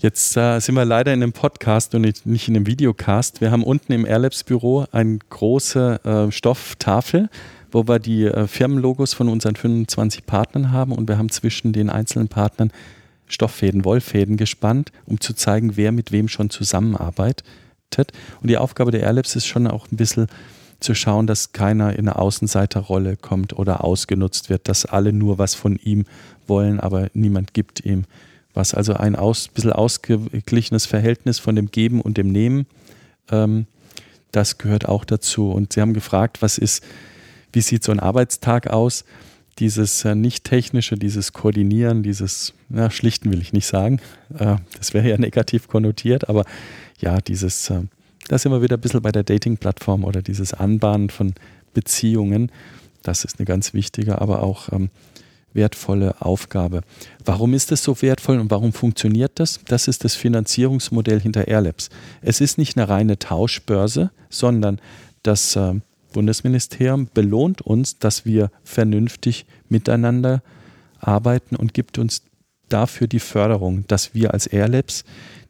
Jetzt 0.00 0.36
äh, 0.36 0.60
sind 0.60 0.76
wir 0.76 0.84
leider 0.84 1.12
in 1.12 1.24
einem 1.24 1.32
Podcast 1.32 1.92
und 1.92 2.02
nicht, 2.02 2.24
in 2.48 2.54
einem 2.54 2.68
Videocast. 2.68 3.40
Wir 3.40 3.50
haben 3.50 3.64
unten 3.64 3.90
im 3.90 4.06
Airlabs 4.06 4.44
Büro 4.44 4.86
eine 4.92 5.18
große 5.28 6.04
äh, 6.04 6.30
Stofftafel, 6.30 7.28
wo 7.72 7.88
wir 7.88 7.98
die 7.98 8.26
äh, 8.26 8.46
Firmenlogos 8.46 9.12
von 9.12 9.28
unseren 9.28 9.56
25 9.56 10.24
Partnern 10.24 10.70
haben 10.70 10.92
und 10.92 11.08
wir 11.08 11.18
haben 11.18 11.30
zwischen 11.30 11.72
den 11.72 11.90
einzelnen 11.90 12.28
Partnern 12.28 12.70
Stofffäden, 13.26 13.84
Wollfäden 13.84 14.36
gespannt, 14.36 14.92
um 15.04 15.20
zu 15.20 15.34
zeigen, 15.34 15.76
wer 15.76 15.90
mit 15.90 16.12
wem 16.12 16.28
schon 16.28 16.48
zusammenarbeitet. 16.48 18.12
Und 18.40 18.48
die 18.48 18.56
Aufgabe 18.56 18.92
der 18.92 19.00
Airlabs 19.00 19.34
ist 19.34 19.46
schon 19.46 19.66
auch 19.66 19.90
ein 19.90 19.96
bisschen 19.96 20.28
zu 20.78 20.94
schauen, 20.94 21.26
dass 21.26 21.52
keiner 21.52 21.94
in 21.94 22.08
eine 22.08 22.20
Außenseiterrolle 22.20 23.16
kommt 23.16 23.58
oder 23.58 23.82
ausgenutzt 23.82 24.48
wird, 24.48 24.68
dass 24.68 24.86
alle 24.86 25.12
nur 25.12 25.38
was 25.38 25.56
von 25.56 25.74
ihm 25.74 26.04
wollen, 26.46 26.78
aber 26.78 27.08
niemand 27.14 27.52
gibt 27.52 27.84
ihm 27.84 28.04
was 28.54 28.74
also 28.74 28.94
ein 28.94 29.16
aus, 29.16 29.48
bisschen 29.48 29.72
ausgeglichenes 29.72 30.86
Verhältnis 30.86 31.38
von 31.38 31.56
dem 31.56 31.70
Geben 31.70 32.00
und 32.00 32.16
dem 32.16 32.28
Nehmen, 32.32 32.66
ähm, 33.30 33.66
das 34.32 34.58
gehört 34.58 34.88
auch 34.88 35.04
dazu. 35.04 35.50
Und 35.50 35.72
Sie 35.72 35.80
haben 35.80 35.94
gefragt, 35.94 36.42
was 36.42 36.58
ist, 36.58 36.84
wie 37.52 37.60
sieht 37.60 37.84
so 37.84 37.92
ein 37.92 38.00
Arbeitstag 38.00 38.68
aus? 38.68 39.04
Dieses 39.58 40.04
äh, 40.04 40.14
nicht-technische, 40.14 40.96
dieses 40.96 41.32
Koordinieren, 41.32 42.02
dieses, 42.02 42.54
na, 42.68 42.90
schlichten 42.90 43.32
will 43.32 43.40
ich 43.40 43.52
nicht 43.52 43.66
sagen, 43.66 44.00
äh, 44.38 44.56
das 44.76 44.94
wäre 44.94 45.08
ja 45.08 45.18
negativ 45.18 45.66
konnotiert, 45.66 46.28
aber 46.28 46.44
ja, 47.00 47.20
dieses, 47.20 47.70
äh, 47.70 47.82
da 48.28 48.38
sind 48.38 48.52
wir 48.52 48.62
wieder 48.62 48.76
ein 48.76 48.80
bisschen 48.80 49.02
bei 49.02 49.10
der 49.10 49.24
Dating-Plattform 49.24 50.04
oder 50.04 50.22
dieses 50.22 50.54
Anbahnen 50.54 51.10
von 51.10 51.34
Beziehungen, 51.74 52.52
das 53.02 53.24
ist 53.24 53.38
eine 53.38 53.46
ganz 53.46 53.74
wichtige, 53.74 54.20
aber 54.20 54.42
auch 54.42 54.72
ähm, 54.72 54.90
wertvolle 55.58 56.14
Aufgabe. 56.20 56.82
Warum 57.24 57.52
ist 57.52 57.72
das 57.72 57.82
so 57.82 58.00
wertvoll 58.00 58.38
und 58.38 58.50
warum 58.50 58.72
funktioniert 58.72 59.32
das? 59.34 59.58
Das 59.66 59.88
ist 59.88 60.04
das 60.04 60.14
Finanzierungsmodell 60.14 61.20
hinter 61.20 61.48
Airlabs. 61.48 61.90
Es 62.22 62.40
ist 62.40 62.58
nicht 62.58 62.78
eine 62.78 62.88
reine 62.88 63.18
Tauschbörse, 63.18 64.12
sondern 64.30 64.80
das 65.24 65.56
äh, 65.56 65.74
Bundesministerium 66.12 67.08
belohnt 67.12 67.60
uns, 67.60 67.98
dass 67.98 68.24
wir 68.24 68.50
vernünftig 68.62 69.46
miteinander 69.68 70.42
arbeiten 71.00 71.56
und 71.56 71.74
gibt 71.74 71.98
uns 71.98 72.22
dafür 72.68 73.08
die 73.08 73.20
Förderung, 73.20 73.84
dass 73.88 74.14
wir 74.14 74.32
als 74.32 74.46
Airlabs 74.46 75.04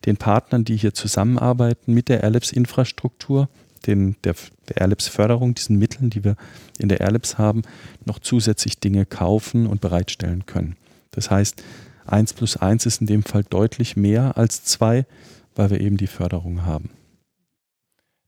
den 0.06 0.16
Partnern, 0.16 0.64
die 0.64 0.76
hier 0.76 0.94
zusammenarbeiten 0.94 1.92
mit 1.92 2.08
der 2.08 2.22
Airlabs-Infrastruktur, 2.22 3.48
den, 3.86 4.16
der, 4.24 4.34
der 4.68 4.78
Airlabs-Förderung, 4.78 5.54
diesen 5.54 5.78
Mitteln, 5.78 6.10
die 6.10 6.24
wir 6.24 6.36
in 6.78 6.88
der 6.88 7.00
Airlabs 7.00 7.38
haben, 7.38 7.62
noch 8.04 8.18
zusätzlich 8.18 8.78
Dinge 8.78 9.06
kaufen 9.06 9.66
und 9.66 9.80
bereitstellen 9.80 10.46
können. 10.46 10.76
Das 11.10 11.30
heißt, 11.30 11.62
1 12.06 12.32
plus 12.34 12.56
1 12.56 12.86
ist 12.86 13.00
in 13.00 13.06
dem 13.06 13.22
Fall 13.22 13.44
deutlich 13.44 13.96
mehr 13.96 14.36
als 14.36 14.64
2, 14.64 15.06
weil 15.54 15.70
wir 15.70 15.80
eben 15.80 15.96
die 15.96 16.06
Förderung 16.06 16.64
haben. 16.64 16.90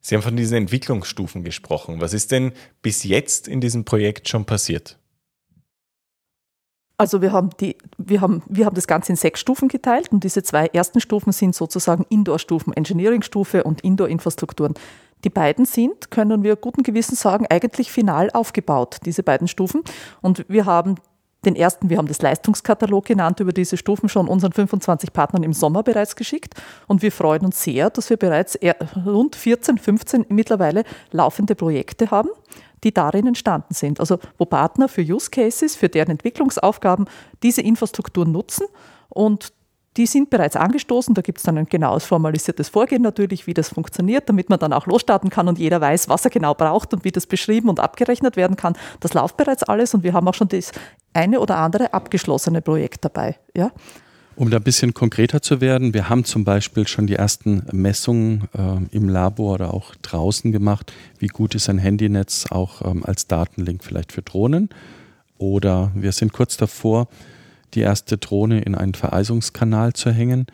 Sie 0.00 0.14
haben 0.14 0.22
von 0.22 0.36
diesen 0.36 0.56
Entwicklungsstufen 0.56 1.44
gesprochen. 1.44 2.00
Was 2.00 2.14
ist 2.14 2.30
denn 2.30 2.52
bis 2.82 3.04
jetzt 3.04 3.48
in 3.48 3.60
diesem 3.60 3.84
Projekt 3.84 4.28
schon 4.28 4.46
passiert? 4.46 4.98
Also 6.96 7.22
wir 7.22 7.32
haben, 7.32 7.48
die, 7.60 7.76
wir, 7.96 8.20
haben, 8.20 8.42
wir 8.46 8.66
haben 8.66 8.74
das 8.74 8.86
Ganze 8.86 9.12
in 9.12 9.16
sechs 9.16 9.40
Stufen 9.40 9.68
geteilt 9.68 10.12
und 10.12 10.22
diese 10.22 10.42
zwei 10.42 10.66
ersten 10.66 11.00
Stufen 11.00 11.32
sind 11.32 11.54
sozusagen 11.54 12.04
Indoor-Stufen, 12.10 12.74
Engineering-Stufe 12.74 13.64
und 13.64 13.80
Indoor-Infrastrukturen. 13.80 14.74
Die 15.24 15.30
beiden 15.30 15.64
sind, 15.64 16.10
können 16.10 16.42
wir 16.42 16.56
guten 16.56 16.82
Gewissens 16.82 17.20
sagen, 17.20 17.46
eigentlich 17.48 17.92
final 17.92 18.30
aufgebaut, 18.30 18.98
diese 19.04 19.22
beiden 19.22 19.48
Stufen. 19.48 19.82
Und 20.20 20.44
wir 20.48 20.66
haben 20.66 20.96
den 21.44 21.56
ersten, 21.56 21.88
wir 21.88 21.96
haben 21.96 22.08
das 22.08 22.20
Leistungskatalog 22.20 23.06
genannt, 23.06 23.40
über 23.40 23.52
diese 23.52 23.76
Stufen 23.76 24.08
schon 24.08 24.28
unseren 24.28 24.52
25 24.52 25.12
Partnern 25.12 25.42
im 25.42 25.52
Sommer 25.52 25.82
bereits 25.82 26.16
geschickt. 26.16 26.54
Und 26.86 27.02
wir 27.02 27.12
freuen 27.12 27.46
uns 27.46 27.62
sehr, 27.62 27.88
dass 27.90 28.10
wir 28.10 28.16
bereits 28.16 28.58
rund 29.06 29.36
14, 29.36 29.78
15 29.78 30.26
mittlerweile 30.28 30.84
laufende 31.12 31.54
Projekte 31.54 32.10
haben 32.10 32.30
die 32.84 32.94
darin 32.94 33.26
entstanden 33.26 33.74
sind. 33.74 34.00
Also 34.00 34.18
wo 34.38 34.44
Partner 34.44 34.88
für 34.88 35.02
Use 35.02 35.30
Cases, 35.30 35.76
für 35.76 35.88
deren 35.88 36.12
Entwicklungsaufgaben 36.12 37.06
diese 37.42 37.60
Infrastruktur 37.60 38.26
nutzen 38.26 38.66
und 39.08 39.52
die 39.96 40.06
sind 40.06 40.30
bereits 40.30 40.56
angestoßen. 40.56 41.14
Da 41.14 41.22
gibt 41.22 41.38
es 41.38 41.44
dann 41.44 41.58
ein 41.58 41.66
genaues 41.66 42.04
formalisiertes 42.04 42.68
Vorgehen 42.68 43.02
natürlich, 43.02 43.46
wie 43.46 43.54
das 43.54 43.70
funktioniert, 43.70 44.28
damit 44.28 44.48
man 44.48 44.58
dann 44.58 44.72
auch 44.72 44.86
losstarten 44.86 45.30
kann 45.30 45.48
und 45.48 45.58
jeder 45.58 45.80
weiß, 45.80 46.08
was 46.08 46.24
er 46.24 46.30
genau 46.30 46.54
braucht 46.54 46.94
und 46.94 47.04
wie 47.04 47.10
das 47.10 47.26
beschrieben 47.26 47.68
und 47.68 47.80
abgerechnet 47.80 48.36
werden 48.36 48.56
kann. 48.56 48.76
Das 49.00 49.14
läuft 49.14 49.36
bereits 49.36 49.62
alles 49.64 49.94
und 49.94 50.04
wir 50.04 50.12
haben 50.12 50.28
auch 50.28 50.34
schon 50.34 50.48
das 50.48 50.72
eine 51.12 51.40
oder 51.40 51.56
andere 51.56 51.92
abgeschlossene 51.92 52.62
Projekt 52.62 53.04
dabei. 53.04 53.36
Ja? 53.56 53.72
Um 54.36 54.48
da 54.48 54.56
ein 54.56 54.62
bisschen 54.62 54.94
konkreter 54.94 55.42
zu 55.42 55.60
werden, 55.60 55.92
wir 55.92 56.08
haben 56.08 56.24
zum 56.24 56.44
Beispiel 56.44 56.86
schon 56.86 57.06
die 57.06 57.16
ersten 57.16 57.64
Messungen 57.72 58.48
äh, 58.56 58.96
im 58.96 59.08
Labor 59.08 59.54
oder 59.54 59.74
auch 59.74 59.94
draußen 59.96 60.52
gemacht. 60.52 60.92
Wie 61.18 61.26
gut 61.26 61.54
ist 61.54 61.68
ein 61.68 61.78
Handynetz 61.78 62.46
auch 62.48 62.82
ähm, 62.82 63.04
als 63.04 63.26
Datenlink 63.26 63.84
vielleicht 63.84 64.12
für 64.12 64.22
Drohnen? 64.22 64.70
Oder 65.36 65.90
wir 65.94 66.12
sind 66.12 66.32
kurz 66.32 66.56
davor, 66.56 67.08
die 67.74 67.80
erste 67.80 68.18
Drohne 68.18 68.60
in 68.60 68.74
einen 68.74 68.94
Vereisungskanal 68.94 69.92
zu 69.92 70.10
hängen. 70.10 70.46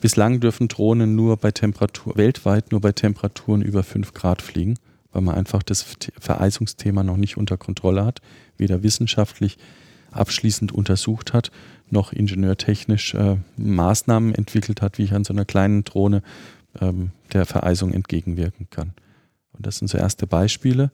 Bislang 0.00 0.40
dürfen 0.40 0.68
Drohnen 0.68 1.16
nur 1.16 1.36
bei 1.36 1.50
Temperatur, 1.50 2.16
weltweit 2.16 2.70
nur 2.70 2.80
bei 2.80 2.92
Temperaturen 2.92 3.62
über 3.62 3.82
5 3.82 4.14
Grad 4.14 4.42
fliegen, 4.42 4.78
weil 5.12 5.22
man 5.22 5.34
einfach 5.34 5.62
das 5.62 5.84
Vereisungsthema 6.20 7.02
noch 7.02 7.16
nicht 7.16 7.36
unter 7.36 7.56
Kontrolle 7.56 8.04
hat, 8.04 8.20
weder 8.56 8.82
wissenschaftlich 8.82 9.58
abschließend 10.10 10.72
untersucht 10.72 11.32
hat, 11.32 11.50
noch 11.90 12.12
ingenieurtechnisch 12.12 13.14
äh, 13.14 13.36
Maßnahmen 13.56 14.34
entwickelt 14.34 14.82
hat, 14.82 14.98
wie 14.98 15.04
ich 15.04 15.12
an 15.12 15.24
so 15.24 15.32
einer 15.32 15.44
kleinen 15.44 15.84
Drohne 15.84 16.22
ähm, 16.80 17.10
der 17.32 17.46
Vereisung 17.46 17.92
entgegenwirken 17.92 18.68
kann. 18.70 18.92
Und 19.52 19.66
das 19.66 19.78
sind 19.78 19.88
so 19.88 19.98
erste 19.98 20.26
Beispiele, 20.26 20.90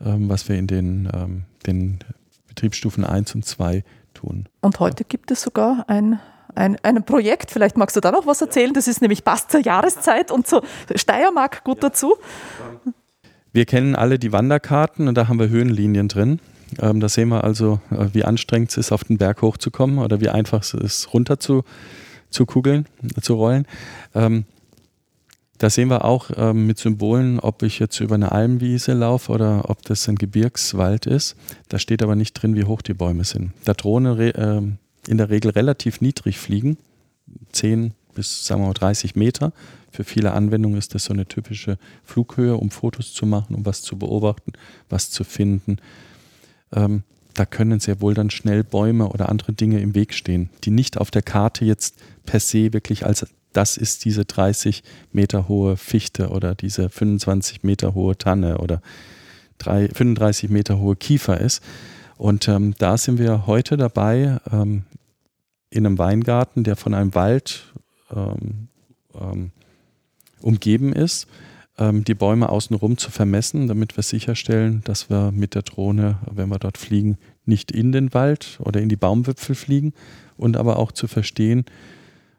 ähm, 0.00 0.28
was 0.28 0.48
wir 0.48 0.56
in 0.56 0.66
den, 0.66 1.08
ähm, 1.12 1.42
den 1.66 1.98
Betriebsstufen 2.48 3.04
1 3.04 3.34
und 3.34 3.44
2 3.44 3.84
tun. 4.20 4.48
Und 4.60 4.80
heute 4.80 5.04
gibt 5.04 5.30
es 5.30 5.42
sogar 5.42 5.84
ein 5.88 6.20
ein, 6.56 6.76
ein 6.82 7.04
Projekt, 7.04 7.52
vielleicht 7.52 7.76
magst 7.76 7.94
du 7.94 8.00
da 8.00 8.10
noch 8.10 8.26
was 8.26 8.40
erzählen, 8.40 8.74
das 8.74 8.88
ist 8.88 9.00
nämlich 9.00 9.24
passt 9.24 9.52
zur 9.52 9.60
Jahreszeit 9.60 10.32
und 10.32 10.48
zur 10.48 10.64
Steiermark 10.96 11.62
gut 11.62 11.82
dazu. 11.82 12.16
Wir 13.52 13.66
kennen 13.66 13.94
alle 13.94 14.18
die 14.18 14.32
Wanderkarten 14.32 15.06
und 15.06 15.14
da 15.14 15.28
haben 15.28 15.38
wir 15.38 15.48
Höhenlinien 15.48 16.08
drin. 16.08 16.40
Ähm, 16.80 17.00
da 17.00 17.08
sehen 17.08 17.28
wir 17.28 17.44
also, 17.44 17.80
äh, 17.90 18.06
wie 18.12 18.24
anstrengend 18.24 18.70
es 18.70 18.76
ist, 18.76 18.92
auf 18.92 19.04
den 19.04 19.18
Berg 19.18 19.42
hochzukommen 19.42 19.98
oder 19.98 20.20
wie 20.20 20.28
einfach 20.28 20.62
es 20.62 20.74
ist, 20.74 21.12
runter 21.14 21.40
zu, 21.40 21.64
zu 22.30 22.46
kugeln, 22.46 22.86
zu 23.20 23.34
rollen. 23.34 23.66
Ähm, 24.14 24.44
da 25.60 25.70
sehen 25.70 25.88
wir 25.88 26.04
auch 26.04 26.30
ähm, 26.36 26.66
mit 26.66 26.78
Symbolen, 26.78 27.38
ob 27.38 27.62
ich 27.62 27.78
jetzt 27.78 28.00
über 28.00 28.16
eine 28.16 28.32
Almwiese 28.32 28.94
laufe 28.94 29.30
oder 29.30 29.68
ob 29.68 29.82
das 29.84 30.08
ein 30.08 30.16
Gebirgswald 30.16 31.06
ist. 31.06 31.36
Da 31.68 31.78
steht 31.78 32.02
aber 32.02 32.16
nicht 32.16 32.32
drin, 32.34 32.56
wie 32.56 32.64
hoch 32.64 32.82
die 32.82 32.94
Bäume 32.94 33.24
sind. 33.24 33.52
Da 33.64 33.74
Drohnen 33.74 34.18
äh, 34.18 34.62
in 35.06 35.18
der 35.18 35.30
Regel 35.30 35.50
relativ 35.50 36.00
niedrig 36.00 36.38
fliegen, 36.38 36.76
10 37.52 37.92
bis 38.14 38.44
sagen 38.44 38.62
wir 38.62 38.68
mal 38.68 38.74
30 38.74 39.14
Meter. 39.14 39.52
Für 39.92 40.04
viele 40.04 40.32
Anwendungen 40.32 40.78
ist 40.78 40.94
das 40.94 41.04
so 41.04 41.12
eine 41.12 41.26
typische 41.26 41.78
Flughöhe, 42.04 42.56
um 42.56 42.70
Fotos 42.70 43.12
zu 43.12 43.26
machen, 43.26 43.54
um 43.54 43.64
was 43.66 43.82
zu 43.82 43.98
beobachten, 43.98 44.52
was 44.88 45.10
zu 45.10 45.24
finden 45.24 45.78
ähm, 46.72 47.02
da 47.34 47.46
können 47.46 47.80
sehr 47.80 48.00
wohl 48.00 48.14
dann 48.14 48.30
schnell 48.30 48.64
Bäume 48.64 49.08
oder 49.08 49.28
andere 49.28 49.52
Dinge 49.52 49.80
im 49.80 49.94
Weg 49.94 50.14
stehen, 50.14 50.50
die 50.64 50.70
nicht 50.70 50.98
auf 50.98 51.10
der 51.10 51.22
Karte 51.22 51.64
jetzt 51.64 51.96
per 52.26 52.40
se 52.40 52.72
wirklich 52.72 53.06
als 53.06 53.26
das 53.52 53.76
ist 53.76 54.04
diese 54.04 54.24
30 54.24 54.82
Meter 55.12 55.48
hohe 55.48 55.76
Fichte 55.76 56.28
oder 56.28 56.54
diese 56.54 56.88
25 56.88 57.62
Meter 57.62 57.94
hohe 57.94 58.16
Tanne 58.16 58.58
oder 58.58 58.80
3, 59.58 59.88
35 59.88 60.50
Meter 60.50 60.78
hohe 60.78 60.96
Kiefer 60.96 61.40
ist. 61.40 61.62
Und 62.16 62.48
ähm, 62.48 62.74
da 62.78 62.98
sind 62.98 63.18
wir 63.18 63.46
heute 63.46 63.76
dabei, 63.76 64.38
ähm, 64.52 64.84
in 65.70 65.86
einem 65.86 65.98
Weingarten, 65.98 66.64
der 66.64 66.76
von 66.76 66.94
einem 66.94 67.14
Wald 67.14 67.72
ähm, 68.14 68.68
ähm 69.18 69.50
umgeben 70.42 70.94
ist, 70.94 71.26
ähm, 71.78 72.04
die 72.04 72.14
Bäume 72.14 72.48
außenrum 72.48 72.96
zu 72.98 73.10
vermessen, 73.10 73.66
damit 73.66 73.96
wir 73.96 74.02
sicherstellen, 74.02 74.82
dass 74.84 75.10
wir 75.10 75.32
mit 75.32 75.54
der 75.54 75.62
Drohne, 75.62 76.18
wenn 76.30 76.48
wir 76.48 76.58
dort 76.58 76.78
fliegen, 76.78 77.18
nicht 77.44 77.70
in 77.72 77.92
den 77.92 78.14
Wald 78.14 78.58
oder 78.60 78.80
in 78.80 78.88
die 78.88 78.96
Baumwipfel 78.96 79.54
fliegen 79.54 79.92
und 80.36 80.56
aber 80.56 80.78
auch 80.78 80.92
zu 80.92 81.08
verstehen, 81.08 81.64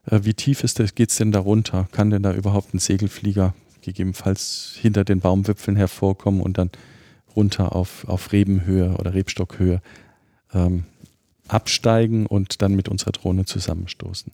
wie 0.06 0.34
tief 0.34 0.62
geht 0.96 1.10
es 1.10 1.18
denn 1.18 1.32
da 1.32 1.40
runter? 1.40 1.88
Kann 1.92 2.10
denn 2.10 2.24
da 2.24 2.34
überhaupt 2.34 2.74
ein 2.74 2.80
Segelflieger 2.80 3.54
gegebenenfalls 3.82 4.76
hinter 4.80 5.04
den 5.04 5.20
Baumwipfeln 5.20 5.78
hervorkommen 5.78 6.42
und 6.42 6.58
dann 6.58 6.72
runter 7.36 7.76
auf, 7.76 8.08
auf 8.08 8.32
Rebenhöhe 8.32 8.96
oder 8.98 9.14
Rebstockhöhe 9.14 9.82
ähm, 10.54 10.86
absteigen 11.48 12.26
und 12.26 12.62
dann 12.62 12.74
mit 12.74 12.90
unserer 12.90 13.12
Drohne 13.12 13.46
zusammenstoßen? 13.46 14.32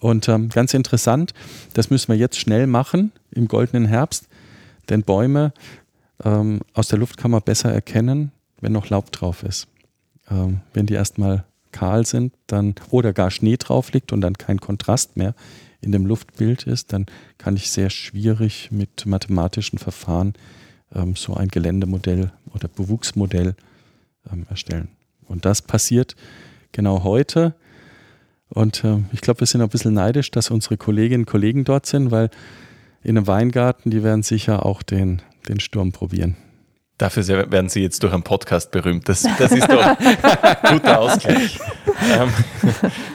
Und 0.00 0.28
ähm, 0.28 0.48
ganz 0.48 0.74
interessant, 0.74 1.32
das 1.74 1.90
müssen 1.90 2.08
wir 2.08 2.16
jetzt 2.16 2.38
schnell 2.38 2.66
machen 2.66 3.12
im 3.30 3.46
goldenen 3.46 3.86
Herbst, 3.86 4.26
denn 4.88 5.04
Bäume 5.04 5.52
ähm, 6.24 6.60
aus 6.74 6.88
der 6.88 6.98
Luftkammer 6.98 7.40
besser 7.40 7.72
erkennen, 7.72 8.32
wenn 8.60 8.72
noch 8.72 8.88
Laub 8.88 9.12
drauf 9.12 9.44
ist. 9.44 9.68
Ähm, 10.28 10.60
wenn 10.74 10.86
die 10.86 10.94
erstmal 10.94 11.44
kahl 11.72 12.06
sind, 12.06 12.34
dann 12.46 12.74
oder 12.90 13.12
gar 13.12 13.30
Schnee 13.30 13.56
drauf 13.56 13.92
liegt 13.92 14.12
und 14.12 14.20
dann 14.20 14.34
kein 14.34 14.60
Kontrast 14.60 15.16
mehr 15.16 15.34
in 15.80 15.92
dem 15.92 16.06
Luftbild 16.06 16.62
ist, 16.62 16.92
dann 16.92 17.06
kann 17.38 17.56
ich 17.56 17.70
sehr 17.70 17.90
schwierig 17.90 18.70
mit 18.70 19.04
mathematischen 19.04 19.78
Verfahren 19.78 20.34
ähm, 20.94 21.16
so 21.16 21.34
ein 21.34 21.48
Geländemodell 21.48 22.30
oder 22.54 22.68
Bewuchsmodell 22.68 23.56
ähm, 24.32 24.46
erstellen. 24.48 24.88
Und 25.26 25.44
das 25.44 25.62
passiert 25.62 26.14
genau 26.70 27.02
heute. 27.02 27.54
Und 28.48 28.84
äh, 28.84 28.98
ich 29.12 29.20
glaube, 29.20 29.40
wir 29.40 29.46
sind 29.46 29.60
ein 29.60 29.68
bisschen 29.68 29.94
neidisch, 29.94 30.30
dass 30.30 30.50
unsere 30.50 30.76
Kolleginnen 30.76 31.22
und 31.22 31.30
Kollegen 31.30 31.64
dort 31.64 31.86
sind, 31.86 32.10
weil 32.10 32.30
in 33.02 33.16
einem 33.16 33.26
Weingarten, 33.26 33.90
die 33.90 34.04
werden 34.04 34.22
sicher 34.22 34.64
auch 34.64 34.82
den, 34.82 35.20
den 35.48 35.58
Sturm 35.58 35.90
probieren. 35.90 36.36
Dafür 36.98 37.50
werden 37.50 37.68
Sie 37.68 37.82
jetzt 37.82 38.02
durch 38.02 38.12
einen 38.12 38.22
Podcast 38.22 38.70
berühmt. 38.70 39.08
Das, 39.08 39.26
das 39.38 39.50
ist 39.50 39.68
doch 39.68 39.82
ein 39.82 40.16
guter 40.68 41.00
Ausgleich. 41.00 41.58
Ähm, 42.12 42.32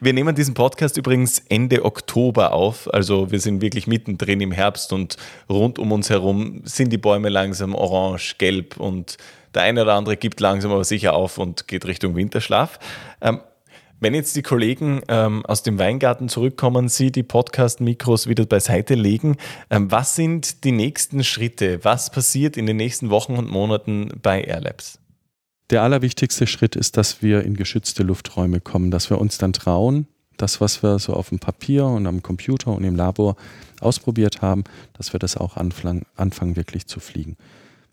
wir 0.01 0.13
nehmen 0.13 0.36
diesen 0.36 0.53
Podcast 0.53 0.97
übrigens 0.97 1.39
Ende 1.47 1.86
Oktober 1.86 2.51
auf. 2.53 2.93
Also 2.93 3.32
wir 3.32 3.39
sind 3.39 3.61
wirklich 3.61 3.88
mittendrin 3.88 4.41
im 4.41 4.51
Herbst 4.51 4.91
und 4.91 5.15
rund 5.49 5.80
um 5.80 5.91
uns 5.91 6.09
herum 6.09 6.61
sind 6.63 6.91
die 6.91 6.97
Bäume 6.97 7.30
langsam 7.30 7.75
orange, 7.75 8.36
gelb 8.38 8.78
und 8.78 9.17
der 9.53 9.63
eine 9.63 9.84
oder 9.84 9.95
andere 9.95 10.17
gibt 10.17 10.39
langsam 10.39 10.71
aber 10.71 10.84
sicher 10.84 11.13
auf 11.13 11.38
und 11.38 11.67
geht 11.67 11.86
Richtung 11.86 12.15
Winterschlaf. 12.15 12.80
Ähm, 13.21 13.39
wenn 14.00 14.14
jetzt 14.14 14.36
die 14.36 14.43
Kollegen 14.43 15.02
ähm, 15.08 15.45
aus 15.45 15.64
dem 15.64 15.80
Weingarten 15.80 16.30
zurückkommen, 16.30 16.88
Sie 16.88 17.12
die 17.12 17.24
Podcast-Mikros 17.24 18.28
wieder 18.28 18.45
beiseite 18.45 18.93
legen, 18.93 19.38
ähm, 19.70 19.91
was 19.91 20.16
sind 20.16 20.64
die 20.64 20.72
nächsten 20.72 21.24
Schritte? 21.24 21.84
Was 21.84 22.12
passiert 22.12 22.58
in 22.58 22.68
den 22.68 22.78
nächsten 22.78 23.10
Wochen 23.10 23.36
und 23.36 23.50
Monaten 23.50 24.12
bei 24.22 24.41
Airlabs? 24.43 25.00
Der 25.72 25.82
allerwichtigste 25.82 26.48
Schritt 26.48 26.76
ist, 26.76 26.95
dass 26.95 27.22
wir 27.22 27.43
in 27.43 27.56
geschützte 27.56 28.04
Lufträume 28.04 28.62
kommen, 28.62 28.91
dass 28.91 29.10
wir 29.10 29.20
uns 29.20 29.38
dann 29.38 29.54
trauen, 29.54 30.08
das, 30.38 30.62
was 30.62 30.84
wir 30.84 31.00
so 31.00 31.14
auf 31.14 31.30
dem 31.30 31.39
Papier 31.39 31.86
und 31.86 32.06
am 32.06 32.22
Computer 32.22 32.72
und 32.72 32.84
im 32.84 32.95
Labor 32.95 33.36
ausprobiert 33.82 34.41
haben, 34.41 34.64
dass 34.93 35.12
wir 35.12 35.20
das 35.20 35.36
auch 35.36 35.58
anfangen, 35.58 36.06
anfangen 36.16 36.56
wirklich 36.56 36.86
zu 36.86 37.00
fliegen. 37.00 37.36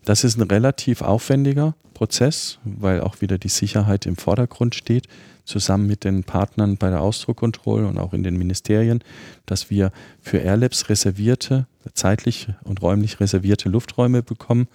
Das 0.05 0.23
ist 0.23 0.37
ein 0.37 0.47
relativ 0.47 1.01
aufwendiger 1.01 1.75
Prozess, 1.95 2.59
weil 2.63 3.01
auch 3.01 3.21
wieder 3.21 3.39
die 3.39 3.49
Sicherheit 3.49 4.05
im 4.05 4.15
Vordergrund 4.15 4.75
steht 4.75 5.07
zusammen 5.45 5.87
mit 5.87 6.03
den 6.03 6.23
Partnern 6.23 6.77
bei 6.77 6.89
der 6.89 7.01
Ausdruckkontrolle 7.01 7.87
und 7.87 7.97
auch 7.97 8.13
in 8.13 8.23
den 8.23 8.35
Ministerien, 8.37 9.03
dass 9.45 9.69
wir 9.69 9.91
für 10.21 10.39
Airlabs 10.39 10.89
reservierte, 10.89 11.67
zeitlich 11.93 12.47
und 12.63 12.81
räumlich 12.81 13.19
reservierte 13.19 13.69
Lufträume 13.69 14.23
bekommen, 14.23 14.67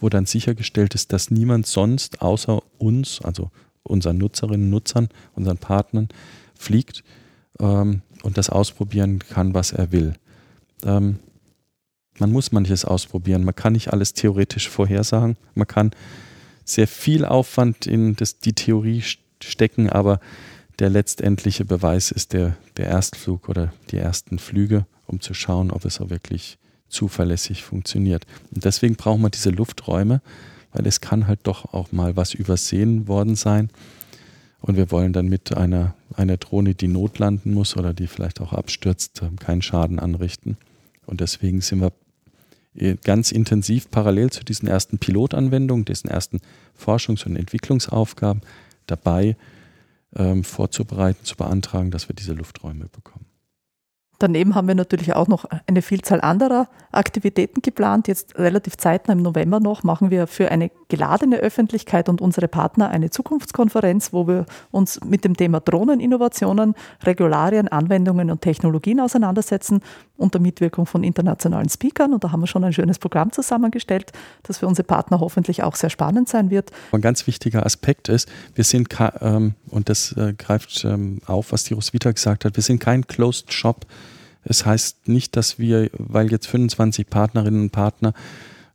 wo 0.00 0.08
dann 0.08 0.26
sichergestellt 0.26 0.94
ist, 0.94 1.12
dass 1.12 1.30
niemand 1.30 1.66
sonst 1.66 2.20
außer 2.20 2.60
uns, 2.78 3.20
also 3.22 3.50
unseren 3.82 4.18
Nutzerinnen 4.18 4.66
und 4.66 4.70
Nutzern, 4.70 5.08
unseren 5.34 5.58
Partnern, 5.58 6.08
fliegt 6.54 7.04
ähm, 7.60 8.02
und 8.22 8.36
das 8.36 8.50
ausprobieren 8.50 9.20
kann, 9.20 9.54
was 9.54 9.72
er 9.72 9.92
will. 9.92 10.14
Ähm, 10.82 11.20
man 12.18 12.32
muss 12.32 12.50
manches 12.50 12.84
ausprobieren. 12.84 13.44
Man 13.44 13.54
kann 13.54 13.74
nicht 13.74 13.92
alles 13.92 14.14
theoretisch 14.14 14.68
vorhersagen. 14.68 15.36
Man 15.54 15.66
kann 15.66 15.90
sehr 16.64 16.88
viel 16.88 17.24
Aufwand 17.24 17.86
in 17.86 18.16
das, 18.16 18.38
die 18.38 18.54
Theorie 18.54 19.02
stecken, 19.02 19.25
aber 19.90 20.20
der 20.78 20.90
letztendliche 20.90 21.64
Beweis 21.64 22.10
ist 22.10 22.32
der, 22.32 22.56
der 22.76 22.86
Erstflug 22.86 23.48
oder 23.48 23.72
die 23.90 23.96
ersten 23.96 24.38
Flüge, 24.38 24.86
um 25.06 25.20
zu 25.20 25.34
schauen, 25.34 25.70
ob 25.70 25.84
es 25.84 26.00
auch 26.00 26.10
wirklich 26.10 26.58
zuverlässig 26.88 27.64
funktioniert. 27.64 28.26
Und 28.54 28.64
deswegen 28.64 28.96
brauchen 28.96 29.22
wir 29.22 29.30
diese 29.30 29.50
Lufträume, 29.50 30.20
weil 30.72 30.86
es 30.86 31.00
kann 31.00 31.26
halt 31.26 31.40
doch 31.44 31.72
auch 31.72 31.92
mal 31.92 32.16
was 32.16 32.34
übersehen 32.34 33.08
worden 33.08 33.36
sein. 33.36 33.70
Und 34.60 34.76
wir 34.76 34.90
wollen 34.90 35.12
dann 35.12 35.28
mit 35.28 35.56
einer, 35.56 35.94
einer 36.14 36.36
Drohne, 36.36 36.74
die 36.74 36.88
notlanden 36.88 37.54
muss 37.54 37.76
oder 37.76 37.94
die 37.94 38.06
vielleicht 38.06 38.40
auch 38.40 38.52
abstürzt, 38.52 39.22
keinen 39.40 39.62
Schaden 39.62 39.98
anrichten. 39.98 40.56
Und 41.06 41.20
deswegen 41.20 41.60
sind 41.60 41.80
wir 41.80 41.92
äh, 42.74 42.96
ganz 43.02 43.32
intensiv 43.32 43.90
parallel 43.90 44.30
zu 44.30 44.44
diesen 44.44 44.68
ersten 44.68 44.98
Pilotanwendungen, 44.98 45.84
diesen 45.84 46.10
ersten 46.10 46.40
Forschungs- 46.78 47.26
und 47.26 47.36
Entwicklungsaufgaben 47.36 48.42
dabei, 48.86 49.36
ähm, 50.14 50.44
vorzubereiten, 50.44 51.24
zu 51.24 51.36
beantragen, 51.36 51.90
dass 51.90 52.08
wir 52.08 52.14
diese 52.14 52.32
Lufträume 52.32 52.86
bekommen. 52.86 53.25
Daneben 54.18 54.54
haben 54.54 54.66
wir 54.66 54.74
natürlich 54.74 55.14
auch 55.14 55.28
noch 55.28 55.44
eine 55.66 55.82
Vielzahl 55.82 56.20
anderer 56.20 56.68
Aktivitäten 56.90 57.60
geplant. 57.60 58.08
Jetzt 58.08 58.38
relativ 58.38 58.78
zeitnah 58.78 59.12
im 59.12 59.22
November 59.22 59.60
noch 59.60 59.82
machen 59.82 60.10
wir 60.10 60.26
für 60.26 60.50
eine 60.50 60.70
geladene 60.88 61.36
Öffentlichkeit 61.36 62.08
und 62.08 62.20
unsere 62.20 62.48
Partner 62.48 62.88
eine 62.88 63.10
Zukunftskonferenz, 63.10 64.12
wo 64.12 64.26
wir 64.26 64.46
uns 64.70 65.00
mit 65.04 65.24
dem 65.24 65.36
Thema 65.36 65.60
Drohneninnovationen, 65.60 66.74
Regularien, 67.02 67.68
Anwendungen 67.68 68.30
und 68.30 68.40
Technologien 68.40 69.00
auseinandersetzen 69.00 69.80
unter 70.16 70.38
Mitwirkung 70.38 70.86
von 70.86 71.04
internationalen 71.04 71.68
Speakern. 71.68 72.14
Und 72.14 72.24
da 72.24 72.32
haben 72.32 72.40
wir 72.40 72.46
schon 72.46 72.64
ein 72.64 72.72
schönes 72.72 72.98
Programm 72.98 73.32
zusammengestellt, 73.32 74.12
das 74.44 74.58
für 74.58 74.66
unsere 74.66 74.86
Partner 74.86 75.20
hoffentlich 75.20 75.62
auch 75.62 75.76
sehr 75.76 75.90
spannend 75.90 76.28
sein 76.28 76.50
wird. 76.50 76.70
Ein 76.92 77.02
ganz 77.02 77.26
wichtiger 77.26 77.66
Aspekt 77.66 78.08
ist, 78.08 78.28
wir 78.54 78.64
sind, 78.64 78.88
ähm, 79.20 79.54
und 79.68 79.90
das 79.90 80.12
äh, 80.12 80.32
greift 80.32 80.84
ähm, 80.84 81.20
auf, 81.26 81.52
was 81.52 81.64
die 81.64 81.74
Roswitha 81.74 82.12
gesagt 82.12 82.44
hat, 82.44 82.56
wir 82.56 82.62
sind 82.62 82.78
kein 82.78 83.06
Closed 83.06 83.52
Shop. 83.52 83.84
Es 84.48 84.64
heißt 84.64 85.08
nicht, 85.08 85.36
dass 85.36 85.58
wir, 85.58 85.90
weil 85.92 86.30
jetzt 86.30 86.46
25 86.46 87.10
Partnerinnen 87.10 87.62
und 87.62 87.72
Partner 87.72 88.14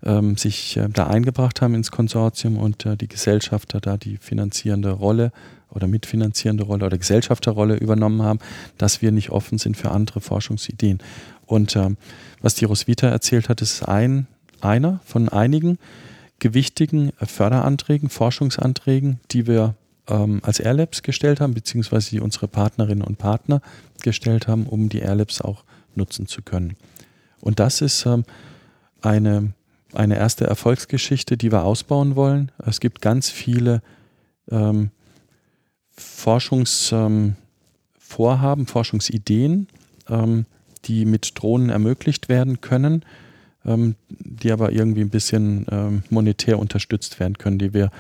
ähm, 0.04 0.38
sich 0.38 0.78
äh, 0.78 0.88
da 0.90 1.08
eingebracht 1.08 1.62
haben 1.62 1.76
ins 1.76 1.92
Konsortium 1.92 2.58
und 2.58 2.86
äh, 2.86 2.98
die 2.98 3.08
Gesellschafter 3.08 3.80
da 3.80 3.98
die 3.98 4.18
finanzierende 4.18 4.92
Rolle 4.92 5.32
oder 5.70 5.88
mitfinanzierende 5.88 6.64
Rolle 6.64 6.86
oder 6.86 6.98
Gesellschafterrolle 6.98 7.76
übernommen 7.76 8.22
haben, 8.22 8.40
dass 8.78 9.02
wir 9.02 9.12
nicht 9.12 9.30
offen 9.30 9.58
sind 9.58 9.78
für 9.78 9.92
andere 9.92 10.20
Forschungsideen. 10.20 11.00
Und 11.46 11.76
ähm, 11.76 11.98
was 12.42 12.56
die 12.56 12.66
Roswitha 12.66 13.08
erzählt 13.08 13.48
hat, 13.48 13.62
ist 13.62 13.88
ein, 13.88 14.28
einer 14.60 15.00
von 15.06 15.30
einigen 15.30 15.78
gewichtigen 16.40 17.12
Förderanträgen, 17.22 18.10
Forschungsanträgen, 18.10 19.20
die 19.32 19.48
wir 19.48 19.76
ähm, 20.08 20.42
als 20.44 20.60
Airlabs 20.60 21.04
gestellt 21.04 21.42
haben, 21.42 21.54
beziehungsweise 21.54 22.10
die 22.12 22.20
unsere 22.20 22.48
Partnerinnen 22.48 23.04
und 23.04 23.18
Partner 23.18 23.62
gestellt 24.02 24.48
haben, 24.48 24.66
um 24.66 24.90
die 24.90 25.00
Airlabs 25.00 25.42
auch 25.42 25.64
nutzen 25.96 26.28
zu 26.28 26.42
können. 26.42 26.76
Und 27.40 27.60
das 27.60 27.82
ist 27.82 28.06
ähm, 28.06 28.24
eine, 29.02 29.54
eine 29.94 30.18
erste 30.18 30.46
Erfolgsgeschichte, 30.46 31.38
die 31.38 31.52
wir 31.52 31.64
ausbauen 31.64 32.16
wollen. 32.16 32.52
Es 32.66 32.80
gibt 32.80 33.02
ganz 33.02 33.30
viele 33.30 33.82
ähm, 34.50 34.92
Forschungsvorhaben, 35.92 37.36
ähm, 38.62 38.68
Forschungsideen, 38.68 39.68
ähm, 40.10 40.46
die 40.86 41.06
mit 41.06 41.34
Drohnen 41.36 41.70
ermöglicht 41.70 42.30
werden 42.30 42.62
können, 42.62 43.06
ähm, 43.66 43.96
die 44.10 44.52
aber 44.52 44.72
irgendwie 44.72 45.02
ein 45.02 45.10
bisschen 45.10 46.02
monetär 46.10 46.58
unterstützt 46.58 47.20
werden 47.20 47.38
können, 47.38 47.60
die 47.60 47.74
wir 47.74 47.92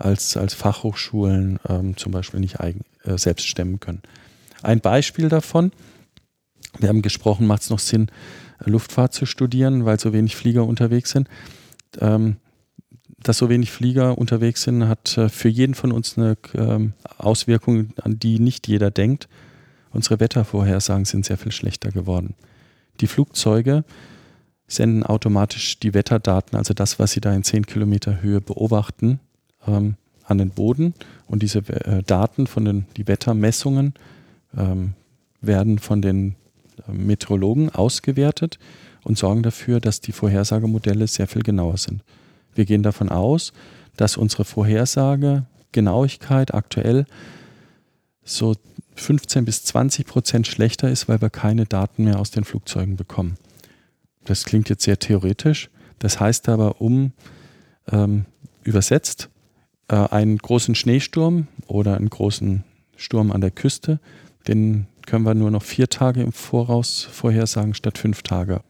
als, 0.00 0.36
als 0.36 0.54
Fachhochschulen 0.54 1.58
ähm, 1.68 1.96
zum 1.96 2.12
Beispiel 2.12 2.40
nicht 2.40 2.60
eigen, 2.60 2.80
äh, 3.04 3.18
selbst 3.18 3.46
stemmen 3.46 3.80
können. 3.80 4.02
Ein 4.62 4.80
Beispiel 4.80 5.28
davon, 5.28 5.72
wir 6.78 6.88
haben 6.88 7.02
gesprochen, 7.02 7.46
macht 7.46 7.62
es 7.62 7.70
noch 7.70 7.78
Sinn, 7.78 8.10
Luftfahrt 8.64 9.14
zu 9.14 9.26
studieren, 9.26 9.84
weil 9.84 9.98
so 9.98 10.12
wenig 10.12 10.36
Flieger 10.36 10.66
unterwegs 10.66 11.10
sind. 11.10 11.28
Ähm, 11.98 12.36
dass 13.22 13.38
so 13.38 13.50
wenig 13.50 13.70
Flieger 13.70 14.16
unterwegs 14.16 14.62
sind, 14.62 14.88
hat 14.88 15.16
äh, 15.18 15.28
für 15.28 15.48
jeden 15.48 15.74
von 15.74 15.92
uns 15.92 16.16
eine 16.16 16.36
ähm, 16.54 16.94
Auswirkung, 17.18 17.92
an 18.02 18.18
die 18.18 18.38
nicht 18.38 18.66
jeder 18.66 18.90
denkt. 18.90 19.28
Unsere 19.90 20.20
Wettervorhersagen 20.20 21.04
sind 21.04 21.26
sehr 21.26 21.36
viel 21.36 21.52
schlechter 21.52 21.90
geworden. 21.90 22.34
Die 23.00 23.06
Flugzeuge 23.06 23.84
senden 24.68 25.02
automatisch 25.02 25.80
die 25.80 25.94
Wetterdaten, 25.94 26.56
also 26.56 26.74
das, 26.74 26.98
was 26.98 27.12
sie 27.12 27.20
da 27.20 27.34
in 27.34 27.42
10 27.42 27.66
Kilometer 27.66 28.22
Höhe 28.22 28.40
beobachten, 28.40 29.20
ähm, 29.66 29.96
an 30.24 30.38
den 30.38 30.50
Boden. 30.50 30.94
Und 31.26 31.42
diese 31.42 31.58
äh, 31.58 32.02
Daten 32.02 32.46
von 32.46 32.64
den 32.64 32.86
die 32.96 33.06
Wettermessungen 33.06 33.94
ähm, 34.56 34.94
werden 35.40 35.78
von 35.78 36.02
den 36.02 36.36
äh, 36.88 36.92
Meteorologen 36.92 37.70
ausgewertet 37.70 38.58
und 39.02 39.18
sorgen 39.18 39.42
dafür, 39.42 39.80
dass 39.80 40.00
die 40.00 40.12
Vorhersagemodelle 40.12 41.06
sehr 41.06 41.26
viel 41.26 41.42
genauer 41.42 41.78
sind. 41.78 42.02
Wir 42.54 42.64
gehen 42.64 42.82
davon 42.82 43.08
aus, 43.08 43.52
dass 43.96 44.16
unsere 44.16 44.44
Vorhersage 44.44 45.44
Genauigkeit 45.72 46.52
aktuell 46.52 47.06
so 48.24 48.56
15 48.96 49.44
bis 49.44 49.64
20 49.64 50.06
Prozent 50.06 50.46
schlechter 50.46 50.90
ist, 50.90 51.08
weil 51.08 51.20
wir 51.20 51.30
keine 51.30 51.64
Daten 51.64 52.04
mehr 52.04 52.18
aus 52.18 52.30
den 52.30 52.44
Flugzeugen 52.44 52.96
bekommen. 52.96 53.36
Das 54.24 54.44
klingt 54.44 54.68
jetzt 54.68 54.84
sehr 54.84 54.98
theoretisch. 54.98 55.70
Das 55.98 56.20
heißt 56.20 56.48
aber, 56.48 56.80
um 56.80 57.12
ähm, 57.90 58.26
übersetzt, 58.62 59.28
äh, 59.90 59.96
einen 60.10 60.38
großen 60.38 60.74
Schneesturm 60.74 61.48
oder 61.66 61.96
einen 61.96 62.10
großen 62.10 62.64
Sturm 62.96 63.32
an 63.32 63.40
der 63.40 63.50
Küste, 63.50 63.98
den 64.46 64.86
können 65.06 65.24
wir 65.24 65.34
nur 65.34 65.50
noch 65.50 65.62
vier 65.62 65.88
Tage 65.88 66.22
im 66.22 66.32
Voraus 66.32 67.08
vorhersagen 67.10 67.74
statt 67.74 67.98
fünf 67.98 68.22
Tage. 68.22 68.60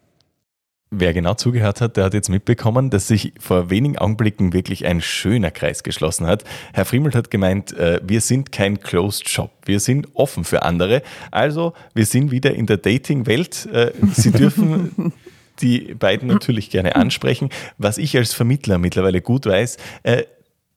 Wer 0.92 1.12
genau 1.12 1.34
zugehört 1.34 1.80
hat, 1.80 1.96
der 1.96 2.04
hat 2.04 2.14
jetzt 2.14 2.30
mitbekommen, 2.30 2.90
dass 2.90 3.06
sich 3.06 3.32
vor 3.38 3.70
wenigen 3.70 3.96
Augenblicken 3.96 4.52
wirklich 4.52 4.86
ein 4.86 5.00
schöner 5.00 5.52
Kreis 5.52 5.84
geschlossen 5.84 6.26
hat. 6.26 6.42
Herr 6.72 6.84
Friemelt 6.84 7.14
hat 7.14 7.30
gemeint, 7.30 7.72
äh, 7.74 8.00
wir 8.02 8.20
sind 8.20 8.50
kein 8.50 8.80
Closed 8.80 9.28
Shop, 9.28 9.52
wir 9.66 9.78
sind 9.78 10.08
offen 10.14 10.42
für 10.42 10.62
andere. 10.62 11.02
Also 11.30 11.74
wir 11.94 12.06
sind 12.06 12.32
wieder 12.32 12.54
in 12.54 12.66
der 12.66 12.78
Dating-Welt. 12.78 13.66
Äh, 13.72 13.92
Sie 14.12 14.32
dürfen 14.32 15.12
die 15.60 15.94
beiden 15.94 16.26
natürlich 16.26 16.70
gerne 16.70 16.96
ansprechen. 16.96 17.50
Was 17.78 17.98
ich 17.98 18.16
als 18.16 18.32
Vermittler 18.32 18.78
mittlerweile 18.78 19.20
gut 19.20 19.46
weiß, 19.46 19.76
äh, 20.02 20.24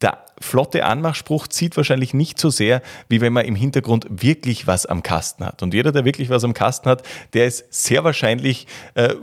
der 0.04 0.26
flotte 0.39 0.86
Anmachspruch 0.86 1.47
zieht 1.47 1.78
wahrscheinlich 1.78 2.14
nicht 2.14 2.39
so 2.39 2.49
sehr, 2.49 2.82
wie 3.10 3.22
wenn 3.22 3.34
man 3.34 3.45
im 3.45 3.56
Hintergrund 3.56 4.06
wirklich 4.10 4.68
was 4.68 4.86
am 4.86 5.01
Kasten 5.01 5.45
hat. 5.45 5.64
Und 5.64 5.74
jeder, 5.74 5.91
der 5.91 6.06
wirklich 6.06 6.30
was 6.30 6.43
am 6.43 6.54
Kasten 6.54 6.89
hat, 6.89 7.04
der 7.34 7.47
ist 7.47 7.66
sehr 7.74 8.04
wahrscheinlich 8.04 8.68
äh, 8.95 9.16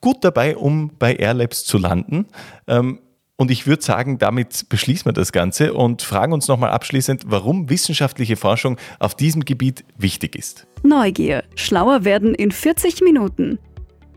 gut 0.00 0.18
dabei, 0.22 0.56
um 0.56 0.92
bei 0.98 1.16
Airlabs 1.16 1.64
zu 1.64 1.78
landen. 1.78 2.26
Ähm, 2.68 3.00
und 3.38 3.50
ich 3.50 3.66
würde 3.66 3.82
sagen, 3.82 4.18
damit 4.18 4.68
beschließen 4.68 5.06
wir 5.06 5.12
das 5.12 5.30
Ganze 5.30 5.74
und 5.74 6.00
fragen 6.00 6.32
uns 6.32 6.48
nochmal 6.48 6.70
abschließend, 6.70 7.24
warum 7.26 7.68
wissenschaftliche 7.68 8.36
Forschung 8.36 8.78
auf 8.98 9.14
diesem 9.14 9.44
Gebiet 9.44 9.84
wichtig 9.98 10.36
ist. 10.36 10.66
Neugier, 10.82 11.44
schlauer 11.54 12.04
werden 12.04 12.34
in 12.34 12.50
40 12.50 13.02
Minuten. 13.02 13.58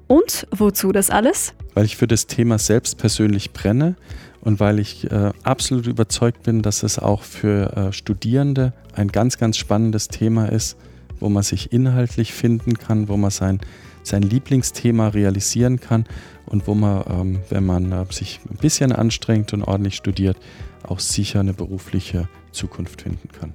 Und 0.08 0.48
wozu 0.52 0.92
das 0.92 1.10
alles? 1.10 1.54
Weil 1.74 1.86
ich 1.86 1.98
für 1.98 2.08
das 2.08 2.28
Thema 2.28 2.58
selbst 2.58 2.98
persönlich 2.98 3.52
brenne 3.52 3.96
und 4.42 4.60
weil 4.60 4.80
ich 4.80 5.10
äh, 5.12 5.32
absolut 5.44 5.88
überzeugt 5.88 6.44
bin, 6.44 6.62
dass 6.62 6.84
es 6.84 7.00
auch 7.00 7.24
für 7.24 7.76
äh, 7.76 7.94
Studierende 7.94 8.74
ein 8.94 9.10
ganz, 9.10 9.38
ganz 9.38 9.58
spannendes 9.58 10.08
Thema 10.08 10.46
ist, 10.48 10.78
wo 11.20 11.30
man 11.30 11.44
sich 11.44 11.74
inhaltlich 11.74 12.34
finden 12.34 12.76
kann, 12.78 13.10
wo 13.10 13.18
man 13.18 13.32
sein 13.32 13.60
sein 14.04 14.24
Lieblingsthema 14.24 15.10
realisieren 15.10 15.80
kann 15.80 16.06
und 16.46 16.68
wo 16.68 16.74
man, 16.74 17.04
ähm, 17.10 17.40
wenn 17.50 17.66
man 17.66 17.92
äh, 17.92 18.06
sich 18.10 18.40
ein 18.50 18.58
bisschen 18.58 18.92
anstrengt 18.92 19.54
und 19.54 19.64
ordentlich 19.64 19.96
studiert, 19.96 20.38
auch 20.84 21.00
sicher 21.00 21.40
eine 21.40 21.54
berufliche 21.54 22.28
Zukunft 22.52 23.04
finden 23.04 23.30
kann. 23.38 23.54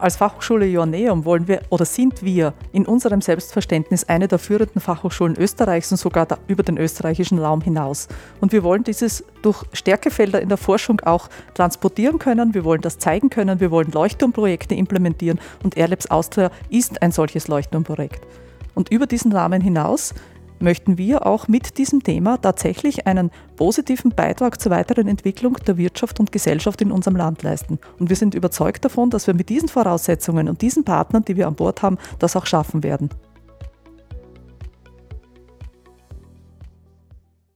Als 0.00 0.16
Fachhochschule 0.16 0.64
Joanneum 0.64 1.26
wollen 1.26 1.46
wir 1.46 1.60
oder 1.68 1.84
sind 1.84 2.22
wir 2.22 2.54
in 2.72 2.86
unserem 2.86 3.20
Selbstverständnis 3.20 4.04
eine 4.04 4.28
der 4.28 4.38
führenden 4.38 4.80
Fachhochschulen 4.80 5.36
Österreichs 5.36 5.92
und 5.92 5.98
sogar 5.98 6.26
über 6.46 6.62
den 6.62 6.78
österreichischen 6.78 7.38
Raum 7.38 7.60
hinaus. 7.60 8.08
Und 8.40 8.52
wir 8.52 8.62
wollen 8.62 8.82
dieses 8.82 9.22
durch 9.42 9.62
Stärkefelder 9.74 10.40
in 10.40 10.48
der 10.48 10.56
Forschung 10.56 11.00
auch 11.00 11.28
transportieren 11.52 12.18
können. 12.18 12.54
Wir 12.54 12.64
wollen 12.64 12.80
das 12.80 12.96
zeigen 12.96 13.28
können. 13.28 13.60
Wir 13.60 13.70
wollen 13.70 13.92
Leuchtturmprojekte 13.92 14.74
implementieren 14.74 15.38
und 15.62 15.76
Airlabs 15.76 16.06
Austria 16.06 16.50
ist 16.70 17.02
ein 17.02 17.12
solches 17.12 17.48
Leuchtturmprojekt. 17.48 18.26
Und 18.74 18.90
über 18.90 19.06
diesen 19.06 19.32
Rahmen 19.32 19.60
hinaus 19.60 20.14
möchten 20.62 20.98
wir 20.98 21.26
auch 21.26 21.48
mit 21.48 21.78
diesem 21.78 22.02
Thema 22.02 22.38
tatsächlich 22.38 23.06
einen 23.06 23.30
positiven 23.56 24.10
Beitrag 24.10 24.60
zur 24.60 24.72
weiteren 24.72 25.08
Entwicklung 25.08 25.56
der 25.66 25.76
Wirtschaft 25.76 26.20
und 26.20 26.32
Gesellschaft 26.32 26.80
in 26.82 26.92
unserem 26.92 27.16
Land 27.16 27.42
leisten. 27.42 27.78
Und 27.98 28.08
wir 28.08 28.16
sind 28.16 28.34
überzeugt 28.34 28.84
davon, 28.84 29.10
dass 29.10 29.26
wir 29.26 29.34
mit 29.34 29.48
diesen 29.48 29.68
Voraussetzungen 29.68 30.48
und 30.48 30.62
diesen 30.62 30.84
Partnern, 30.84 31.24
die 31.24 31.36
wir 31.36 31.46
an 31.46 31.54
Bord 31.54 31.82
haben, 31.82 31.98
das 32.18 32.36
auch 32.36 32.46
schaffen 32.46 32.82
werden. 32.82 33.10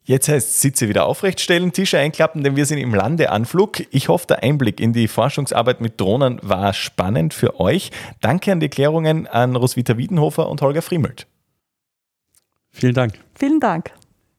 Jetzt 0.06 0.28
heißt 0.28 0.60
Sitze 0.60 0.90
wieder 0.90 1.06
aufrechtstellen, 1.06 1.72
Tische 1.72 1.98
einklappen, 1.98 2.44
denn 2.44 2.56
wir 2.56 2.66
sind 2.66 2.76
im 2.76 2.94
Landeanflug. 2.94 3.86
Ich 3.90 4.08
hoffe, 4.08 4.26
der 4.26 4.42
Einblick 4.42 4.78
in 4.78 4.92
die 4.92 5.08
Forschungsarbeit 5.08 5.80
mit 5.80 5.98
Drohnen 5.98 6.38
war 6.42 6.74
spannend 6.74 7.32
für 7.32 7.58
euch. 7.58 7.90
Danke 8.20 8.52
an 8.52 8.60
die 8.60 8.68
Klärungen 8.68 9.26
an 9.26 9.56
Roswitha 9.56 9.96
Wiedenhofer 9.96 10.50
und 10.50 10.60
Holger 10.60 10.82
Friemelt. 10.82 11.26
Vielen 12.74 12.92
Dank. 12.92 13.14
Vielen 13.36 13.60
Dank. 13.60 13.92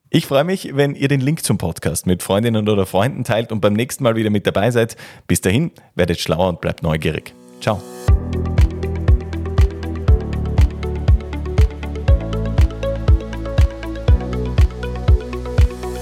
Ich 0.09 0.27
freue 0.27 0.43
mich, 0.43 0.75
wenn 0.75 0.93
ihr 0.93 1.07
den 1.07 1.21
Link 1.21 1.43
zum 1.43 1.57
Podcast 1.57 2.05
mit 2.05 2.21
Freundinnen 2.21 2.67
oder 2.67 2.86
Freunden 2.86 3.23
teilt 3.23 3.53
und 3.53 3.61
beim 3.61 3.73
nächsten 3.73 4.03
Mal 4.03 4.17
wieder 4.17 4.29
mit 4.29 4.45
dabei 4.45 4.71
seid. 4.71 4.97
Bis 5.25 5.39
dahin, 5.39 5.71
werdet 5.95 6.19
schlauer 6.19 6.49
und 6.49 6.59
bleibt 6.59 6.83
neugierig. 6.83 7.33
Ciao. 7.61 7.81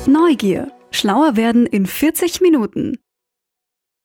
Neugier. 0.07 0.71
Schlauer 0.89 1.37
werden 1.37 1.67
in 1.67 1.85
40 1.85 2.41
Minuten. 2.41 2.97